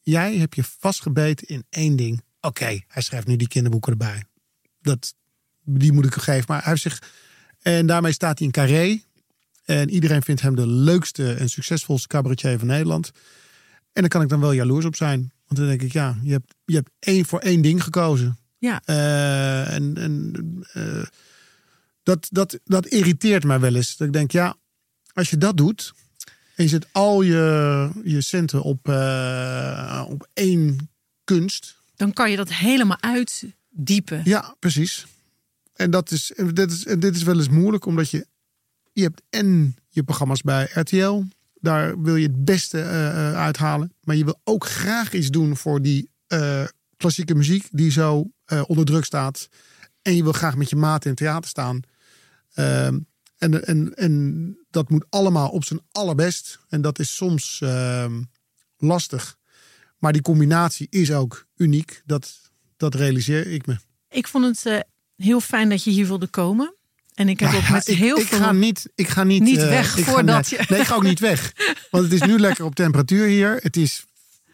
jij 0.00 0.36
hebt 0.36 0.54
je 0.54 0.64
vastgebeten 0.64 1.46
in 1.46 1.64
één 1.70 1.96
ding. 1.96 2.22
Oké, 2.40 2.80
hij 2.88 3.02
schrijft 3.02 3.26
nu 3.26 3.36
die 3.36 3.48
kinderboeken 3.48 3.92
erbij. 3.92 4.24
Dat, 4.80 5.14
die 5.62 5.92
moet 5.92 6.04
ik 6.04 6.14
hem 6.14 6.22
geven. 6.22 6.44
Maar 6.48 6.62
hij 6.62 6.70
heeft 6.70 6.82
zich, 6.82 7.02
en 7.60 7.86
daarmee 7.86 8.12
staat 8.12 8.38
hij 8.38 8.46
in 8.46 8.52
carré. 8.52 9.00
En 9.64 9.90
iedereen 9.90 10.22
vindt 10.22 10.40
hem 10.40 10.56
de 10.56 10.66
leukste 10.66 11.34
en 11.34 11.48
succesvolste 11.48 12.08
cabaretier 12.08 12.58
van 12.58 12.68
Nederland. 12.68 13.10
En 13.92 14.00
daar 14.00 14.08
kan 14.08 14.22
ik 14.22 14.28
dan 14.28 14.40
wel 14.40 14.52
jaloers 14.52 14.84
op 14.84 14.96
zijn. 14.96 15.32
Want 15.46 15.60
dan 15.60 15.68
denk 15.68 15.82
ik, 15.82 15.92
ja, 15.92 16.18
je 16.22 16.32
hebt, 16.32 16.54
je 16.64 16.74
hebt 16.74 16.90
één 16.98 17.24
voor 17.24 17.38
één 17.38 17.62
ding 17.62 17.82
gekozen. 17.82 18.38
Ja. 18.58 18.82
Eh, 18.84 19.74
en 19.74 19.96
en 19.96 20.32
eh, 20.72 21.06
dat, 22.02 22.28
dat, 22.30 22.58
dat 22.64 22.86
irriteert 22.86 23.44
mij 23.44 23.60
wel 23.60 23.74
eens. 23.74 23.96
Dat 23.96 24.06
ik 24.06 24.12
denk, 24.12 24.30
ja, 24.30 24.56
als 25.12 25.30
je 25.30 25.38
dat 25.38 25.56
doet. 25.56 25.94
en 26.54 26.64
je 26.64 26.68
zet 26.68 26.86
al 26.92 27.22
je, 27.22 27.90
je 28.04 28.20
centen 28.20 28.62
op, 28.62 28.88
eh, 28.88 30.04
op 30.08 30.28
één 30.32 30.90
kunst. 31.24 31.80
Dan 31.96 32.12
kan 32.12 32.30
je 32.30 32.36
dat 32.36 32.52
helemaal 32.52 33.00
uitdiepen. 33.00 34.20
Ja, 34.24 34.56
precies. 34.58 35.06
En 35.72 35.90
dat 35.90 36.10
is, 36.10 36.32
dit, 36.52 36.72
is, 36.72 36.82
dit 36.82 37.16
is 37.16 37.22
wel 37.22 37.36
eens 37.36 37.48
moeilijk, 37.48 37.86
omdat 37.86 38.10
je, 38.10 38.26
je 38.92 39.02
hebt 39.02 39.22
en 39.30 39.76
je 39.88 40.02
programma's 40.02 40.42
bij 40.42 40.70
RTL. 40.72 41.22
Daar 41.60 42.02
wil 42.02 42.16
je 42.16 42.26
het 42.26 42.44
beste 42.44 42.82
uithalen. 43.34 43.92
Maar 44.00 44.16
je 44.16 44.24
wil 44.24 44.40
ook 44.44 44.66
graag 44.66 45.12
iets 45.12 45.30
doen 45.30 45.56
voor 45.56 45.82
die 45.82 46.10
klassieke 46.96 47.34
muziek 47.34 47.68
die 47.70 47.90
zo 47.90 48.30
eh, 48.46 48.62
onder 48.66 48.84
druk 48.84 49.04
staat. 49.04 49.48
En 50.02 50.16
je 50.16 50.22
wil 50.22 50.32
graag 50.32 50.56
met 50.56 50.70
je 50.70 50.76
maat 50.76 51.04
in 51.04 51.10
het 51.10 51.18
theater 51.18 51.48
staan. 51.50 51.80
Ehm, 52.54 52.98
en, 53.38 53.66
en, 53.66 53.94
en 53.94 54.56
dat 54.70 54.90
moet 54.90 55.04
allemaal 55.10 55.48
op 55.48 55.64
zijn 55.64 55.80
allerbest. 55.92 56.58
En 56.68 56.80
dat 56.80 56.98
is 56.98 57.14
soms 57.14 57.60
ehm, 57.62 58.22
lastig. 58.78 59.36
Maar 59.98 60.12
die 60.12 60.22
combinatie 60.22 60.86
is 60.90 61.12
ook 61.12 61.46
uniek. 61.56 62.02
Dat, 62.04 62.50
dat 62.76 62.94
realiseer 62.94 63.46
ik 63.46 63.66
me. 63.66 63.76
Ik 64.08 64.28
vond 64.28 64.44
het 64.44 64.66
eh, 64.66 64.80
heel 65.16 65.40
fijn 65.40 65.68
dat 65.68 65.84
je 65.84 65.90
hier 65.90 66.06
wilde 66.06 66.26
komen. 66.26 66.74
En 67.14 67.28
ik 67.28 67.40
heb 67.40 67.48
ook 67.48 67.54
Nou 67.54 67.64
Ja, 67.66 67.72
met 67.72 67.88
ik, 67.88 67.96
heel 67.98 68.18
ik 68.18 68.26
veel... 68.26 68.38
Ga 68.38 68.52
niet, 68.52 68.88
ik 68.94 69.08
ga 69.08 69.24
niet, 69.24 69.42
Niet 69.42 69.58
eh, 69.58 69.68
weg 69.68 69.90
ga- 69.92 70.02
voordat 70.02 70.50
nee, 70.50 70.60
je- 70.60 70.66
Nee, 70.68 70.80
ik 70.80 70.86
ga 70.86 70.94
ook 70.94 71.02
niet 71.02 71.18
weg. 71.20 71.52
Want 71.90 72.04
het 72.04 72.12
is 72.12 72.20
nu 72.20 72.38
lekker 72.38 72.64
op 72.64 72.74
temperatuur 72.74 73.26
hier. 73.26 73.56
Het 73.62 73.76
is 73.76 74.04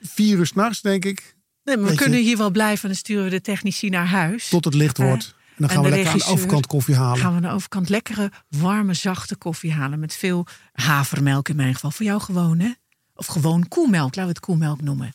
vier 0.01 0.39
uur 0.39 0.47
s'nachts, 0.47 0.81
denk 0.81 1.05
ik. 1.05 1.37
Nee, 1.65 1.77
maar 1.77 1.85
we 1.87 1.91
je- 1.93 1.99
kunnen 1.99 2.21
hier 2.21 2.37
wel 2.37 2.51
blijven 2.51 2.83
en 2.83 2.89
dan 2.89 2.97
sturen 2.97 3.25
we 3.25 3.31
de 3.31 3.41
technici 3.41 3.89
naar 3.89 4.07
huis. 4.07 4.49
Tot 4.49 4.65
het 4.65 4.75
licht 4.75 4.99
Eh, 4.99 5.07
wordt. 5.07 5.25
En 5.25 5.55
dan 5.57 5.69
en 5.69 5.75
gaan 5.75 5.85
we 5.85 5.91
lekker 5.91 6.13
aan 6.13 6.19
de 6.19 6.25
overkant 6.25 6.67
koffie 6.67 6.95
halen. 6.97 7.19
gaan 7.19 7.31
we 7.31 7.37
aan 7.37 7.43
de 7.43 7.51
overkant 7.57 7.89
lekkere, 7.89 8.31
warme, 8.49 8.95
zachte 8.95 9.37
koffie 9.37 9.73
halen. 9.73 9.99
Met 9.99 10.15
veel 10.15 10.47
havermelk 10.73 11.49
in 11.49 11.57
mijn 11.57 11.75
geval. 11.75 11.91
Voor 11.91 12.07
jou 12.07 12.21
gewoon, 12.21 12.59
hè? 12.59 12.71
Of 13.15 13.27
gewoon 13.27 13.69
koemelk. 13.69 14.05
Laten 14.15 14.23
we 14.23 14.29
het 14.29 14.41
koemelk 14.41 14.81
noemen. 14.81 15.15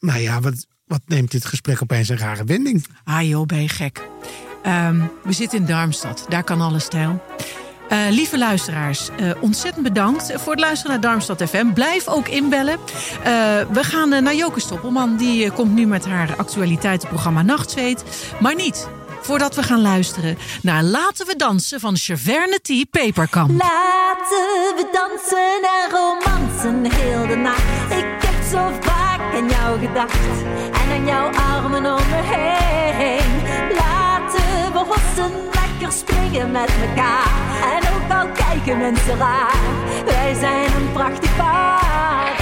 Nou 0.00 0.18
ja, 0.20 0.40
wat, 0.40 0.66
wat 0.86 1.00
neemt 1.06 1.30
dit 1.30 1.44
gesprek 1.44 1.82
opeens 1.82 2.08
een 2.08 2.18
rare 2.18 2.44
wending? 2.44 2.86
Ah 3.04 3.28
joh, 3.28 3.46
ben 3.46 3.62
je 3.62 3.68
gek. 3.68 4.08
Ehm, 4.62 5.00
we 5.24 5.32
zitten 5.32 5.58
in 5.58 5.66
Darmstad. 5.66 6.26
Daar 6.28 6.44
kan 6.44 6.60
alles 6.60 6.84
stijl. 6.84 7.22
Eh, 7.90 7.98
lieve 8.10 8.38
luisteraars, 8.38 9.08
eh, 9.18 9.30
ontzettend 9.40 9.84
bedankt 9.84 10.32
voor 10.36 10.52
het 10.52 10.60
luisteren 10.60 10.92
naar 10.92 11.00
Darmstad 11.00 11.42
FM. 11.42 11.72
Blijf 11.72 12.08
ook 12.08 12.28
inbellen. 12.28 12.78
Eh, 13.22 13.32
we 13.72 13.84
gaan 13.84 14.08
naar 14.08 14.34
Joke 14.34 14.60
Stoppelman. 14.60 15.16
Die 15.16 15.50
komt 15.50 15.74
nu 15.74 15.86
met 15.86 16.06
haar 16.06 16.36
actualiteitenprogramma 16.36 17.42
Nachtzweet. 17.42 18.04
Maar 18.40 18.54
niet 18.54 18.88
voordat 19.20 19.54
we 19.54 19.62
gaan 19.62 19.80
luisteren 19.80 20.38
naar 20.62 20.82
Laten 20.82 21.26
we 21.26 21.36
dansen 21.36 21.80
van 21.80 21.96
Chaverne 21.96 22.58
T. 22.62 22.90
Peperkamp. 22.90 23.50
Laten 23.50 24.76
we 24.76 24.88
dansen 24.92 25.60
en 25.62 25.90
romansen 25.90 26.92
heel 26.92 27.26
de 27.26 27.36
nacht. 27.36 27.62
Ik 27.90 28.06
heb 28.18 28.42
zo 28.50 28.72
vaak 28.80 29.34
aan 29.34 29.48
jou 29.48 29.78
gedacht 29.78 30.42
en 30.72 30.90
aan 30.90 31.06
jouw 31.06 31.30
armen 31.32 31.86
om 31.86 32.08
me 32.08 32.20
heen. 32.22 33.42
Laten 33.76 34.72
we 34.72 34.78
hossen 34.78 35.50
springen 35.88 36.50
met 36.50 36.70
elkaar. 36.88 37.30
En 37.74 37.82
ook 37.94 38.10
al 38.10 38.28
kijken 38.32 38.78
mensen 38.78 39.16
raar, 39.16 39.56
wij 40.04 40.34
zijn 40.34 40.74
een 40.74 40.92
prachtig 40.92 41.36
paar. 41.36 42.38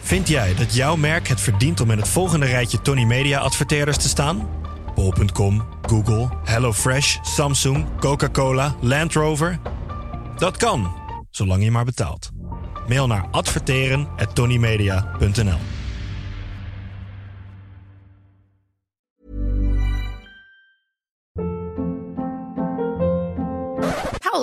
Vind 0.00 0.28
jij 0.28 0.54
dat 0.54 0.74
jouw 0.74 0.96
merk 0.96 1.28
het 1.28 1.40
verdient 1.40 1.80
om 1.80 1.90
in 1.90 1.98
het 1.98 2.08
volgende 2.08 2.46
rijtje 2.46 2.80
Tony 2.80 3.04
Media 3.04 3.38
adverteerders 3.38 3.96
te 3.96 4.08
staan? 4.08 4.48
Bol.com, 4.94 5.64
Google, 5.82 6.28
HelloFresh, 6.44 7.16
Samsung, 7.22 7.86
Coca-Cola, 8.00 8.74
Land 8.80 9.12
Rover? 9.12 9.58
Dat 10.36 10.56
kan, 10.56 10.94
zolang 11.30 11.64
je 11.64 11.70
maar 11.70 11.84
betaalt. 11.84 12.30
Mail 12.88 13.06
naar 13.06 13.26
adverteren@tonymedia.nl. 13.30 15.73